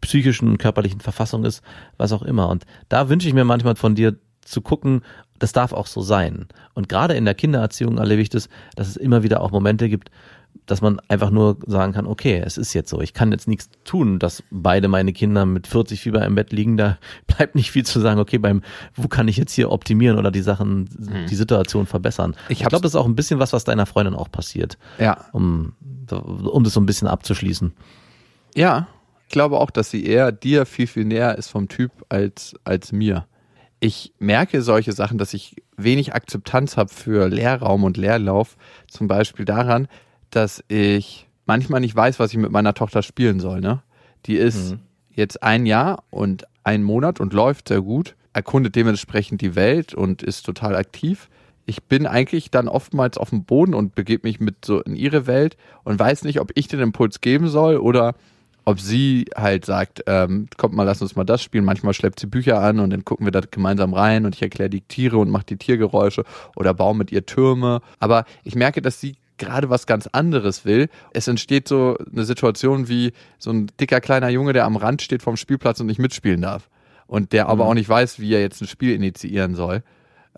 psychischen, 0.00 0.58
körperlichen 0.58 1.00
Verfassung 1.00 1.44
ist, 1.44 1.62
was 1.96 2.12
auch 2.12 2.22
immer. 2.22 2.48
Und 2.48 2.64
da 2.88 3.08
wünsche 3.08 3.28
ich 3.28 3.34
mir 3.34 3.44
manchmal 3.44 3.76
von 3.76 3.94
dir 3.94 4.16
zu 4.42 4.62
gucken, 4.62 5.02
das 5.38 5.52
darf 5.52 5.72
auch 5.72 5.86
so 5.86 6.02
sein. 6.02 6.48
Und 6.74 6.88
gerade 6.88 7.14
in 7.14 7.24
der 7.24 7.34
Kindererziehung 7.34 7.98
erlebe 7.98 8.22
ich 8.22 8.28
das, 8.28 8.48
dass 8.76 8.88
es 8.88 8.96
immer 8.96 9.22
wieder 9.22 9.40
auch 9.42 9.50
Momente 9.50 9.88
gibt, 9.88 10.10
dass 10.66 10.80
man 10.82 11.00
einfach 11.08 11.30
nur 11.30 11.58
sagen 11.66 11.92
kann, 11.92 12.06
okay, 12.06 12.40
es 12.44 12.56
ist 12.56 12.74
jetzt 12.74 12.90
so. 12.90 13.00
Ich 13.00 13.12
kann 13.12 13.32
jetzt 13.32 13.48
nichts 13.48 13.70
tun, 13.84 14.18
dass 14.18 14.44
beide 14.50 14.86
meine 14.86 15.12
Kinder 15.12 15.44
mit 15.44 15.66
40 15.66 16.00
Fieber 16.00 16.24
im 16.24 16.36
Bett 16.36 16.52
liegen. 16.52 16.76
Da 16.76 16.98
bleibt 17.26 17.56
nicht 17.56 17.72
viel 17.72 17.84
zu 17.84 17.98
sagen, 18.00 18.20
okay, 18.20 18.38
beim, 18.38 18.62
wo 18.94 19.08
kann 19.08 19.26
ich 19.26 19.36
jetzt 19.36 19.52
hier 19.52 19.72
optimieren 19.72 20.18
oder 20.18 20.30
die 20.30 20.42
Sachen, 20.42 20.88
die 21.28 21.34
Situation 21.34 21.86
verbessern. 21.86 22.36
Ich 22.48 22.60
Ich, 22.60 22.68
glaube, 22.68 22.82
das 22.82 22.92
ist 22.92 22.96
auch 22.96 23.06
ein 23.06 23.16
bisschen 23.16 23.40
was, 23.40 23.52
was 23.52 23.64
deiner 23.64 23.86
Freundin 23.86 24.14
auch 24.14 24.30
passiert, 24.30 24.78
Ja, 24.98 25.24
um, 25.32 25.72
um 26.10 26.62
das 26.62 26.74
so 26.74 26.80
ein 26.80 26.86
bisschen 26.86 27.08
abzuschließen. 27.08 27.72
Ja, 28.54 28.86
ich 29.26 29.32
glaube 29.32 29.58
auch, 29.58 29.70
dass 29.70 29.90
sie 29.90 30.04
eher 30.04 30.32
dir 30.32 30.66
viel, 30.66 30.86
viel 30.86 31.04
näher 31.04 31.36
ist 31.36 31.48
vom 31.48 31.68
Typ 31.68 31.90
als, 32.08 32.54
als 32.64 32.92
mir. 32.92 33.26
Ich 33.80 34.12
merke 34.18 34.62
solche 34.62 34.92
Sachen, 34.92 35.18
dass 35.18 35.34
ich 35.34 35.56
wenig 35.76 36.14
Akzeptanz 36.14 36.76
habe 36.76 36.92
für 36.92 37.28
Leerraum 37.28 37.84
und 37.84 37.96
Leerlauf. 37.96 38.56
Zum 38.88 39.08
Beispiel 39.08 39.44
daran, 39.44 39.88
dass 40.30 40.64
ich 40.68 41.28
manchmal 41.46 41.80
nicht 41.80 41.96
weiß, 41.96 42.18
was 42.18 42.30
ich 42.30 42.38
mit 42.38 42.52
meiner 42.52 42.74
Tochter 42.74 43.02
spielen 43.02 43.40
soll. 43.40 43.60
Ne? 43.60 43.82
Die 44.26 44.36
ist 44.36 44.76
jetzt 45.10 45.42
ein 45.42 45.66
Jahr 45.66 46.04
und 46.10 46.46
ein 46.64 46.82
Monat 46.82 47.20
und 47.20 47.32
läuft 47.32 47.68
sehr 47.68 47.80
gut, 47.80 48.16
erkundet 48.32 48.76
dementsprechend 48.76 49.40
die 49.40 49.54
Welt 49.54 49.94
und 49.94 50.22
ist 50.22 50.44
total 50.44 50.76
aktiv. 50.76 51.28
Ich 51.66 51.84
bin 51.84 52.06
eigentlich 52.06 52.50
dann 52.50 52.68
oftmals 52.68 53.18
auf 53.18 53.30
dem 53.30 53.44
Boden 53.44 53.74
und 53.74 53.94
begebe 53.94 54.26
mich 54.26 54.40
mit 54.40 54.64
so 54.64 54.80
in 54.80 54.96
ihre 54.96 55.26
Welt 55.26 55.56
und 55.84 55.98
weiß 55.98 56.24
nicht, 56.24 56.40
ob 56.40 56.50
ich 56.54 56.68
den 56.68 56.80
Impuls 56.80 57.20
geben 57.20 57.48
soll 57.48 57.76
oder 57.76 58.14
ob 58.64 58.80
sie 58.80 59.26
halt 59.36 59.64
sagt, 59.64 60.04
ähm, 60.06 60.46
kommt 60.56 60.74
mal, 60.74 60.84
lass 60.84 61.02
uns 61.02 61.16
mal 61.16 61.24
das 61.24 61.42
spielen. 61.42 61.64
Manchmal 61.64 61.94
schleppt 61.94 62.20
sie 62.20 62.26
Bücher 62.26 62.60
an 62.60 62.78
und 62.78 62.90
dann 62.90 63.04
gucken 63.04 63.26
wir 63.26 63.32
da 63.32 63.40
gemeinsam 63.40 63.94
rein 63.94 64.26
und 64.26 64.34
ich 64.34 64.42
erkläre 64.42 64.70
die 64.70 64.82
Tiere 64.82 65.18
und 65.18 65.30
mache 65.30 65.46
die 65.46 65.56
Tiergeräusche 65.56 66.24
oder 66.56 66.74
baue 66.74 66.94
mit 66.94 67.10
ihr 67.10 67.26
Türme. 67.26 67.80
Aber 67.98 68.24
ich 68.44 68.54
merke, 68.54 68.82
dass 68.82 69.00
sie 69.00 69.16
gerade 69.40 69.70
was 69.70 69.86
ganz 69.86 70.06
anderes 70.06 70.64
will. 70.64 70.88
Es 71.12 71.26
entsteht 71.26 71.66
so 71.66 71.96
eine 72.12 72.24
Situation 72.24 72.88
wie 72.88 73.12
so 73.38 73.50
ein 73.50 73.66
dicker 73.80 74.00
kleiner 74.00 74.28
Junge, 74.28 74.52
der 74.52 74.66
am 74.66 74.76
Rand 74.76 75.02
steht 75.02 75.22
vom 75.22 75.36
Spielplatz 75.36 75.80
und 75.80 75.86
nicht 75.86 75.98
mitspielen 75.98 76.42
darf. 76.42 76.70
Und 77.08 77.32
der 77.32 77.48
aber 77.48 77.64
auch 77.64 77.74
nicht 77.74 77.88
weiß, 77.88 78.20
wie 78.20 78.32
er 78.32 78.40
jetzt 78.40 78.60
ein 78.60 78.68
Spiel 78.68 78.94
initiieren 78.94 79.56
soll. 79.56 79.82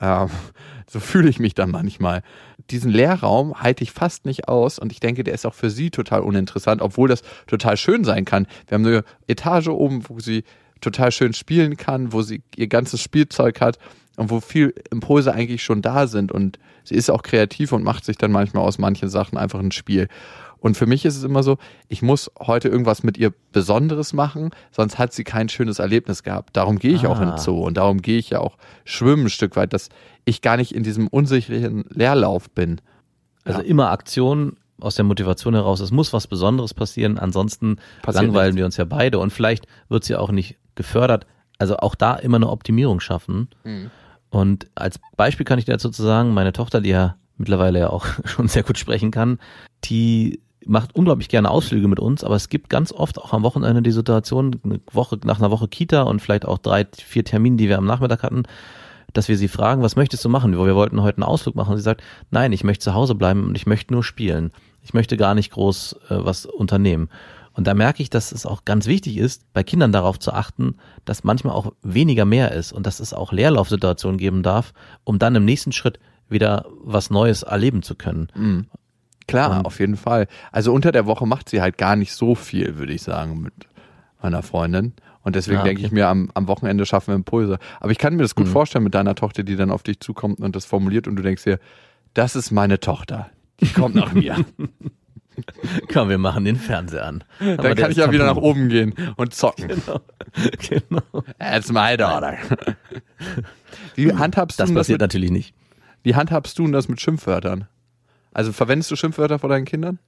Ähm, 0.01 0.31
so 0.87 1.01
fühle 1.01 1.29
ich 1.29 1.39
mich 1.39 1.55
dann 1.55 1.71
manchmal. 1.71 2.23
Diesen 2.71 2.91
Lehrraum 2.91 3.61
halte 3.61 3.85
ich 3.85 3.93
fast 3.93 4.25
nicht 4.25 4.49
aus 4.49 4.79
und 4.79 4.93
ich 4.93 5.01
denke, 5.01 5.25
der 5.25 5.35
ist 5.35 5.45
auch 5.45 5.55
für 5.55 5.69
sie 5.69 5.91
total 5.91 6.21
uninteressant, 6.21 6.81
obwohl 6.81 7.09
das 7.09 7.23
total 7.47 7.77
schön 7.77 8.05
sein 8.05 8.25
kann. 8.25 8.47
Wir 8.69 8.77
haben 8.77 8.87
eine 8.87 9.05
Etage 9.27 9.69
oben, 9.69 10.09
wo 10.09 10.21
sie 10.21 10.45
total 10.81 11.13
schön 11.13 11.33
spielen 11.33 11.77
kann, 11.77 12.13
wo 12.13 12.23
sie 12.23 12.43
ihr 12.57 12.69
ganzes 12.69 13.03
Spielzeug 13.03 13.61
hat 13.61 13.79
und 14.17 14.31
wo 14.31 14.41
viel 14.41 14.75
Impulse 14.91 15.33
eigentlich 15.33 15.63
schon 15.63 15.83
da 15.83 16.07
sind 16.07 16.33
und 16.33 16.59
sie 16.85 16.95
ist 16.95 17.11
auch 17.11 17.23
kreativ 17.23 17.73
und 17.73 17.83
macht 17.85 18.05
sich 18.05 18.19
dann 18.19 18.33
manchmal 18.33 18.65
aus 18.65 18.79
manchen 18.79 19.09
Sachen 19.09 19.39
einfach 19.39 19.61
ein 19.61 19.73
Spiel. 19.73 20.09
Und 20.59 20.77
für 20.77 20.87
mich 20.87 21.05
ist 21.05 21.17
es 21.17 21.25
immer 21.25 21.43
so, 21.43 21.59
ich 21.89 22.03
muss 22.03 22.31
heute 22.39 22.69
irgendwas 22.69 23.03
mit 23.03 23.19
ihr 23.19 23.33
Besonderes 23.51 24.13
machen, 24.13 24.51
sonst 24.71 24.97
hat 24.97 25.13
sie 25.13 25.25
kein 25.25 25.49
schönes 25.49 25.81
Erlebnis 25.81 26.23
gehabt. 26.23 26.57
Darum 26.57 26.79
gehe 26.79 26.95
ich 26.95 27.07
auch 27.09 27.17
in 27.21 27.27
den 27.27 27.35
Ah. 27.35 27.39
Zoo 27.39 27.65
und 27.67 27.77
darum 27.79 28.01
gehe 28.01 28.19
ich 28.19 28.31
ja 28.31 28.39
auch 28.39 28.57
schwimmen 28.85 29.25
ein 29.27 29.31
Stück 29.31 29.57
weit, 29.57 29.73
dass 29.73 29.89
ich 30.25 30.41
gar 30.41 30.57
nicht 30.57 30.73
in 30.73 30.85
diesem 30.85 31.09
unsicheren 31.09 31.85
Leerlauf 31.89 32.49
bin. 32.51 32.81
Also 33.45 33.61
Ja. 33.61 33.67
immer 33.67 33.91
Aktion 33.91 34.57
aus 34.79 34.95
der 34.95 35.05
Motivation 35.05 35.55
heraus. 35.55 35.81
Es 35.81 35.91
muss 35.91 36.13
was 36.13 36.27
Besonderes 36.29 36.75
passieren, 36.75 37.19
ansonsten 37.19 37.77
Passiert 38.03 38.25
langweilen 38.25 38.51
nichts. 38.51 38.59
wir 38.59 38.65
uns 38.67 38.77
ja 38.77 38.85
beide 38.85 39.19
und 39.19 39.33
vielleicht 39.33 39.67
wird 39.89 40.05
sie 40.05 40.15
auch 40.17 40.31
nicht 40.31 40.57
gefördert. 40.77 41.27
Also 41.59 41.77
auch 41.79 41.95
da 41.97 42.15
immer 42.15 42.37
eine 42.37 42.49
Optimierung 42.51 43.01
schaffen. 43.01 43.49
Und 44.33 44.67
als 44.75 44.99
Beispiel 45.17 45.45
kann 45.45 45.59
ich 45.59 45.67
dazu 45.67 45.91
sagen, 45.91 46.33
meine 46.33 46.55
Tochter, 46.55 46.81
die 46.81 46.89
ja 46.89 47.17
mittlerweile 47.37 47.79
ja 47.79 47.91
auch 47.91 48.07
schon 48.25 48.49
sehr 48.49 48.63
gut 48.63 48.79
sprechen 48.79 49.11
kann, 49.11 49.39
die 49.85 50.41
macht 50.65 50.95
unglaublich 50.95 51.29
gerne 51.29 51.51
Ausflüge 51.51 51.87
mit 51.87 52.01
uns, 52.01 52.25
aber 52.25 52.37
es 52.37 52.49
gibt 52.49 52.71
ganz 52.71 52.93
oft 52.93 53.19
auch 53.19 53.33
am 53.35 53.43
Wochenende 53.43 53.83
die 53.83 53.91
Situation, 53.91 54.59
eine 54.65 54.81
Woche, 54.91 55.19
nach 55.25 55.39
einer 55.39 55.51
Woche 55.51 55.69
Kita 55.69 56.03
und 56.03 56.23
vielleicht 56.23 56.47
auch 56.47 56.59
drei, 56.59 56.87
vier 56.97 57.25
Termine, 57.25 57.57
die 57.57 57.69
wir 57.69 57.77
am 57.77 57.85
Nachmittag 57.85 58.23
hatten, 58.23 58.45
dass 59.13 59.29
wir 59.29 59.37
sie 59.37 59.49
fragen, 59.49 59.83
was 59.83 59.97
möchtest 59.97 60.25
du 60.25 60.31
machen? 60.31 60.53
Wir 60.53 60.75
wollten 60.75 61.03
heute 61.03 61.19
einen 61.19 61.25
Ausflug 61.25 61.55
machen. 61.55 61.73
Und 61.73 61.77
sie 61.77 61.83
sagt, 61.83 62.03
nein, 62.31 62.53
ich 62.53 62.65
möchte 62.65 62.85
zu 62.85 62.95
Hause 62.95 63.15
bleiben 63.15 63.45
und 63.45 63.57
ich 63.57 63.67
möchte 63.67 63.93
nur 63.93 64.03
spielen. 64.03 64.53
Ich 64.81 64.95
möchte 64.95 65.19
gar 65.19 65.35
nicht 65.35 65.53
groß 65.53 65.97
äh, 66.09 66.17
was 66.25 66.47
unternehmen. 66.47 67.11
Und 67.55 67.67
da 67.67 67.75
merke 67.75 68.03
ich, 68.03 68.09
dass 68.11 68.33
es 68.33 68.47
auch 68.47 68.65
ganz 68.65 68.87
wichtig 68.87 69.19
ist, 69.19 69.45
bei 69.53 69.63
Kindern 69.63 69.93
darauf 69.93 70.19
zu 70.19 70.33
achten, 70.33 70.77
dass 71.05 71.23
manchmal 71.25 71.55
auch 71.55 71.73
weniger 71.83 72.25
mehr 72.25 72.53
ist 72.53 72.73
und 72.73 72.87
dass 72.87 72.99
es 73.01 73.13
auch 73.13 73.33
Leerlaufsituationen 73.33 74.19
geben 74.19 74.43
darf, 74.43 74.73
um 75.05 75.19
dann 75.19 75.35
im 75.35 75.45
nächsten 75.45 75.73
Schritt 75.73 75.99
wieder 76.29 76.65
was 76.83 77.11
Neues 77.11 77.43
erleben 77.43 77.83
zu 77.83 77.95
können. 77.95 78.67
Klar, 79.27 79.59
Und- 79.59 79.67
auf 79.67 79.81
jeden 79.81 79.97
Fall. 79.97 80.29
Also 80.51 80.73
unter 80.73 80.93
der 80.93 81.07
Woche 81.07 81.27
macht 81.27 81.49
sie 81.51 81.61
halt 81.61 81.77
gar 81.79 81.95
nicht 81.97 82.13
so 82.15 82.35
viel, 82.35 82.79
würde 82.79 82.93
ich 82.95 83.03
sagen, 83.03 83.41
mit 83.43 83.53
meiner 84.23 84.43
Freundin. 84.43 84.95
Und 85.25 85.37
deswegen 85.37 85.59
Ah, 85.61 85.65
denke 85.65 85.81
okay. 85.81 85.87
ich 85.87 85.93
mir, 85.93 86.09
am, 86.09 86.31
am 86.35 86.49
Wochenende 86.49 86.85
schaffen 86.87 87.09
wir 87.09 87.15
Impulse. 87.17 87.59
Aber 87.81 87.93
ich 87.93 87.99
kann 87.99 88.17
mir 88.17 88.23
das 88.23 88.35
gut 88.35 88.49
vorstellen 88.49 88.83
mit 88.83 88.95
deiner 88.95 89.15
Tochter, 89.15 89.43
die 89.45 89.55
dann 89.57 89.71
auf 89.71 89.83
dich 89.85 90.01
zukommt 90.01 90.41
und 90.41 90.57
das 90.57 90.65
formuliert 90.65 91.07
und 91.07 91.15
du 91.17 91.23
denkst 91.23 91.45
dir, 91.45 91.61
das 92.15 92.35
ist 92.35 92.51
meine 92.51 92.81
Tochter. 92.81 93.29
Die 93.61 93.69
kommt 93.69 93.95
nach 93.95 94.13
mir. 94.13 94.37
Komm, 95.93 96.09
wir 96.09 96.19
machen 96.19 96.45
den 96.45 96.57
Fernseher 96.57 97.07
an. 97.07 97.25
Dann 97.39 97.75
kann 97.77 97.91
ich 97.91 97.97
ja 97.97 98.11
wieder 98.11 98.27
nach 98.27 98.37
oben 98.37 98.69
gehen 98.69 98.95
und 99.17 99.35
zocken. 99.35 99.69
Genau. 99.69 100.01
genau. 100.69 101.25
That's 101.39 101.71
my 101.73 101.97
daughter. 101.97 102.37
Wie 103.95 104.13
handhabst 104.13 104.59
Das 104.61 104.69
du 104.69 104.75
das 104.75 104.81
passiert 104.83 104.97
mit, 104.97 105.01
natürlich 105.03 105.31
nicht. 105.31 105.55
wie 106.03 106.15
handhabst 106.15 106.59
du 106.59 106.65
denn 106.65 106.73
das 106.73 106.89
mit 106.89 107.01
Schimpfwörtern? 107.01 107.67
Also 108.33 108.53
verwendest 108.53 108.91
du 108.91 108.97
Schimpfwörter 108.97 109.39
vor 109.39 109.51
deinen 109.51 109.65
Kindern? 109.67 109.99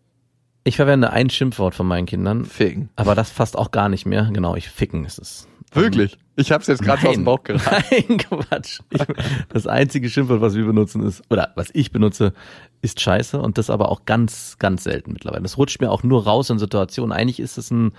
Ich 0.65 0.77
verwende 0.77 1.11
ein 1.11 1.29
Schimpfwort 1.29 1.75
von 1.75 1.87
meinen 1.87 2.07
Kindern, 2.07 2.47
Ficken. 2.47 2.89
aber 2.97 3.15
das 3.15 3.31
fast 3.31 3.57
auch 3.57 3.71
gar 3.71 3.91
nicht 3.91 4.07
mehr. 4.07 4.31
Genau, 4.33 4.57
ich 4.57 4.71
ficken 4.71 5.05
ist 5.05 5.19
es. 5.19 5.47
Wirklich? 5.75 6.17
Ich 6.37 6.53
hab's 6.53 6.69
jetzt 6.69 6.83
gerade 6.83 7.07
aus 7.07 7.15
dem 7.15 7.25
Bauch 7.25 7.43
geraten. 7.43 7.85
Nein, 8.09 8.19
Quatsch. 8.19 8.81
Ich, 8.91 9.03
das 9.51 9.67
einzige 9.67 10.09
Schimpfwort, 10.09 10.41
was 10.41 10.55
wir 10.55 10.65
benutzen, 10.65 11.03
ist, 11.03 11.23
oder 11.31 11.53
was 11.55 11.69
ich 11.75 11.93
benutze, 11.93 12.33
ist 12.81 13.01
Scheiße 13.01 13.41
und 13.41 13.59
das 13.59 13.71
aber 13.71 13.91
auch 13.91 14.05
ganz, 14.07 14.57
ganz 14.59 14.85
selten 14.85 15.13
mittlerweile. 15.13 15.43
Das 15.43 15.59
rutscht 15.59 15.81
mir 15.81 15.91
auch 15.91 16.03
nur 16.03 16.25
raus 16.25 16.49
in 16.49 16.59
Situationen. 16.59 17.13
Eigentlich 17.13 17.41
ist 17.41 17.59
es 17.59 17.71
ein 17.71 17.93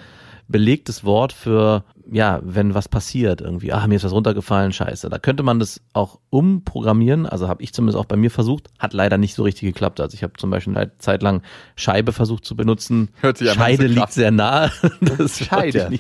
belegtes 0.48 1.04
Wort 1.04 1.34
für, 1.34 1.84
ja, 2.12 2.40
wenn 2.44 2.74
was 2.74 2.88
passiert 2.88 3.42
irgendwie. 3.42 3.74
Ah, 3.74 3.88
mir 3.88 3.96
ist 3.96 4.04
was 4.04 4.12
runtergefallen, 4.12 4.72
Scheiße. 4.72 5.10
Da 5.10 5.18
könnte 5.18 5.44
man 5.44 5.60
das 5.60 5.82
auch 5.94 6.20
umprogrammieren. 6.30 7.26
Also 7.26 7.48
habe 7.48 7.64
ich 7.64 7.74
zumindest 7.74 7.98
auch 7.98 8.06
bei 8.06 8.16
mir 8.16 8.32
versucht. 8.32 8.70
Hat 8.78 8.94
leider 8.94 9.18
nicht 9.18 9.36
so 9.36 9.44
richtig 9.44 9.74
geklappt. 9.74 10.00
Also 10.00 10.16
ich 10.16 10.24
habe 10.24 10.34
zum 10.38 10.50
Beispiel 10.50 10.78
eine 10.78 10.98
Zeit 10.98 11.24
lang 11.24 11.42
Scheibe 11.76 12.12
versucht 12.12 12.46
zu 12.46 12.56
benutzen. 12.56 13.10
Hört 13.22 13.38
sich 13.38 13.52
Scheide 13.52 13.88
liegt 13.88 14.14
sehr 14.14 14.32
nah. 14.32 14.72
Das 15.02 15.40
Scheide. 15.40 16.00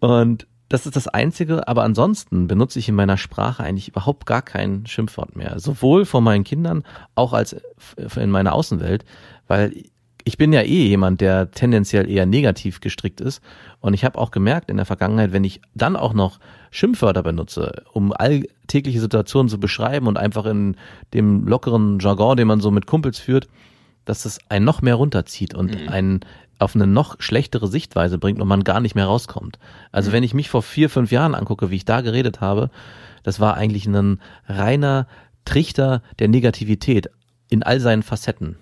Und 0.00 0.46
das 0.68 0.86
ist 0.86 0.96
das 0.96 1.08
Einzige, 1.08 1.68
aber 1.68 1.84
ansonsten 1.84 2.48
benutze 2.48 2.78
ich 2.78 2.88
in 2.88 2.94
meiner 2.94 3.16
Sprache 3.16 3.62
eigentlich 3.62 3.88
überhaupt 3.88 4.26
gar 4.26 4.42
kein 4.42 4.86
Schimpfwort 4.86 5.36
mehr. 5.36 5.60
Sowohl 5.60 6.04
von 6.04 6.24
meinen 6.24 6.44
Kindern, 6.44 6.84
auch 7.14 7.32
als 7.32 7.56
in 8.16 8.30
meiner 8.30 8.54
Außenwelt, 8.54 9.04
weil 9.46 9.72
ich 10.24 10.38
bin 10.38 10.52
ja 10.52 10.62
eh 10.62 10.86
jemand, 10.86 11.20
der 11.20 11.50
tendenziell 11.50 12.10
eher 12.10 12.24
negativ 12.24 12.80
gestrickt 12.80 13.20
ist. 13.20 13.42
Und 13.80 13.92
ich 13.92 14.04
habe 14.04 14.18
auch 14.18 14.30
gemerkt 14.30 14.70
in 14.70 14.78
der 14.78 14.86
Vergangenheit, 14.86 15.32
wenn 15.32 15.44
ich 15.44 15.60
dann 15.74 15.96
auch 15.96 16.14
noch 16.14 16.40
Schimpfwörter 16.70 17.22
benutze, 17.22 17.84
um 17.92 18.12
alltägliche 18.12 19.00
Situationen 19.00 19.50
zu 19.50 19.60
beschreiben 19.60 20.06
und 20.06 20.16
einfach 20.16 20.46
in 20.46 20.76
dem 21.12 21.46
lockeren 21.46 21.98
Jargon, 22.00 22.38
den 22.38 22.48
man 22.48 22.60
so 22.60 22.70
mit 22.70 22.86
Kumpels 22.86 23.18
führt, 23.18 23.48
dass 24.06 24.24
es 24.24 24.38
einen 24.48 24.64
noch 24.64 24.82
mehr 24.82 24.94
runterzieht 24.94 25.54
und 25.54 25.88
einen 25.88 26.20
auf 26.58 26.74
eine 26.74 26.86
noch 26.86 27.16
schlechtere 27.20 27.68
Sichtweise 27.68 28.18
bringt 28.18 28.40
und 28.40 28.48
man 28.48 28.64
gar 28.64 28.80
nicht 28.80 28.94
mehr 28.94 29.06
rauskommt. 29.06 29.58
Also 29.92 30.12
wenn 30.12 30.22
ich 30.22 30.34
mich 30.34 30.48
vor 30.48 30.62
vier, 30.62 30.88
fünf 30.88 31.10
Jahren 31.10 31.34
angucke, 31.34 31.70
wie 31.70 31.76
ich 31.76 31.84
da 31.84 32.00
geredet 32.00 32.40
habe, 32.40 32.70
das 33.22 33.40
war 33.40 33.56
eigentlich 33.56 33.86
ein 33.86 34.20
reiner 34.46 35.06
Trichter 35.44 36.02
der 36.18 36.28
Negativität 36.28 37.10
in 37.50 37.62
all 37.62 37.80
seinen 37.80 38.02
Facetten. 38.02 38.56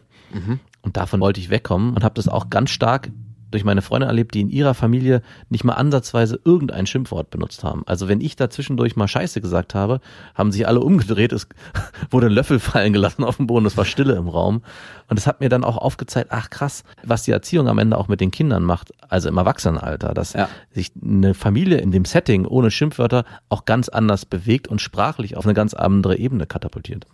Und 0.83 0.97
davon 0.97 1.21
wollte 1.21 1.41
ich 1.41 1.51
wegkommen 1.51 1.95
und 1.95 2.05
habe 2.05 2.15
das 2.15 2.29
auch 2.29 2.51
ganz 2.51 2.71
stark 2.71 3.11
durch 3.53 3.65
meine 3.65 3.83
Freundin 3.83 4.09
erlebt, 4.09 4.35
die 4.35 4.41
in 4.41 4.49
ihrer 4.49 4.73
Familie 4.73 5.21
nicht 5.51 5.63
mal 5.63 5.75
ansatzweise 5.75 6.41
irgendein 6.43 6.87
Schimpfwort 6.87 7.29
benutzt 7.31 7.63
haben. 7.65 7.83
Also 7.87 8.09
wenn 8.09 8.21
ich 8.23 8.35
da 8.35 8.49
zwischendurch 8.49 8.97
mal 8.97 9.07
Scheiße 9.09 9.41
gesagt 9.43 9.75
habe, 9.75 10.01
haben 10.35 10.51
sich 10.53 10.67
alle 10.67 10.81
umgedreht, 10.81 11.33
es 11.33 11.47
wurde 12.11 12.29
ein 12.29 12.33
Löffel 12.33 12.59
fallen 12.59 12.95
gelassen 12.95 13.25
auf 13.25 13.37
dem 13.37 13.47
Boden, 13.47 13.67
es 13.67 13.77
war 13.77 13.85
Stille 13.85 14.15
im 14.15 14.27
Raum. 14.29 14.63
Und 15.09 15.19
es 15.19 15.27
hat 15.27 15.41
mir 15.41 15.51
dann 15.51 15.65
auch 15.65 15.77
aufgezeigt, 15.77 16.31
ach 16.33 16.49
krass, 16.49 16.83
was 17.05 17.25
die 17.25 17.31
Erziehung 17.31 17.69
am 17.69 17.79
Ende 17.79 17.99
auch 17.99 18.09
mit 18.09 18.23
den 18.23 18.31
Kindern 18.31 18.63
macht, 18.65 18.93
also 19.07 19.29
im 19.29 19.37
Erwachsenenalter, 19.37 20.15
dass 20.15 20.33
Ja. 20.33 20.49
sich 20.71 20.93
eine 21.03 21.35
Familie 21.35 21.77
in 21.77 21.91
dem 21.91 22.07
Setting 22.07 22.47
ohne 22.47 22.71
Schimpfwörter 22.71 23.25
auch 23.51 23.67
ganz 23.67 23.91
anders 23.91 24.25
bewegt 24.25 24.67
und 24.67 24.81
sprachlich 24.81 25.37
auf 25.37 25.45
eine 25.45 25.55
ganz 25.55 25.75
andere 25.75 26.17
Ebene 26.17 26.47
katapultiert. 26.47 27.05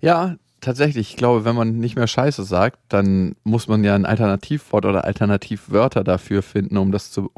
Ja, 0.00 0.36
tatsächlich. 0.64 1.10
Ich 1.10 1.16
glaube, 1.16 1.44
wenn 1.44 1.54
man 1.54 1.78
nicht 1.78 1.96
mehr 1.96 2.06
Scheiße 2.06 2.42
sagt, 2.44 2.78
dann 2.88 3.36
muss 3.44 3.68
man 3.68 3.84
ja 3.84 3.94
ein 3.94 4.06
Alternativwort 4.06 4.84
oder 4.86 5.04
Alternativwörter 5.04 6.02
dafür 6.04 6.42
finden, 6.42 6.76
um 6.76 6.92
das 6.92 7.10
zu 7.10 7.30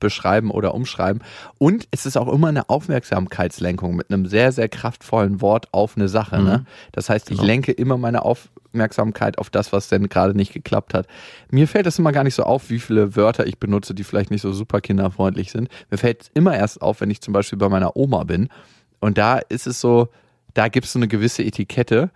beschreiben 0.00 0.50
oder 0.50 0.74
umschreiben. 0.74 1.22
Und 1.58 1.88
es 1.90 2.06
ist 2.06 2.16
auch 2.16 2.32
immer 2.32 2.48
eine 2.48 2.68
Aufmerksamkeitslenkung 2.68 3.96
mit 3.96 4.10
einem 4.12 4.26
sehr, 4.26 4.52
sehr 4.52 4.68
kraftvollen 4.68 5.40
Wort 5.40 5.66
auf 5.72 5.96
eine 5.96 6.08
Sache. 6.08 6.40
Ne? 6.40 6.64
Das 6.92 7.10
heißt, 7.10 7.30
ich 7.30 7.36
Genau. 7.38 7.46
lenke 7.46 7.72
immer 7.72 7.96
meine 7.98 8.22
Aufmerksamkeit 8.24 9.38
auf 9.38 9.50
das, 9.50 9.72
was 9.72 9.88
denn 9.88 10.08
gerade 10.08 10.36
nicht 10.36 10.52
geklappt 10.52 10.94
hat. 10.94 11.06
Mir 11.50 11.66
fällt 11.66 11.86
es 11.86 11.98
immer 11.98 12.12
gar 12.12 12.22
nicht 12.24 12.34
so 12.36 12.44
auf, 12.44 12.70
wie 12.70 12.78
viele 12.78 13.16
Wörter 13.16 13.46
ich 13.46 13.58
benutze, 13.58 13.92
die 13.94 14.04
vielleicht 14.04 14.30
nicht 14.30 14.42
so 14.42 14.52
super 14.52 14.80
kinderfreundlich 14.80 15.50
sind. 15.50 15.68
Mir 15.90 15.98
fällt 15.98 16.22
es 16.22 16.30
immer 16.34 16.56
erst 16.56 16.80
auf, 16.80 17.00
wenn 17.00 17.10
ich 17.10 17.20
zum 17.20 17.32
Beispiel 17.34 17.58
bei 17.58 17.68
meiner 17.68 17.96
Oma 17.96 18.22
bin. 18.24 18.48
Und 19.00 19.18
da 19.18 19.38
ist 19.38 19.66
es 19.66 19.80
so, 19.80 20.08
da 20.54 20.68
gibt 20.68 20.86
es 20.86 20.92
so 20.92 20.98
eine 21.00 21.08
gewisse 21.08 21.42
Etikette, 21.42 22.10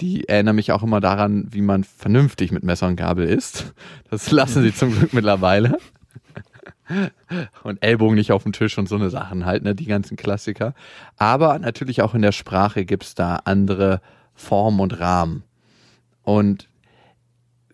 die 0.00 0.28
erinnern 0.28 0.56
mich 0.56 0.72
auch 0.72 0.82
immer 0.82 1.00
daran, 1.00 1.46
wie 1.50 1.60
man 1.60 1.84
vernünftig 1.84 2.52
mit 2.52 2.64
Messer 2.64 2.86
und 2.86 2.96
Gabel 2.96 3.26
isst. 3.26 3.74
Das 4.10 4.30
lassen 4.30 4.62
sie 4.62 4.74
zum 4.74 4.92
Glück 4.92 5.12
mittlerweile. 5.12 5.78
Und 7.62 7.82
Ellbogen 7.82 8.16
nicht 8.16 8.32
auf 8.32 8.42
dem 8.42 8.52
Tisch 8.52 8.76
und 8.76 8.88
so 8.88 8.96
eine 8.96 9.08
Sachen 9.08 9.46
halt, 9.46 9.62
ne, 9.62 9.74
die 9.74 9.86
ganzen 9.86 10.16
Klassiker. 10.16 10.74
Aber 11.16 11.58
natürlich 11.58 12.02
auch 12.02 12.14
in 12.14 12.22
der 12.22 12.32
Sprache 12.32 12.84
gibt's 12.84 13.14
da 13.14 13.36
andere 13.44 14.00
Formen 14.34 14.80
und 14.80 14.98
Rahmen. 14.98 15.44
Und 16.22 16.68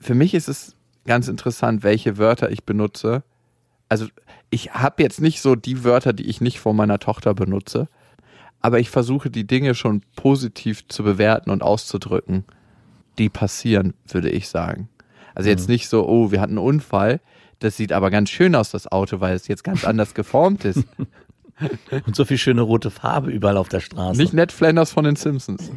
für 0.01 0.15
mich 0.15 0.35
ist 0.35 0.49
es 0.49 0.77
ganz 1.07 1.29
interessant, 1.29 1.83
welche 1.83 2.19
Wörter 2.19 2.51
ich 2.51 2.65
benutze. 2.65 3.23
Also 3.89 4.07
ich 4.51 4.73
habe 4.75 5.03
jetzt 5.03 5.21
nicht 5.21 5.41
so 5.41 5.57
die 5.57 5.85
Wörter, 5.85 6.13
die 6.13 6.27
ich 6.27 6.41
nicht 6.41 6.61
vor 6.61 6.75
meiner 6.75 6.99
Tochter 6.99 7.35
benutze, 7.35 7.89
aber 8.61 8.81
ich 8.81 8.91
versuche 8.91 9.31
die 9.31 9.47
Dinge 9.47 9.75
schon 9.75 10.03
positiv 10.17 10.87
zu 10.89 11.03
bewerten 11.03 11.51
und 11.51 11.63
auszudrücken, 11.63 12.45
die 13.19 13.29
passieren, 13.29 13.95
würde 14.07 14.31
ich 14.31 14.49
sagen. 14.49 14.89
Also 15.35 15.51
jetzt 15.51 15.69
nicht 15.69 15.89
so, 15.89 16.09
oh, 16.09 16.33
wir 16.33 16.41
hatten 16.41 16.59
einen 16.59 16.67
Unfall, 16.67 17.21
das 17.61 17.77
sieht 17.77 17.93
aber 17.93 18.11
ganz 18.11 18.31
schön 18.31 18.55
aus, 18.55 18.71
das 18.71 18.91
Auto, 18.91 19.21
weil 19.21 19.35
es 19.35 19.49
jetzt 19.49 19.65
ganz 19.65 19.85
anders 19.85 20.15
geformt 20.15 20.65
ist. 20.65 20.85
Und 22.07 22.15
so 22.15 22.25
viel 22.25 22.39
schöne 22.39 22.63
rote 22.63 22.91
Farbe 22.91 23.31
überall 23.31 23.57
auf 23.57 23.69
der 23.69 23.81
Straße. 23.81 24.21
Nicht 24.21 24.33
Ned 24.33 24.53
Flanders 24.53 24.93
von 24.93 25.05
den 25.05 25.17
Simpsons. 25.17 25.71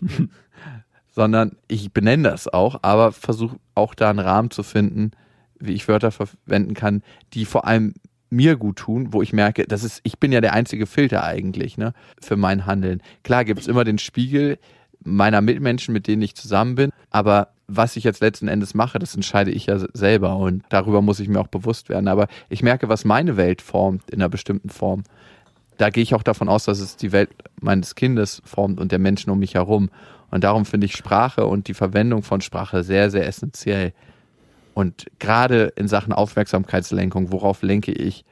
Sondern 1.12 1.56
ich 1.68 1.92
benenne 1.92 2.30
das 2.30 2.48
auch, 2.48 2.80
aber 2.82 3.12
versuche 3.12 3.56
auch 3.76 3.94
da 3.94 4.10
einen 4.10 4.18
Rahmen 4.18 4.50
zu 4.50 4.64
finden, 4.64 5.12
wie 5.60 5.72
ich 5.72 5.86
Wörter 5.86 6.10
verwenden 6.10 6.74
kann, 6.74 7.02
die 7.34 7.44
vor 7.44 7.66
allem 7.66 7.94
mir 8.34 8.56
gut 8.56 8.76
tun, 8.76 9.12
wo 9.12 9.22
ich 9.22 9.32
merke, 9.32 9.64
das 9.66 9.84
ist, 9.84 10.00
ich 10.04 10.18
bin 10.18 10.32
ja 10.32 10.40
der 10.40 10.52
einzige 10.52 10.86
Filter 10.86 11.24
eigentlich, 11.24 11.78
ne, 11.78 11.94
für 12.20 12.36
mein 12.36 12.66
Handeln. 12.66 13.02
Klar 13.22 13.44
gibt 13.44 13.60
es 13.60 13.66
immer 13.66 13.84
den 13.84 13.98
Spiegel 13.98 14.58
meiner 15.02 15.40
Mitmenschen, 15.40 15.92
mit 15.92 16.06
denen 16.06 16.22
ich 16.22 16.34
zusammen 16.34 16.74
bin, 16.74 16.90
aber 17.10 17.48
was 17.66 17.96
ich 17.96 18.04
jetzt 18.04 18.20
letzten 18.20 18.48
Endes 18.48 18.74
mache, 18.74 18.98
das 18.98 19.14
entscheide 19.14 19.50
ich 19.50 19.66
ja 19.66 19.78
selber 19.94 20.36
und 20.36 20.64
darüber 20.68 21.00
muss 21.00 21.20
ich 21.20 21.28
mir 21.28 21.40
auch 21.40 21.48
bewusst 21.48 21.88
werden. 21.88 22.08
Aber 22.08 22.28
ich 22.50 22.62
merke, 22.62 22.90
was 22.90 23.06
meine 23.06 23.38
Welt 23.38 23.62
formt 23.62 24.10
in 24.10 24.20
einer 24.20 24.28
bestimmten 24.28 24.68
Form 24.68 25.04
da 25.78 25.90
gehe 25.90 26.02
ich 26.02 26.14
auch 26.14 26.22
davon 26.22 26.48
aus, 26.48 26.64
dass 26.64 26.80
es 26.80 26.96
die 26.96 27.12
Welt 27.12 27.30
meines 27.60 27.94
Kindes 27.94 28.42
formt 28.44 28.80
und 28.80 28.92
der 28.92 28.98
Menschen 28.98 29.30
um 29.30 29.38
mich 29.38 29.54
herum. 29.54 29.90
Und 30.30 30.44
darum 30.44 30.64
finde 30.64 30.86
ich 30.86 30.96
Sprache 30.96 31.46
und 31.46 31.68
die 31.68 31.74
Verwendung 31.74 32.22
von 32.22 32.40
Sprache 32.40 32.82
sehr, 32.82 33.10
sehr 33.10 33.26
essentiell. 33.26 33.92
Und 34.74 35.06
gerade 35.18 35.72
in 35.76 35.88
Sachen 35.88 36.12
Aufmerksamkeitslenkung, 36.12 37.32
worauf 37.32 37.62
lenke 37.62 37.92
ich 37.92 38.24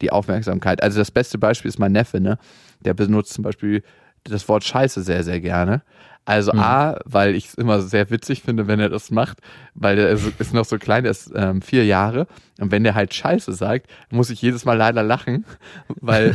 die 0.00 0.12
Aufmerksamkeit? 0.12 0.82
Also 0.82 0.98
das 0.98 1.10
beste 1.10 1.36
Beispiel 1.38 1.68
ist 1.68 1.78
mein 1.78 1.92
Neffe, 1.92 2.20
ne? 2.20 2.38
Der 2.80 2.94
benutzt 2.94 3.34
zum 3.34 3.42
Beispiel 3.44 3.82
das 4.24 4.48
Wort 4.48 4.64
Scheiße 4.64 5.02
sehr, 5.02 5.24
sehr 5.24 5.40
gerne. 5.40 5.82
Also 6.26 6.52
Mhm. 6.52 6.60
A, 6.60 6.98
weil 7.06 7.34
ich 7.34 7.46
es 7.46 7.54
immer 7.54 7.80
sehr 7.80 8.10
witzig 8.10 8.42
finde, 8.42 8.66
wenn 8.68 8.78
er 8.78 8.90
das 8.90 9.10
macht, 9.10 9.38
weil 9.74 9.98
er 9.98 10.10
ist, 10.10 10.52
noch 10.54 10.66
so 10.66 10.78
klein, 10.78 11.04
er 11.06 11.10
ist 11.10 11.32
ähm, 11.34 11.62
vier 11.62 11.84
Jahre 11.86 12.26
und 12.60 12.70
wenn 12.70 12.84
der 12.84 12.94
halt 12.94 13.14
Scheiße 13.14 13.52
sagt, 13.54 13.90
muss 14.10 14.28
ich 14.30 14.40
jedes 14.42 14.66
Mal 14.66 14.76
leider 14.76 15.02
lachen, 15.02 15.46
weil 15.88 16.34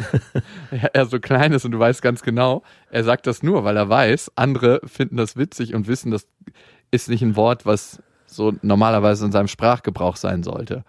er- 0.71 0.93
er 0.95 1.05
so 1.05 1.19
klein 1.19 1.53
ist 1.53 1.65
und 1.65 1.71
du 1.71 1.79
weißt 1.79 2.01
ganz 2.01 2.23
genau, 2.23 2.63
er 2.89 3.03
sagt 3.03 3.27
das 3.27 3.43
nur, 3.43 3.63
weil 3.63 3.77
er 3.77 3.87
weiß, 3.87 4.31
andere 4.35 4.81
finden 4.85 5.17
das 5.17 5.37
witzig 5.37 5.75
und 5.75 5.87
wissen, 5.87 6.11
das 6.11 6.27
ist 6.91 7.07
nicht 7.07 7.21
ein 7.21 7.35
Wort, 7.35 7.65
was 7.67 8.01
so 8.35 8.53
normalerweise 8.61 9.25
in 9.25 9.31
seinem 9.31 9.47
Sprachgebrauch 9.47 10.15
sein 10.17 10.43
sollte. 10.43 10.83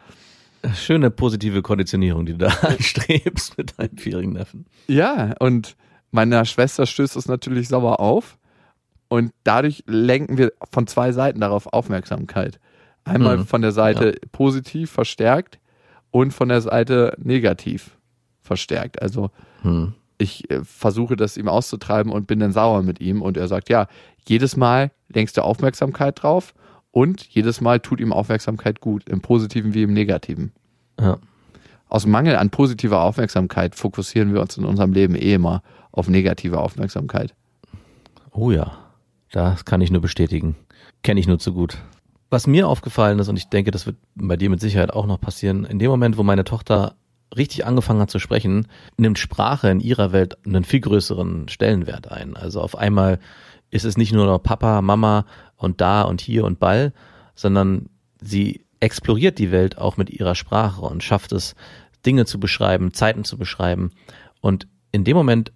Schöne 0.74 1.10
positive 1.10 1.62
Konditionierung, 1.62 2.26
die 2.26 2.32
du 2.32 2.38
da 2.38 2.48
anstrebst 2.62 3.56
mit 3.58 3.78
deinem 3.78 3.96
vierjährigen 3.96 4.32
Neffen. 4.32 4.66
Ja, 4.88 5.34
und 5.38 5.76
meiner 6.10 6.44
Schwester 6.44 6.86
stößt 6.86 7.16
es 7.16 7.28
natürlich 7.28 7.68
sauer 7.68 8.00
auf. 8.00 8.36
Und 9.08 9.32
dadurch 9.44 9.84
lenken 9.86 10.36
wir 10.38 10.52
von 10.72 10.88
zwei 10.88 11.12
Seiten 11.12 11.40
darauf 11.40 11.68
Aufmerksamkeit. 11.72 12.58
Einmal 13.04 13.36
Mhm. 13.38 13.46
von 13.46 13.62
der 13.62 13.70
Seite 13.70 14.16
positiv 14.32 14.90
verstärkt 14.90 15.60
und 16.10 16.32
von 16.32 16.48
der 16.48 16.60
Seite 16.60 17.14
negativ 17.22 17.96
verstärkt. 18.40 19.00
Also 19.00 19.30
Hm. 19.62 19.94
ich 20.18 20.50
äh, 20.50 20.64
versuche 20.64 21.14
das 21.14 21.36
ihm 21.36 21.48
auszutreiben 21.48 22.10
und 22.10 22.26
bin 22.26 22.40
dann 22.40 22.50
sauer 22.52 22.82
mit 22.82 23.00
ihm. 23.00 23.22
Und 23.22 23.36
er 23.36 23.46
sagt, 23.46 23.68
ja, 23.68 23.86
jedes 24.26 24.56
Mal 24.56 24.90
lenkst 25.08 25.36
du 25.36 25.42
Aufmerksamkeit 25.42 26.20
drauf 26.20 26.52
und 26.96 27.26
jedes 27.26 27.60
Mal 27.60 27.80
tut 27.80 28.00
ihm 28.00 28.10
Aufmerksamkeit 28.10 28.80
gut, 28.80 29.06
im 29.06 29.20
Positiven 29.20 29.74
wie 29.74 29.82
im 29.82 29.92
Negativen. 29.92 30.52
Ja. 30.98 31.18
Aus 31.90 32.06
Mangel 32.06 32.36
an 32.36 32.48
positiver 32.48 33.02
Aufmerksamkeit 33.02 33.74
fokussieren 33.74 34.32
wir 34.32 34.40
uns 34.40 34.56
in 34.56 34.64
unserem 34.64 34.94
Leben 34.94 35.14
eh 35.14 35.34
immer 35.34 35.62
auf 35.92 36.08
negative 36.08 36.58
Aufmerksamkeit. 36.58 37.34
Oh 38.32 38.50
ja, 38.50 38.78
das 39.30 39.66
kann 39.66 39.82
ich 39.82 39.90
nur 39.90 40.00
bestätigen. 40.00 40.56
Kenne 41.02 41.20
ich 41.20 41.28
nur 41.28 41.38
zu 41.38 41.52
gut. 41.52 41.76
Was 42.30 42.46
mir 42.46 42.66
aufgefallen 42.66 43.18
ist, 43.18 43.28
und 43.28 43.36
ich 43.36 43.50
denke, 43.50 43.72
das 43.72 43.84
wird 43.84 43.98
bei 44.14 44.38
dir 44.38 44.48
mit 44.48 44.62
Sicherheit 44.62 44.90
auch 44.90 45.04
noch 45.04 45.20
passieren, 45.20 45.66
in 45.66 45.78
dem 45.78 45.90
Moment, 45.90 46.16
wo 46.16 46.22
meine 46.22 46.44
Tochter 46.44 46.94
richtig 47.34 47.66
angefangen 47.66 48.00
hat 48.00 48.10
zu 48.10 48.18
sprechen, 48.18 48.66
nimmt 48.96 49.18
Sprache 49.18 49.68
in 49.70 49.80
ihrer 49.80 50.12
Welt 50.12 50.38
einen 50.46 50.64
viel 50.64 50.80
größeren 50.80 51.48
Stellenwert 51.48 52.10
ein. 52.10 52.36
Also 52.36 52.60
auf 52.60 52.76
einmal 52.76 53.18
ist 53.70 53.84
es 53.84 53.96
nicht 53.96 54.12
nur 54.12 54.26
noch 54.26 54.38
Papa, 54.38 54.82
Mama 54.82 55.26
und 55.56 55.80
da 55.80 56.02
und 56.02 56.20
hier 56.20 56.44
und 56.44 56.60
Ball, 56.60 56.92
sondern 57.34 57.88
sie 58.20 58.64
exploriert 58.80 59.38
die 59.38 59.50
Welt 59.50 59.78
auch 59.78 59.96
mit 59.96 60.10
ihrer 60.10 60.34
Sprache 60.34 60.82
und 60.82 61.02
schafft 61.02 61.32
es, 61.32 61.54
Dinge 62.04 62.24
zu 62.24 62.38
beschreiben, 62.38 62.94
Zeiten 62.94 63.24
zu 63.24 63.36
beschreiben. 63.36 63.90
Und 64.40 64.68
in 64.92 65.02
dem 65.02 65.16
Moment 65.16 65.52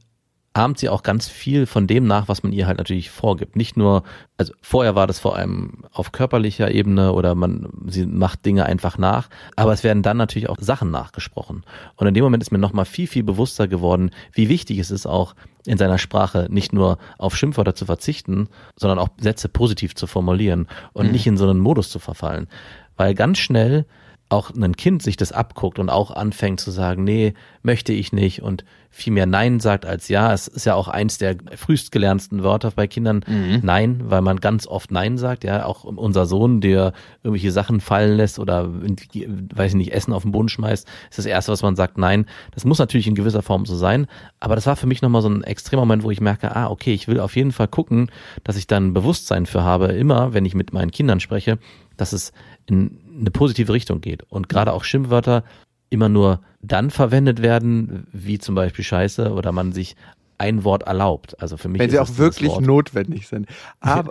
ahmt 0.52 0.78
sie 0.78 0.88
auch 0.88 1.02
ganz 1.02 1.28
viel 1.28 1.66
von 1.66 1.86
dem 1.86 2.06
nach, 2.06 2.26
was 2.26 2.42
man 2.42 2.52
ihr 2.52 2.66
halt 2.66 2.78
natürlich 2.78 3.10
vorgibt. 3.10 3.54
Nicht 3.54 3.76
nur, 3.76 4.02
also 4.36 4.52
vorher 4.60 4.96
war 4.96 5.06
das 5.06 5.20
vor 5.20 5.36
allem 5.36 5.84
auf 5.92 6.10
körperlicher 6.10 6.70
Ebene 6.72 7.12
oder 7.12 7.36
man, 7.36 7.68
sie 7.86 8.04
macht 8.04 8.44
Dinge 8.44 8.66
einfach 8.66 8.98
nach, 8.98 9.28
aber 9.54 9.72
es 9.72 9.84
werden 9.84 10.02
dann 10.02 10.16
natürlich 10.16 10.48
auch 10.48 10.56
Sachen 10.60 10.90
nachgesprochen. 10.90 11.62
Und 11.96 12.06
in 12.08 12.14
dem 12.14 12.24
Moment 12.24 12.42
ist 12.42 12.50
mir 12.50 12.58
nochmal 12.58 12.84
viel, 12.84 13.06
viel 13.06 13.22
bewusster 13.22 13.68
geworden, 13.68 14.10
wie 14.32 14.48
wichtig 14.48 14.78
es 14.78 14.90
ist 14.90 15.06
auch 15.06 15.36
in 15.66 15.78
seiner 15.78 15.98
Sprache 15.98 16.48
nicht 16.50 16.72
nur 16.72 16.98
auf 17.18 17.36
Schimpfwörter 17.36 17.74
zu 17.74 17.86
verzichten, 17.86 18.48
sondern 18.76 18.98
auch 18.98 19.08
Sätze 19.20 19.48
positiv 19.48 19.94
zu 19.94 20.08
formulieren 20.08 20.66
und 20.92 21.12
nicht 21.12 21.26
in 21.26 21.36
so 21.36 21.48
einen 21.48 21.60
Modus 21.60 21.90
zu 21.90 22.00
verfallen. 22.00 22.48
Weil 22.96 23.14
ganz 23.14 23.38
schnell 23.38 23.86
auch 24.30 24.50
ein 24.54 24.76
Kind 24.76 25.02
sich 25.02 25.16
das 25.16 25.32
abguckt 25.32 25.78
und 25.78 25.90
auch 25.90 26.12
anfängt 26.12 26.60
zu 26.60 26.70
sagen, 26.70 27.04
nee, 27.04 27.34
möchte 27.62 27.92
ich 27.92 28.12
nicht 28.12 28.42
und 28.42 28.64
viel 28.92 29.12
mehr 29.12 29.26
Nein 29.26 29.60
sagt 29.60 29.86
als 29.86 30.08
Ja. 30.08 30.32
Es 30.32 30.48
ist 30.48 30.66
ja 30.66 30.74
auch 30.74 30.88
eins 30.88 31.18
der 31.18 31.36
frühest 31.56 31.92
gelernten 31.92 32.42
Wörter 32.42 32.72
bei 32.72 32.86
Kindern, 32.86 33.24
Nein, 33.62 34.02
weil 34.04 34.20
man 34.20 34.38
ganz 34.38 34.66
oft 34.66 34.90
Nein 34.90 35.18
sagt. 35.18 35.44
Ja, 35.44 35.64
auch 35.64 35.84
unser 35.84 36.26
Sohn, 36.26 36.60
der 36.60 36.92
irgendwelche 37.22 37.52
Sachen 37.52 37.80
fallen 37.80 38.16
lässt 38.16 38.38
oder, 38.38 38.68
weiß 38.72 39.72
ich 39.72 39.76
nicht, 39.76 39.92
Essen 39.92 40.12
auf 40.12 40.22
den 40.22 40.32
Boden 40.32 40.48
schmeißt, 40.48 40.88
ist 41.08 41.18
das 41.18 41.26
Erste, 41.26 41.52
was 41.52 41.62
man 41.62 41.76
sagt, 41.76 41.98
Nein. 41.98 42.26
Das 42.52 42.64
muss 42.64 42.78
natürlich 42.78 43.06
in 43.06 43.14
gewisser 43.14 43.42
Form 43.42 43.66
so 43.66 43.76
sein, 43.76 44.06
aber 44.38 44.54
das 44.54 44.66
war 44.66 44.76
für 44.76 44.86
mich 44.86 45.02
nochmal 45.02 45.22
so 45.22 45.28
ein 45.28 45.44
extremer 45.44 45.82
Moment, 45.82 46.02
wo 46.04 46.10
ich 46.10 46.20
merke, 46.20 46.54
ah, 46.54 46.68
okay, 46.68 46.94
ich 46.94 47.08
will 47.08 47.20
auf 47.20 47.36
jeden 47.36 47.52
Fall 47.52 47.68
gucken, 47.68 48.10
dass 48.44 48.56
ich 48.56 48.66
dann 48.66 48.94
Bewusstsein 48.94 49.46
für 49.46 49.62
habe, 49.62 49.86
immer, 49.86 50.34
wenn 50.34 50.44
ich 50.44 50.54
mit 50.54 50.72
meinen 50.72 50.90
Kindern 50.90 51.20
spreche, 51.20 51.58
dass 51.96 52.12
es 52.12 52.32
in 52.66 52.98
eine 53.18 53.30
positive 53.30 53.72
Richtung 53.72 54.00
geht. 54.00 54.22
Und 54.24 54.48
gerade 54.48 54.72
auch 54.72 54.84
Schimpfwörter 54.84 55.44
immer 55.90 56.08
nur 56.08 56.40
dann 56.62 56.90
verwendet 56.90 57.42
werden, 57.42 58.06
wie 58.12 58.38
zum 58.38 58.54
Beispiel 58.54 58.84
Scheiße 58.84 59.32
oder 59.32 59.52
man 59.52 59.72
sich 59.72 59.96
ein 60.38 60.64
Wort 60.64 60.84
erlaubt. 60.84 61.40
Also 61.42 61.58
für 61.58 61.68
mich 61.68 61.80
Wenn 61.80 61.90
sie 61.90 61.98
auch 61.98 62.16
wirklich 62.16 62.58
notwendig 62.60 63.28
sind. 63.28 63.46
Aber 63.80 64.10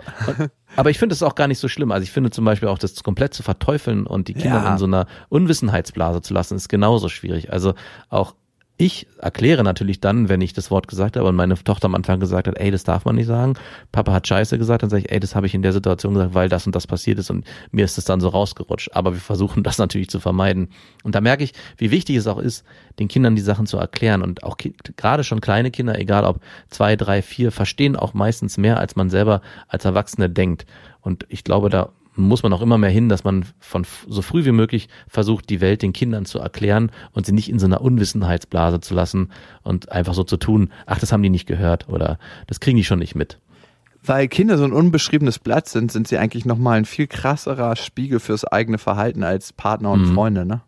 Aber 0.76 0.90
ich 0.90 0.98
finde 0.98 1.12
es 1.14 1.24
auch 1.24 1.34
gar 1.34 1.48
nicht 1.48 1.58
so 1.58 1.66
schlimm. 1.66 1.90
Also 1.90 2.04
ich 2.04 2.12
finde 2.12 2.30
zum 2.30 2.44
Beispiel 2.44 2.68
auch 2.68 2.78
das 2.78 3.02
komplett 3.02 3.34
zu 3.34 3.42
verteufeln 3.42 4.06
und 4.06 4.28
die 4.28 4.34
Kinder 4.34 4.62
Ja. 4.62 4.72
in 4.72 4.78
so 4.78 4.84
einer 4.84 5.06
Unwissenheitsblase 5.28 6.22
zu 6.22 6.32
lassen, 6.32 6.54
ist 6.54 6.68
genauso 6.68 7.08
schwierig. 7.08 7.52
Also 7.52 7.74
auch 8.10 8.34
ich 8.80 9.06
erkläre 9.18 9.62
natürlich 9.62 10.00
dann, 10.00 10.30
wenn 10.30 10.40
ich 10.40 10.54
das 10.54 10.70
Wort 10.70 10.88
gesagt 10.88 11.18
habe 11.18 11.28
und 11.28 11.36
meine 11.36 11.54
Tochter 11.62 11.84
am 11.84 11.94
Anfang 11.94 12.18
gesagt 12.18 12.48
hat, 12.48 12.58
ey, 12.58 12.70
das 12.70 12.82
darf 12.82 13.04
man 13.04 13.14
nicht 13.14 13.26
sagen. 13.26 13.52
Papa 13.92 14.10
hat 14.10 14.26
Scheiße 14.26 14.56
gesagt, 14.56 14.82
dann 14.82 14.88
sage 14.88 15.02
ich, 15.04 15.12
ey, 15.12 15.20
das 15.20 15.34
habe 15.34 15.46
ich 15.46 15.52
in 15.52 15.60
der 15.60 15.74
Situation 15.74 16.14
gesagt, 16.14 16.32
weil 16.32 16.48
das 16.48 16.64
und 16.64 16.74
das 16.74 16.86
passiert 16.86 17.18
ist 17.18 17.28
und 17.28 17.44
mir 17.72 17.84
ist 17.84 17.98
es 17.98 18.06
dann 18.06 18.20
so 18.20 18.28
rausgerutscht. 18.28 18.92
Aber 18.94 19.12
wir 19.12 19.20
versuchen 19.20 19.62
das 19.62 19.76
natürlich 19.76 20.08
zu 20.08 20.18
vermeiden. 20.18 20.70
Und 21.04 21.14
da 21.14 21.20
merke 21.20 21.44
ich, 21.44 21.52
wie 21.76 21.90
wichtig 21.90 22.16
es 22.16 22.26
auch 22.26 22.38
ist, 22.38 22.64
den 22.98 23.08
Kindern 23.08 23.36
die 23.36 23.42
Sachen 23.42 23.66
zu 23.66 23.76
erklären. 23.76 24.22
Und 24.22 24.44
auch 24.44 24.56
gerade 24.96 25.24
schon 25.24 25.42
kleine 25.42 25.70
Kinder, 25.70 25.98
egal 25.98 26.24
ob 26.24 26.40
zwei, 26.70 26.96
drei, 26.96 27.20
vier, 27.20 27.52
verstehen 27.52 27.96
auch 27.96 28.14
meistens 28.14 28.56
mehr, 28.56 28.78
als 28.78 28.96
man 28.96 29.10
selber 29.10 29.42
als 29.68 29.84
Erwachsene 29.84 30.30
denkt. 30.30 30.64
Und 31.02 31.26
ich 31.28 31.44
glaube, 31.44 31.68
da 31.68 31.90
muss 32.22 32.42
man 32.42 32.52
auch 32.52 32.62
immer 32.62 32.78
mehr 32.78 32.90
hin, 32.90 33.08
dass 33.08 33.24
man 33.24 33.44
von 33.58 33.84
so 34.08 34.22
früh 34.22 34.44
wie 34.44 34.52
möglich 34.52 34.88
versucht, 35.08 35.48
die 35.50 35.60
Welt 35.60 35.82
den 35.82 35.92
Kindern 35.92 36.24
zu 36.26 36.38
erklären 36.38 36.90
und 37.12 37.26
sie 37.26 37.32
nicht 37.32 37.48
in 37.50 37.58
so 37.58 37.66
einer 37.66 37.80
Unwissenheitsblase 37.80 38.80
zu 38.80 38.94
lassen 38.94 39.30
und 39.62 39.90
einfach 39.92 40.14
so 40.14 40.24
zu 40.24 40.36
tun, 40.36 40.70
ach, 40.86 40.98
das 40.98 41.12
haben 41.12 41.22
die 41.22 41.30
nicht 41.30 41.46
gehört 41.46 41.88
oder 41.88 42.18
das 42.46 42.60
kriegen 42.60 42.76
die 42.76 42.84
schon 42.84 42.98
nicht 43.00 43.14
mit. 43.14 43.38
weil 44.02 44.28
Kinder 44.28 44.56
so 44.56 44.64
ein 44.64 44.72
unbeschriebenes 44.72 45.38
Blatt 45.38 45.68
sind, 45.68 45.92
sind 45.92 46.08
sie 46.08 46.16
eigentlich 46.16 46.46
nochmal 46.46 46.78
ein 46.78 46.86
viel 46.86 47.06
krasserer 47.06 47.76
Spiegel 47.76 48.18
fürs 48.18 48.46
eigene 48.46 48.78
Verhalten 48.78 49.22
als 49.22 49.52
Partner 49.52 49.90
und 49.92 50.08
Mhm. 50.08 50.14
Freunde, 50.14 50.46
ne? 50.46 50.62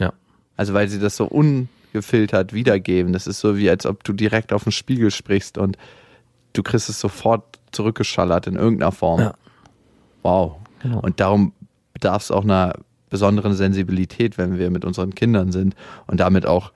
Ja. 0.00 0.12
Also 0.56 0.74
weil 0.74 0.88
sie 0.88 0.98
das 0.98 1.16
so 1.16 1.26
ungefiltert 1.26 2.52
wiedergeben. 2.52 3.12
Das 3.12 3.28
ist 3.28 3.38
so 3.38 3.56
wie, 3.56 3.70
als 3.70 3.86
ob 3.86 4.02
du 4.02 4.12
direkt 4.12 4.52
auf 4.52 4.64
den 4.64 4.72
Spiegel 4.72 5.12
sprichst 5.12 5.56
und 5.56 5.78
du 6.52 6.64
kriegst 6.64 6.88
es 6.88 6.98
sofort 6.98 7.60
zurückgeschallert 7.70 8.48
in 8.48 8.56
irgendeiner 8.56 8.90
Form. 8.90 9.20
Ja. 9.20 9.34
Wow. 10.24 10.56
Genau. 10.82 11.00
Und 11.00 11.20
darum 11.20 11.52
bedarf 11.92 12.22
es 12.22 12.30
auch 12.30 12.44
einer 12.44 12.74
besonderen 13.10 13.54
Sensibilität, 13.54 14.38
wenn 14.38 14.58
wir 14.58 14.70
mit 14.70 14.84
unseren 14.84 15.14
Kindern 15.14 15.50
sind 15.52 15.74
und 16.06 16.20
damit 16.20 16.46
auch 16.46 16.72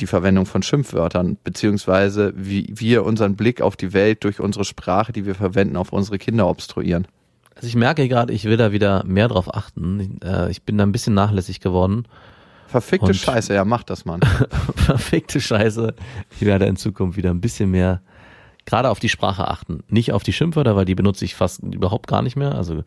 die 0.00 0.06
Verwendung 0.06 0.46
von 0.46 0.62
Schimpfwörtern, 0.62 1.36
beziehungsweise 1.44 2.32
wie 2.36 2.72
wir 2.74 3.04
unseren 3.04 3.36
Blick 3.36 3.60
auf 3.60 3.76
die 3.76 3.92
Welt 3.92 4.24
durch 4.24 4.40
unsere 4.40 4.64
Sprache, 4.64 5.12
die 5.12 5.26
wir 5.26 5.34
verwenden, 5.34 5.76
auf 5.76 5.92
unsere 5.92 6.18
Kinder 6.18 6.48
obstruieren. 6.48 7.06
Also 7.54 7.66
ich 7.68 7.76
merke 7.76 8.08
gerade, 8.08 8.32
ich 8.32 8.44
will 8.46 8.56
da 8.56 8.72
wieder 8.72 9.04
mehr 9.04 9.28
drauf 9.28 9.54
achten. 9.54 10.18
Äh, 10.24 10.50
Ich 10.50 10.62
bin 10.62 10.78
da 10.78 10.84
ein 10.84 10.92
bisschen 10.92 11.12
nachlässig 11.14 11.60
geworden. 11.60 12.06
Verfickte 12.68 13.08
Und- 13.08 13.14
Scheiße, 13.16 13.52
ja, 13.52 13.64
mach 13.66 13.82
das, 13.82 14.04
Mann. 14.06 14.20
Verfickte 14.76 15.40
Scheiße. 15.40 15.94
Ich 16.34 16.40
werde 16.46 16.64
in 16.66 16.76
Zukunft 16.76 17.18
wieder 17.18 17.30
ein 17.30 17.40
bisschen 17.42 17.70
mehr 17.70 18.00
gerade 18.70 18.88
auf 18.88 19.00
die 19.00 19.08
Sprache 19.08 19.48
achten. 19.48 19.82
Nicht 19.88 20.12
auf 20.12 20.22
die 20.22 20.32
Schimpfwörter, 20.32 20.76
weil 20.76 20.84
die 20.84 20.94
benutze 20.94 21.24
ich 21.24 21.34
fast 21.34 21.62
überhaupt 21.62 22.06
gar 22.06 22.22
nicht 22.22 22.36
mehr. 22.36 22.54
Also 22.54 22.78
äh, 22.78 22.84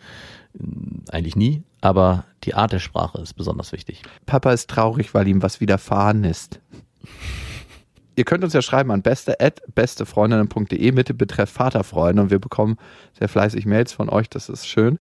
eigentlich 1.09 1.35
nie. 1.35 1.63
Aber 1.81 2.25
die 2.43 2.55
Art 2.55 2.71
der 2.71 2.79
Sprache 2.79 3.21
ist 3.21 3.33
besonders 3.33 3.71
wichtig. 3.71 4.01
Papa 4.25 4.51
ist 4.51 4.69
traurig, 4.69 5.13
weil 5.13 5.27
ihm 5.27 5.43
was 5.43 5.61
widerfahren 5.61 6.23
ist. 6.23 6.59
Ihr 8.15 8.25
könnt 8.25 8.43
uns 8.43 8.53
ja 8.53 8.61
schreiben 8.61 8.91
an 8.91 9.01
beste 9.01 9.35
bestefreundinnen.de 9.73 10.91
mit 10.91 11.09
dem 11.09 11.17
Betreff 11.17 11.49
Vaterfreunde 11.49 12.21
und 12.21 12.29
wir 12.29 12.37
bekommen 12.37 12.77
sehr 13.17 13.27
fleißig 13.27 13.65
Mails 13.65 13.91
von 13.91 14.07
euch, 14.07 14.29
das 14.29 14.49
ist 14.49 14.67
schön. 14.67 14.97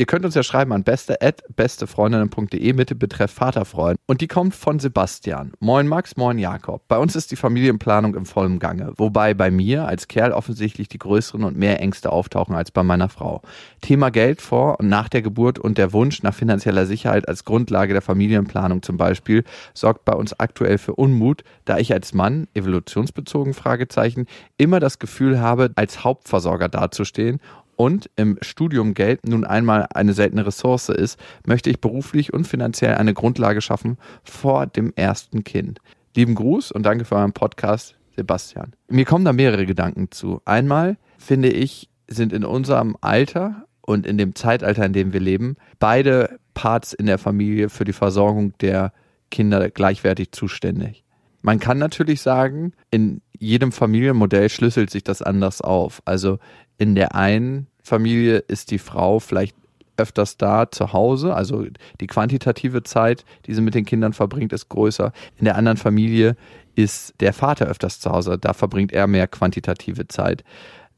Ihr 0.00 0.06
könnt 0.06 0.24
uns 0.24 0.34
ja 0.34 0.42
schreiben 0.42 0.72
an 0.72 0.82
beste 0.82 1.18
bestefreundinnen.de 1.54 2.72
mit 2.72 2.88
dem 2.88 2.98
Betreff 2.98 3.32
Vaterfreund 3.32 3.98
und 4.06 4.22
die 4.22 4.28
kommt 4.28 4.54
von 4.54 4.78
Sebastian. 4.78 5.52
Moin 5.60 5.86
Max, 5.86 6.16
moin 6.16 6.38
Jakob. 6.38 6.88
Bei 6.88 6.96
uns 6.96 7.14
ist 7.16 7.30
die 7.32 7.36
Familienplanung 7.36 8.14
im 8.14 8.24
vollen 8.24 8.58
Gange, 8.58 8.94
wobei 8.96 9.34
bei 9.34 9.50
mir 9.50 9.84
als 9.84 10.08
Kerl 10.08 10.32
offensichtlich 10.32 10.88
die 10.88 10.96
größeren 10.96 11.44
und 11.44 11.58
mehr 11.58 11.80
Ängste 11.82 12.12
auftauchen 12.12 12.54
als 12.54 12.70
bei 12.70 12.82
meiner 12.82 13.10
Frau. 13.10 13.42
Thema 13.82 14.08
Geld 14.08 14.40
vor 14.40 14.80
und 14.80 14.88
nach 14.88 15.10
der 15.10 15.20
Geburt 15.20 15.58
und 15.58 15.76
der 15.76 15.92
Wunsch 15.92 16.22
nach 16.22 16.32
finanzieller 16.32 16.86
Sicherheit 16.86 17.28
als 17.28 17.44
Grundlage 17.44 17.92
der 17.92 18.00
Familienplanung 18.00 18.82
zum 18.82 18.96
Beispiel 18.96 19.44
sorgt 19.74 20.06
bei 20.06 20.14
uns 20.14 20.32
aktuell 20.40 20.78
für 20.78 20.94
Unmut, 20.94 21.44
da 21.66 21.76
ich 21.76 21.92
als 21.92 22.14
Mann, 22.14 22.48
evolutionsbezogen 22.54 23.52
Fragezeichen, 23.52 24.24
immer 24.56 24.80
das 24.80 24.98
Gefühl 24.98 25.40
habe, 25.42 25.72
als 25.76 26.04
Hauptversorger 26.04 26.70
dazustehen 26.70 27.38
und 27.80 28.10
im 28.16 28.36
Studium 28.42 28.92
Geld 28.92 29.26
nun 29.26 29.46
einmal 29.46 29.86
eine 29.94 30.12
seltene 30.12 30.44
Ressource 30.44 30.90
ist, 30.90 31.18
möchte 31.46 31.70
ich 31.70 31.80
beruflich 31.80 32.30
und 32.30 32.46
finanziell 32.46 32.96
eine 32.96 33.14
Grundlage 33.14 33.62
schaffen 33.62 33.96
vor 34.22 34.66
dem 34.66 34.92
ersten 34.96 35.44
Kind. 35.44 35.78
Lieben 36.14 36.34
Gruß 36.34 36.72
und 36.72 36.82
danke 36.82 37.06
für 37.06 37.16
euren 37.16 37.32
Podcast, 37.32 37.96
Sebastian. 38.16 38.74
Mir 38.88 39.06
kommen 39.06 39.24
da 39.24 39.32
mehrere 39.32 39.64
Gedanken 39.64 40.10
zu. 40.10 40.42
Einmal 40.44 40.98
finde 41.16 41.48
ich, 41.48 41.88
sind 42.06 42.34
in 42.34 42.44
unserem 42.44 42.98
Alter 43.00 43.64
und 43.80 44.06
in 44.06 44.18
dem 44.18 44.34
Zeitalter, 44.34 44.84
in 44.84 44.92
dem 44.92 45.14
wir 45.14 45.20
leben, 45.20 45.56
beide 45.78 46.38
Parts 46.52 46.92
in 46.92 47.06
der 47.06 47.16
Familie 47.16 47.70
für 47.70 47.84
die 47.84 47.94
Versorgung 47.94 48.52
der 48.58 48.92
Kinder 49.30 49.70
gleichwertig 49.70 50.32
zuständig. 50.32 51.02
Man 51.40 51.58
kann 51.58 51.78
natürlich 51.78 52.20
sagen, 52.20 52.74
in 52.90 53.22
jedem 53.38 53.72
Familienmodell 53.72 54.50
schlüsselt 54.50 54.90
sich 54.90 55.02
das 55.02 55.22
anders 55.22 55.62
auf. 55.62 56.02
Also 56.04 56.38
in 56.76 56.94
der 56.94 57.14
einen 57.14 57.66
Familie 57.82 58.38
ist 58.38 58.70
die 58.70 58.78
Frau 58.78 59.18
vielleicht 59.18 59.56
öfters 59.96 60.36
da 60.36 60.70
zu 60.70 60.92
Hause, 60.92 61.34
also 61.34 61.66
die 62.00 62.06
quantitative 62.06 62.82
Zeit, 62.82 63.24
die 63.46 63.54
sie 63.54 63.60
mit 63.60 63.74
den 63.74 63.84
Kindern 63.84 64.12
verbringt, 64.12 64.52
ist 64.52 64.68
größer. 64.68 65.12
In 65.36 65.44
der 65.44 65.56
anderen 65.56 65.76
Familie 65.76 66.36
ist 66.74 67.14
der 67.20 67.32
Vater 67.32 67.66
öfters 67.66 68.00
zu 68.00 68.10
Hause, 68.10 68.38
da 68.38 68.54
verbringt 68.54 68.92
er 68.92 69.06
mehr 69.06 69.28
quantitative 69.28 70.08
Zeit. 70.08 70.42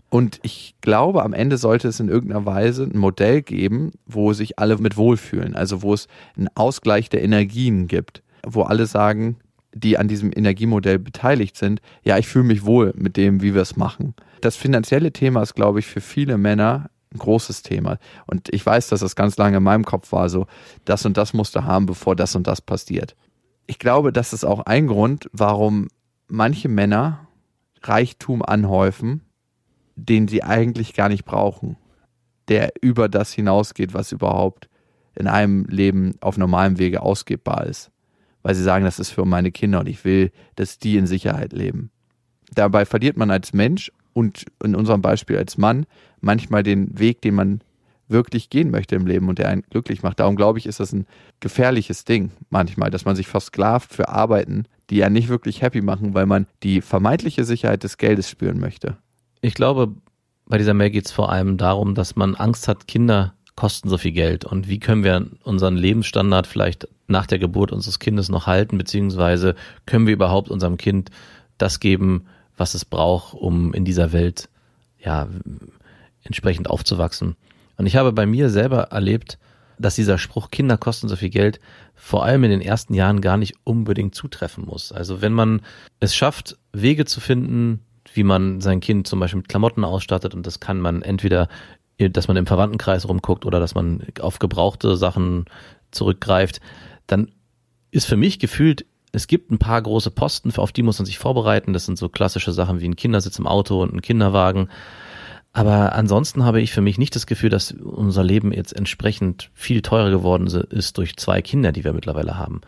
Und 0.09 0.41
ich 0.43 0.75
glaube, 0.83 1.23
am 1.23 1.33
Ende 1.33 1.57
sollte 1.57 1.89
es 1.89 1.99
in 1.99 2.09
irgendeiner 2.09 2.45
Weise 2.45 2.85
ein 2.85 2.99
Modell 2.99 3.41
geben, 3.41 3.93
wo 4.07 4.35
sich 4.35 4.59
alle 4.59 4.77
mit 4.77 4.97
wohlfühlen, 4.97 5.57
also 5.57 5.83
wo 5.83 5.95
es 5.95 6.07
einen 6.37 6.49
Ausgleich 6.55 7.09
der 7.09 7.23
Energien 7.23 7.89
gibt, 7.89 8.23
wo 8.47 8.63
alle 8.63 8.87
sagen, 8.87 9.37
die 9.75 9.99
an 9.99 10.09
diesem 10.09 10.31
Energiemodell 10.35 10.99
beteiligt 10.99 11.57
sind, 11.57 11.81
ja, 12.03 12.19
ich 12.19 12.29
fühle 12.29 12.45
mich 12.45 12.65
wohl 12.65 12.93
mit 12.97 13.17
dem, 13.17 13.43
wie 13.43 13.55
wir 13.55 13.63
es 13.63 13.77
machen. 13.77 14.15
Das 14.41 14.57
finanzielle 14.57 15.13
Thema 15.13 15.43
ist, 15.43 15.55
glaube 15.55 15.79
ich, 15.79 15.87
für 15.87 16.01
viele 16.01 16.37
Männer 16.39 16.91
ein 17.15 17.19
großes 17.19 17.63
Thema. 17.63 17.99
Und 18.27 18.53
ich 18.53 18.65
weiß, 18.65 18.89
dass 18.89 19.01
das 19.01 19.17
ganz 19.17 19.37
lange 19.37 19.59
in 19.59 19.63
meinem 19.63 19.85
Kopf 19.85 20.13
war, 20.13 20.29
so, 20.29 20.47
das 20.85 21.05
und 21.07 21.17
das 21.17 21.35
musst 21.35 21.55
du 21.55 21.65
haben, 21.65 21.87
bevor 21.87 22.17
das 22.17 22.35
und 22.35 22.47
das 22.47 22.61
passiert. 22.61 23.15
Ich 23.67 23.79
glaube, 23.79 24.13
das 24.13 24.33
ist 24.33 24.45
auch 24.45 24.61
ein 24.61 24.87
Grund, 24.87 25.29
warum 25.33 25.89
manche 26.29 26.69
Männer 26.69 27.29
Reichtum 27.83 28.43
anhäufen, 28.43 29.23
den 29.97 30.29
sie 30.29 30.43
eigentlich 30.43 30.95
gar 30.95 31.09
nicht 31.09 31.25
brauchen, 31.25 31.77
der 32.49 32.73
über 32.81 33.09
das 33.09 33.33
hinausgeht, 33.33 33.95
was 33.95 34.13
überhaupt 34.13 34.69
in 35.15 35.27
einem 35.27 35.65
Leben 35.67 36.17
auf 36.21 36.39
normalem 36.39 36.79
Wege 36.79 37.03
ausgebbar 37.03 37.67
ist. 37.67 37.92
Weil 38.43 38.55
sie 38.55 38.63
sagen, 38.63 38.85
das 38.85 38.99
ist 38.99 39.11
für 39.11 39.25
meine 39.25 39.53
Kinder 39.53 39.81
und 39.81 39.89
ich 39.89 40.05
will, 40.05 40.33
dass 40.57 40.79
die 40.79 40.97
in 40.97 41.07
Sicherheit 41.07 41.53
leben. 41.53 41.91
Dabei 42.55 42.85
verliert 42.85 43.17
man 43.17 43.31
als 43.31 43.53
Mensch 43.53 43.93
und 44.13 44.45
in 44.63 44.75
unserem 44.75 45.01
Beispiel 45.01 45.39
als 45.39 45.59
Mann 45.59 45.87
manchmal 46.21 46.63
den 46.63 46.99
Weg, 46.99 47.23
den 47.23 47.35
man 47.35 47.61
wirklich 48.09 48.51
gehen 48.51 48.71
möchte 48.71 48.95
im 48.95 49.07
Leben 49.07 49.29
und 49.29 49.39
der 49.39 49.49
einen 49.49 49.63
glücklich 49.63 50.03
macht. 50.03 50.21
Darum 50.21 50.37
glaube 50.37 50.59
ich, 50.59 50.67
ist 50.67 50.81
das 50.81 50.93
ein 50.93 51.07
gefährliches 51.41 52.05
Ding 52.05 52.31
manchmal, 52.51 52.91
dass 52.91 53.05
man 53.05 53.17
sich 53.17 53.27
versklavt 53.27 53.93
für 53.93 54.09
Arbeiten, 54.09 54.67
die 54.91 54.97
ja 54.97 55.09
nicht 55.09 55.29
wirklich 55.29 55.63
happy 55.63 55.81
machen, 55.81 56.15
weil 56.15 56.27
man 56.27 56.47
die 56.63 56.81
vermeintliche 56.83 57.45
Sicherheit 57.45 57.83
des 57.83 57.97
Geldes 57.97 58.29
spüren 58.29 58.61
möchte. 58.61 58.99
Ich 59.41 59.55
glaube, 59.55 59.95
bei 60.47 60.59
dieser 60.59 60.75
Mail 60.75 60.91
geht 60.91 61.07
es 61.07 61.13
vor 61.13 61.33
allem 61.33 61.57
darum, 61.57 61.95
dass 61.95 62.15
man 62.15 62.35
Angst 62.35 62.69
hat, 62.69 62.87
Kinder 62.87 63.35
kosten 63.57 63.89
so 63.89 63.99
viel 63.99 64.13
Geld 64.13 64.45
und 64.45 64.69
wie 64.69 64.79
können 64.79 65.05
wir 65.05 65.27
unseren 65.43 65.77
Lebensstandard 65.77 66.47
vielleicht 66.47 66.89
nach 67.07 67.27
der 67.27 67.39
Geburt 67.39 67.73
unseres 67.73 67.99
Kindes 67.99 68.29
noch 68.29 68.47
halten, 68.47 68.79
beziehungsweise 68.79 69.55
können 69.87 70.07
wir 70.07 70.15
überhaupt 70.15 70.49
unserem 70.49 70.77
Kind 70.77 71.11
das 71.59 71.81
geben, 71.81 72.27
was 72.57 72.75
es 72.75 72.85
braucht, 72.85 73.35
um 73.35 73.75
in 73.75 73.85
dieser 73.85 74.13
Welt 74.13 74.49
ja 74.99 75.29
entsprechend 76.23 76.71
aufzuwachsen. 76.71 77.37
Und 77.77 77.87
ich 77.87 77.97
habe 77.97 78.13
bei 78.13 78.27
mir 78.27 78.51
selber 78.51 78.85
erlebt, 78.85 79.39
dass 79.79 79.97
dieser 79.97 80.19
Spruch 80.19 80.51
Kinder 80.51 80.77
kosten 80.77 81.09
so 81.09 81.17
viel 81.17 81.31
Geld 81.31 81.61
vor 81.95 82.25
allem 82.25 82.45
in 82.45 82.51
den 82.51 82.61
ersten 82.61 82.95
Jahren 82.95 83.21
gar 83.21 83.37
nicht 83.37 83.55
unbedingt 83.65 84.15
zutreffen 84.15 84.65
muss. 84.65 84.93
Also 84.93 85.21
wenn 85.21 85.33
man 85.33 85.63
es 86.01 86.15
schafft, 86.15 86.57
Wege 86.73 87.05
zu 87.05 87.21
finden, 87.21 87.81
wie 88.15 88.25
man 88.25 88.61
sein 88.61 88.81
Kind 88.81 89.07
zum 89.07 89.21
Beispiel 89.21 89.39
mit 89.39 89.49
Klamotten 89.49 89.85
ausstattet 89.85 90.35
und 90.35 90.47
das 90.47 90.61
kann 90.61 90.81
man 90.81 91.03
entweder, 91.03 91.49
dass 92.11 92.29
man 92.29 92.37
im 92.37 92.47
Verwandtenkreis 92.47 93.09
rumguckt 93.09 93.45
oder 93.45 93.61
dass 93.61 93.75
man 93.75 94.07
auf 94.21 94.39
gebrauchte 94.39 94.97
Sachen 94.97 95.47
zurückgreift, 95.91 96.61
dann 97.07 97.31
ist 97.91 98.07
für 98.07 98.17
mich 98.17 98.39
gefühlt, 98.39 98.87
es 99.13 99.27
gibt 99.27 99.51
ein 99.51 99.59
paar 99.59 99.81
große 99.81 100.11
Posten, 100.11 100.53
auf 100.57 100.73
die 100.73 100.83
muss 100.83 100.99
man 100.99 101.07
sich 101.07 101.19
vorbereiten. 101.19 101.75
Das 101.75 101.85
sind 101.85 101.99
so 101.99 102.09
klassische 102.09 102.53
Sachen 102.53 102.81
wie 102.81 102.89
ein 102.89 102.97
Kindersitz 102.97 103.39
im 103.39 103.47
Auto 103.47 103.83
und 103.83 103.93
ein 103.93 104.01
Kinderwagen. 104.01 104.69
Aber 105.53 105.95
ansonsten 105.95 106.45
habe 106.45 106.63
ich 106.63 106.73
für 106.73 106.81
mich 106.81 106.97
nicht 106.97 107.15
das 107.15 107.27
Gefühl, 107.27 107.51
dass 107.51 107.73
unser 107.73 108.25
Leben 108.25 108.53
jetzt 108.53 108.75
entsprechend 108.75 109.51
viel 109.53 109.83
teurer 109.83 110.11
geworden 110.11 110.47
ist 110.47 110.97
durch 110.97 111.17
zwei 111.17 111.43
Kinder, 111.43 111.73
die 111.73 111.85
wir 111.85 111.93
mittlerweile 111.93 112.39
haben. 112.39 112.63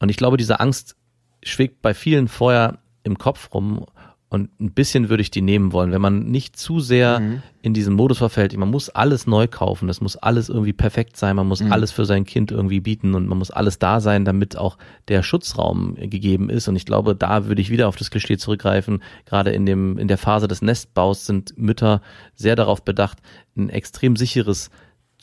Und 0.00 0.10
ich 0.10 0.18
glaube, 0.18 0.36
diese 0.36 0.60
Angst 0.60 0.96
schwebt 1.42 1.80
bei 1.80 1.94
vielen 1.94 2.28
vorher 2.28 2.78
im 3.04 3.16
Kopf 3.16 3.54
rum 3.54 3.86
und 4.32 4.48
ein 4.60 4.70
bisschen 4.70 5.08
würde 5.08 5.22
ich 5.22 5.32
die 5.32 5.42
nehmen 5.42 5.72
wollen, 5.72 5.90
wenn 5.90 6.00
man 6.00 6.30
nicht 6.30 6.56
zu 6.56 6.78
sehr 6.78 7.18
mhm. 7.18 7.42
in 7.62 7.74
diesen 7.74 7.94
Modus 7.94 8.18
verfällt. 8.18 8.56
Man 8.56 8.70
muss 8.70 8.88
alles 8.88 9.26
neu 9.26 9.48
kaufen, 9.48 9.88
das 9.88 10.00
muss 10.00 10.16
alles 10.16 10.48
irgendwie 10.48 10.72
perfekt 10.72 11.16
sein, 11.16 11.34
man 11.34 11.48
muss 11.48 11.60
mhm. 11.60 11.72
alles 11.72 11.90
für 11.90 12.04
sein 12.04 12.24
Kind 12.24 12.52
irgendwie 12.52 12.78
bieten 12.78 13.16
und 13.16 13.26
man 13.26 13.38
muss 13.38 13.50
alles 13.50 13.80
da 13.80 13.98
sein, 14.00 14.24
damit 14.24 14.56
auch 14.56 14.78
der 15.08 15.24
Schutzraum 15.24 15.96
gegeben 15.96 16.48
ist. 16.48 16.68
Und 16.68 16.76
ich 16.76 16.86
glaube, 16.86 17.16
da 17.16 17.46
würde 17.46 17.60
ich 17.60 17.70
wieder 17.70 17.88
auf 17.88 17.96
das 17.96 18.12
Klischee 18.12 18.36
zurückgreifen. 18.36 19.02
Gerade 19.24 19.50
in 19.50 19.66
dem, 19.66 19.98
in 19.98 20.06
der 20.06 20.18
Phase 20.18 20.46
des 20.46 20.62
Nestbaus 20.62 21.26
sind 21.26 21.58
Mütter 21.58 22.00
sehr 22.36 22.54
darauf 22.54 22.84
bedacht, 22.84 23.18
ein 23.56 23.68
extrem 23.68 24.14
sicheres 24.14 24.70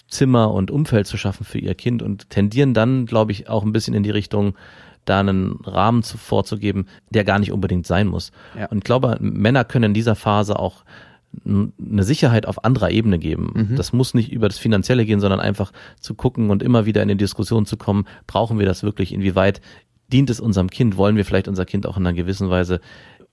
Zimmer 0.10 0.54
und 0.54 0.70
Umfeld 0.70 1.08
zu 1.08 1.16
schaffen 1.16 1.46
für 1.46 1.60
ihr 1.60 1.76
Kind 1.76 2.04
und 2.04 2.30
tendieren 2.30 2.74
dann, 2.74 3.06
glaube 3.06 3.32
ich, 3.32 3.48
auch 3.48 3.64
ein 3.64 3.72
bisschen 3.72 3.94
in 3.94 4.04
die 4.04 4.12
Richtung, 4.12 4.56
da 5.10 5.20
einen 5.20 5.60
Rahmen 5.64 6.04
zu, 6.04 6.18
vorzugeben, 6.18 6.88
der 7.10 7.24
gar 7.24 7.40
nicht 7.40 7.52
unbedingt 7.52 7.88
sein 7.88 8.08
muss. 8.08 8.32
Ja. 8.58 8.68
Und 8.68 8.80
ich 8.80 8.84
glaube, 8.84 9.18
Männer 9.20 9.64
können 9.64 9.86
in 9.86 9.94
dieser 9.94 10.16
Phase 10.16 10.60
auch 10.60 10.84
eine 11.46 12.04
Sicherheit 12.04 12.48
auf 12.48 12.64
anderer 12.64 12.90
Ebene 12.92 13.20
geben. 13.20 13.52
Mhm. 13.54 13.76
Das 13.76 13.94
muss 13.94 14.14
nicht 14.14 14.32
über 14.32 14.48
das 14.48 14.58
Finanzielle 14.58 15.06
gehen, 15.06 15.20
sondern 15.20 15.40
einfach 15.40 15.72
zu 16.00 16.16
gucken 16.16 16.50
und 16.50 16.64
immer 16.64 16.86
wieder 16.86 17.02
in 17.02 17.10
die 17.10 17.18
Diskussion 17.18 17.66
zu 17.66 17.78
kommen, 17.78 18.06
brauchen 18.26 18.60
wir 18.60 18.66
das 18.66 18.84
wirklich? 18.84 19.14
Inwieweit 19.14 19.62
dient 20.12 20.30
es 20.30 20.40
unserem 20.40 20.70
Kind? 20.70 20.98
Wollen 20.98 21.16
wir 21.16 21.26
vielleicht 21.26 21.48
unser 21.48 21.66
Kind 21.66 21.86
auch 21.86 21.98
in 21.98 22.06
einer 22.06 22.16
gewissen 22.16 22.50
Weise 22.50 22.80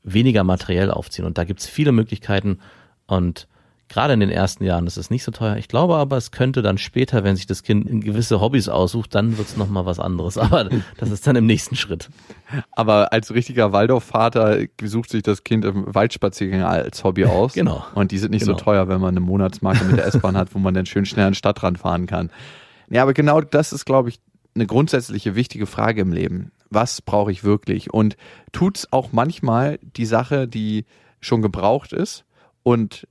weniger 0.02 0.44
materiell 0.44 0.90
aufziehen? 0.90 1.24
Und 1.24 1.38
da 1.38 1.44
gibt 1.44 1.60
es 1.60 1.66
viele 1.66 1.92
Möglichkeiten 1.92 2.58
und 3.06 3.48
Gerade 3.94 4.14
in 4.14 4.18
den 4.18 4.30
ersten 4.30 4.64
Jahren 4.64 4.88
ist 4.88 4.96
es 4.96 5.08
nicht 5.08 5.22
so 5.22 5.30
teuer. 5.30 5.56
Ich 5.56 5.68
glaube 5.68 5.94
aber, 5.94 6.16
es 6.16 6.32
könnte 6.32 6.62
dann 6.62 6.78
später, 6.78 7.22
wenn 7.22 7.36
sich 7.36 7.46
das 7.46 7.62
Kind 7.62 8.04
gewisse 8.04 8.40
Hobbys 8.40 8.68
aussucht, 8.68 9.14
dann 9.14 9.38
wird 9.38 9.46
es 9.46 9.56
nochmal 9.56 9.86
was 9.86 10.00
anderes. 10.00 10.36
Aber 10.36 10.68
das 10.98 11.12
ist 11.12 11.24
dann 11.28 11.36
im 11.36 11.46
nächsten 11.46 11.76
Schritt. 11.76 12.10
Aber 12.72 13.12
als 13.12 13.32
richtiger 13.32 13.70
Waldorfvater 13.70 14.62
sucht 14.82 15.10
sich 15.10 15.22
das 15.22 15.44
Kind 15.44 15.64
im 15.64 15.94
Waldspaziergang 15.94 16.64
als 16.64 17.04
Hobby 17.04 17.24
aus. 17.26 17.52
genau. 17.52 17.84
Und 17.94 18.10
die 18.10 18.18
sind 18.18 18.32
nicht 18.32 18.44
genau. 18.44 18.58
so 18.58 18.64
teuer, 18.64 18.88
wenn 18.88 19.00
man 19.00 19.10
eine 19.10 19.20
Monatsmarke 19.20 19.84
mit 19.84 19.96
der 19.96 20.06
S-Bahn 20.06 20.36
hat, 20.36 20.56
wo 20.56 20.58
man 20.58 20.74
dann 20.74 20.86
schön 20.86 21.06
schnell 21.06 21.26
an 21.26 21.30
den 21.30 21.36
Stadtrand 21.36 21.78
fahren 21.78 22.06
kann. 22.06 22.32
Ja, 22.90 23.02
aber 23.02 23.14
genau 23.14 23.42
das 23.42 23.72
ist, 23.72 23.84
glaube 23.84 24.08
ich, 24.08 24.18
eine 24.56 24.66
grundsätzliche 24.66 25.36
wichtige 25.36 25.66
Frage 25.66 26.00
im 26.00 26.12
Leben. 26.12 26.50
Was 26.68 27.00
brauche 27.00 27.30
ich 27.30 27.44
wirklich? 27.44 27.94
Und 27.94 28.16
tut's 28.50 28.88
auch 28.90 29.10
manchmal 29.12 29.78
die 29.80 30.06
Sache, 30.06 30.48
die 30.48 30.84
schon 31.20 31.42
gebraucht 31.42 31.92
ist 31.92 32.24
und 32.64 33.06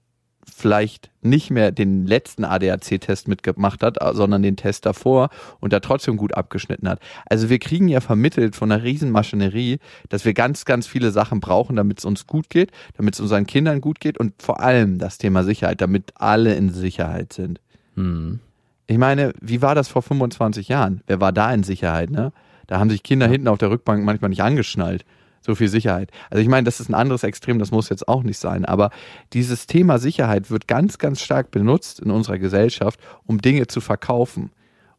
vielleicht 0.53 1.09
nicht 1.21 1.51
mehr 1.51 1.71
den 1.71 2.05
letzten 2.05 2.43
ADAC-Test 2.45 3.27
mitgemacht 3.27 3.83
hat, 3.83 3.97
sondern 4.15 4.41
den 4.41 4.55
Test 4.55 4.85
davor 4.85 5.29
und 5.59 5.73
da 5.73 5.79
trotzdem 5.79 6.17
gut 6.17 6.33
abgeschnitten 6.35 6.87
hat. 6.87 6.99
Also 7.25 7.49
wir 7.49 7.59
kriegen 7.59 7.87
ja 7.87 8.01
vermittelt 8.01 8.55
von 8.55 8.71
einer 8.71 8.83
Riesenmaschinerie, 8.83 9.79
dass 10.09 10.25
wir 10.25 10.33
ganz, 10.33 10.65
ganz 10.65 10.87
viele 10.87 11.11
Sachen 11.11 11.39
brauchen, 11.39 11.75
damit 11.75 11.99
es 11.99 12.05
uns 12.05 12.27
gut 12.27 12.49
geht, 12.49 12.71
damit 12.97 13.15
es 13.15 13.19
unseren 13.19 13.45
Kindern 13.45 13.81
gut 13.81 13.99
geht 13.99 14.17
und 14.17 14.33
vor 14.41 14.59
allem 14.59 14.99
das 14.99 15.17
Thema 15.17 15.43
Sicherheit, 15.43 15.81
damit 15.81 16.13
alle 16.15 16.55
in 16.55 16.69
Sicherheit 16.69 17.33
sind. 17.33 17.59
Hm. 17.95 18.39
Ich 18.87 18.97
meine, 18.97 19.33
wie 19.39 19.61
war 19.61 19.75
das 19.75 19.87
vor 19.87 20.01
25 20.01 20.67
Jahren? 20.67 21.01
Wer 21.07 21.21
war 21.21 21.31
da 21.31 21.53
in 21.53 21.63
Sicherheit, 21.63 22.11
ne? 22.11 22.31
Da 22.67 22.79
haben 22.79 22.89
sich 22.89 23.03
Kinder 23.03 23.27
hinten 23.27 23.49
auf 23.49 23.57
der 23.57 23.69
Rückbank 23.69 24.05
manchmal 24.05 24.29
nicht 24.29 24.41
angeschnallt 24.41 25.03
so 25.45 25.55
viel 25.55 25.67
Sicherheit. 25.67 26.11
Also 26.29 26.41
ich 26.41 26.47
meine, 26.47 26.65
das 26.65 26.79
ist 26.79 26.89
ein 26.89 26.93
anderes 26.93 27.23
Extrem, 27.23 27.59
das 27.59 27.71
muss 27.71 27.89
jetzt 27.89 28.07
auch 28.07 28.23
nicht 28.23 28.37
sein. 28.37 28.65
Aber 28.65 28.91
dieses 29.33 29.67
Thema 29.67 29.99
Sicherheit 29.99 30.49
wird 30.49 30.67
ganz, 30.67 30.97
ganz 30.97 31.21
stark 31.21 31.51
benutzt 31.51 31.99
in 31.99 32.11
unserer 32.11 32.39
Gesellschaft, 32.39 32.99
um 33.25 33.41
Dinge 33.41 33.67
zu 33.67 33.81
verkaufen. 33.81 34.51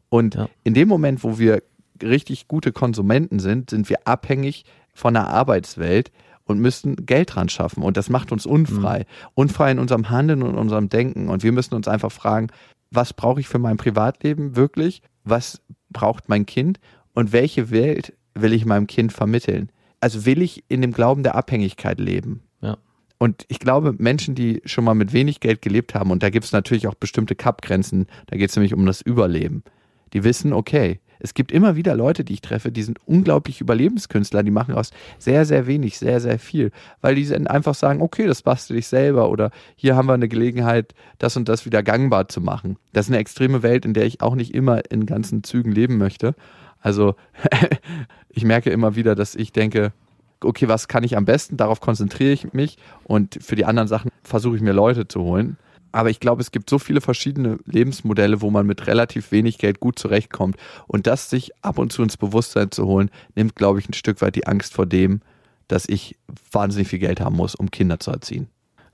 Und 0.09 0.35
ja. 0.35 0.49
in 0.63 0.73
dem 0.73 0.87
Moment, 0.87 1.23
wo 1.23 1.39
wir 1.39 1.63
richtig 2.01 2.47
gute 2.47 2.71
Konsumenten 2.71 3.39
sind, 3.39 3.69
sind 3.69 3.89
wir 3.89 4.07
abhängig 4.07 4.65
von 4.93 5.13
der 5.13 5.27
Arbeitswelt 5.27 6.11
und 6.45 6.59
müssen 6.59 7.05
Geld 7.05 7.35
dran 7.35 7.49
schaffen. 7.49 7.83
Und 7.83 7.97
das 7.97 8.09
macht 8.09 8.31
uns 8.31 8.45
unfrei. 8.45 8.99
Mhm. 8.99 9.29
Unfrei 9.33 9.71
in 9.71 9.79
unserem 9.79 10.09
Handeln 10.09 10.43
und 10.43 10.55
unserem 10.55 10.89
Denken. 10.89 11.29
Und 11.29 11.43
wir 11.43 11.51
müssen 11.51 11.73
uns 11.73 11.87
einfach 11.87 12.11
fragen, 12.11 12.47
was 12.91 13.13
brauche 13.13 13.39
ich 13.39 13.47
für 13.47 13.59
mein 13.59 13.77
Privatleben 13.77 14.55
wirklich? 14.55 15.01
Was 15.23 15.61
braucht 15.89 16.29
mein 16.29 16.45
Kind? 16.45 16.79
Und 17.13 17.33
welche 17.33 17.71
Welt 17.71 18.13
will 18.35 18.53
ich 18.53 18.65
meinem 18.65 18.87
Kind 18.87 19.11
vermitteln? 19.11 19.71
Also 19.99 20.25
will 20.25 20.41
ich 20.41 20.63
in 20.67 20.81
dem 20.81 20.91
Glauben 20.91 21.23
der 21.23 21.35
Abhängigkeit 21.35 21.99
leben. 21.99 22.41
Ja. 22.61 22.77
Und 23.17 23.45
ich 23.47 23.59
glaube, 23.59 23.93
Menschen, 23.97 24.35
die 24.35 24.61
schon 24.65 24.83
mal 24.83 24.93
mit 24.93 25.13
wenig 25.13 25.39
Geld 25.39 25.61
gelebt 25.61 25.95
haben, 25.95 26.11
und 26.11 26.23
da 26.23 26.29
gibt 26.29 26.45
es 26.45 26.51
natürlich 26.51 26.87
auch 26.87 26.95
bestimmte 26.95 27.35
Kappgrenzen, 27.35 28.07
da 28.27 28.37
geht 28.37 28.49
es 28.49 28.55
nämlich 28.55 28.73
um 28.73 28.85
das 28.85 29.01
Überleben, 29.01 29.63
die 30.13 30.23
wissen, 30.23 30.53
okay, 30.53 30.99
Es 31.19 31.33
gibt 31.33 31.51
immer 31.51 31.75
wieder 31.75 31.95
Leute, 31.95 32.23
die 32.23 32.33
ich 32.33 32.41
treffe, 32.41 32.71
die 32.71 32.83
sind 32.83 32.99
unglaublich 33.05 33.61
Überlebenskünstler, 33.61 34.43
die 34.43 34.51
machen 34.51 34.75
aus 34.75 34.91
sehr, 35.17 35.45
sehr 35.45 35.67
wenig, 35.67 35.97
sehr, 35.97 36.19
sehr 36.19 36.39
viel, 36.39 36.71
weil 37.01 37.15
die 37.15 37.25
dann 37.25 37.47
einfach 37.47 37.75
sagen, 37.75 38.01
okay, 38.01 38.27
das 38.27 38.41
bastel 38.41 38.77
ich 38.77 38.87
selber 38.87 39.29
oder 39.29 39.51
hier 39.75 39.95
haben 39.95 40.07
wir 40.07 40.13
eine 40.13 40.27
Gelegenheit, 40.27 40.93
das 41.17 41.37
und 41.37 41.49
das 41.49 41.65
wieder 41.65 41.83
gangbar 41.83 42.27
zu 42.27 42.41
machen. 42.41 42.77
Das 42.93 43.05
ist 43.05 43.11
eine 43.11 43.19
extreme 43.19 43.63
Welt, 43.63 43.85
in 43.85 43.93
der 43.93 44.05
ich 44.05 44.21
auch 44.21 44.35
nicht 44.35 44.53
immer 44.53 44.91
in 44.91 45.05
ganzen 45.05 45.43
Zügen 45.43 45.71
leben 45.71 45.97
möchte. 45.97 46.35
Also 46.85 47.15
ich 48.29 48.43
merke 48.43 48.69
immer 48.69 48.95
wieder, 48.95 49.15
dass 49.15 49.33
ich 49.33 49.51
denke, 49.51 49.91
okay, 50.43 50.67
was 50.67 50.87
kann 50.87 51.03
ich 51.03 51.17
am 51.17 51.25
besten? 51.25 51.57
Darauf 51.57 51.81
konzentriere 51.81 52.31
ich 52.31 52.53
mich 52.53 52.77
und 53.05 53.39
für 53.41 53.55
die 53.55 53.65
anderen 53.65 53.87
Sachen 53.87 54.11
versuche 54.21 54.55
ich 54.55 54.61
mir 54.61 54.71
Leute 54.71 55.07
zu 55.07 55.21
holen. 55.21 55.57
Aber 55.91 56.11
ich 56.11 56.19
glaube, 56.19 56.41
es 56.41 56.51
gibt 56.51 56.69
so 56.69 56.77
viele 56.77 57.01
verschiedene 57.01 57.57
Lebensmodelle, 57.65 58.41
wo 58.41 58.51
man 58.51 58.67
mit 58.67 58.85
relativ 58.85 59.31
wenig 59.31 59.57
Geld 59.57 59.79
gut 59.79 59.97
zurechtkommt. 59.97 60.57
Und 60.85 61.07
das 61.07 61.31
sich 61.31 61.51
ab 61.63 61.79
und 61.79 61.91
zu 61.91 62.03
ins 62.03 62.17
Bewusstsein 62.17 62.69
zu 62.69 62.85
holen, 62.85 63.09
nimmt, 63.33 63.55
glaube 63.55 63.79
ich, 63.79 63.89
ein 63.89 63.93
Stück 63.93 64.21
weit 64.21 64.35
die 64.35 64.45
Angst 64.45 64.73
vor 64.73 64.85
dem, 64.85 65.21
dass 65.67 65.89
ich 65.89 66.17
wahnsinnig 66.51 66.89
viel 66.89 66.99
Geld 66.99 67.19
haben 67.19 67.37
muss, 67.37 67.55
um 67.55 67.71
Kinder 67.71 67.99
zu 67.99 68.11
erziehen. 68.11 68.47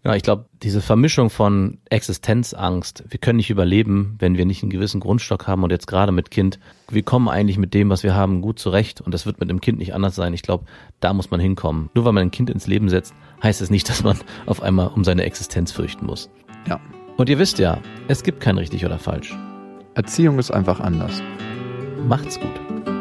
Ja, 0.03 0.15
ich 0.15 0.23
glaube, 0.23 0.45
diese 0.63 0.81
Vermischung 0.81 1.29
von 1.29 1.77
Existenzangst, 1.89 3.03
wir 3.07 3.19
können 3.19 3.37
nicht 3.37 3.51
überleben, 3.51 4.15
wenn 4.17 4.35
wir 4.35 4.45
nicht 4.45 4.63
einen 4.63 4.71
gewissen 4.71 4.99
Grundstock 4.99 5.45
haben 5.45 5.63
und 5.63 5.69
jetzt 5.69 5.85
gerade 5.85 6.11
mit 6.11 6.31
Kind, 6.31 6.59
wir 6.89 7.03
kommen 7.03 7.29
eigentlich 7.29 7.59
mit 7.59 7.75
dem, 7.75 7.89
was 7.91 8.01
wir 8.01 8.15
haben, 8.15 8.41
gut 8.41 8.57
zurecht 8.57 8.99
und 8.99 9.13
das 9.13 9.27
wird 9.27 9.39
mit 9.39 9.51
dem 9.51 9.61
Kind 9.61 9.77
nicht 9.77 9.93
anders 9.93 10.15
sein. 10.15 10.33
Ich 10.33 10.41
glaube, 10.41 10.65
da 11.01 11.13
muss 11.13 11.29
man 11.29 11.39
hinkommen. 11.39 11.91
Nur 11.93 12.05
weil 12.05 12.13
man 12.13 12.23
ein 12.23 12.31
Kind 12.31 12.49
ins 12.49 12.65
Leben 12.65 12.89
setzt, 12.89 13.13
heißt 13.43 13.61
es 13.61 13.69
nicht, 13.69 13.87
dass 13.89 14.03
man 14.03 14.17
auf 14.47 14.63
einmal 14.63 14.87
um 14.87 15.03
seine 15.03 15.23
Existenz 15.23 15.71
fürchten 15.71 16.07
muss. 16.07 16.31
Ja. 16.67 16.79
Und 17.17 17.29
ihr 17.29 17.37
wisst 17.37 17.59
ja, 17.59 17.79
es 18.07 18.23
gibt 18.23 18.39
kein 18.39 18.57
richtig 18.57 18.83
oder 18.83 18.97
falsch. 18.97 19.37
Erziehung 19.93 20.39
ist 20.39 20.49
einfach 20.49 20.79
anders. 20.79 21.21
Macht's 22.07 22.39
gut. 22.39 23.00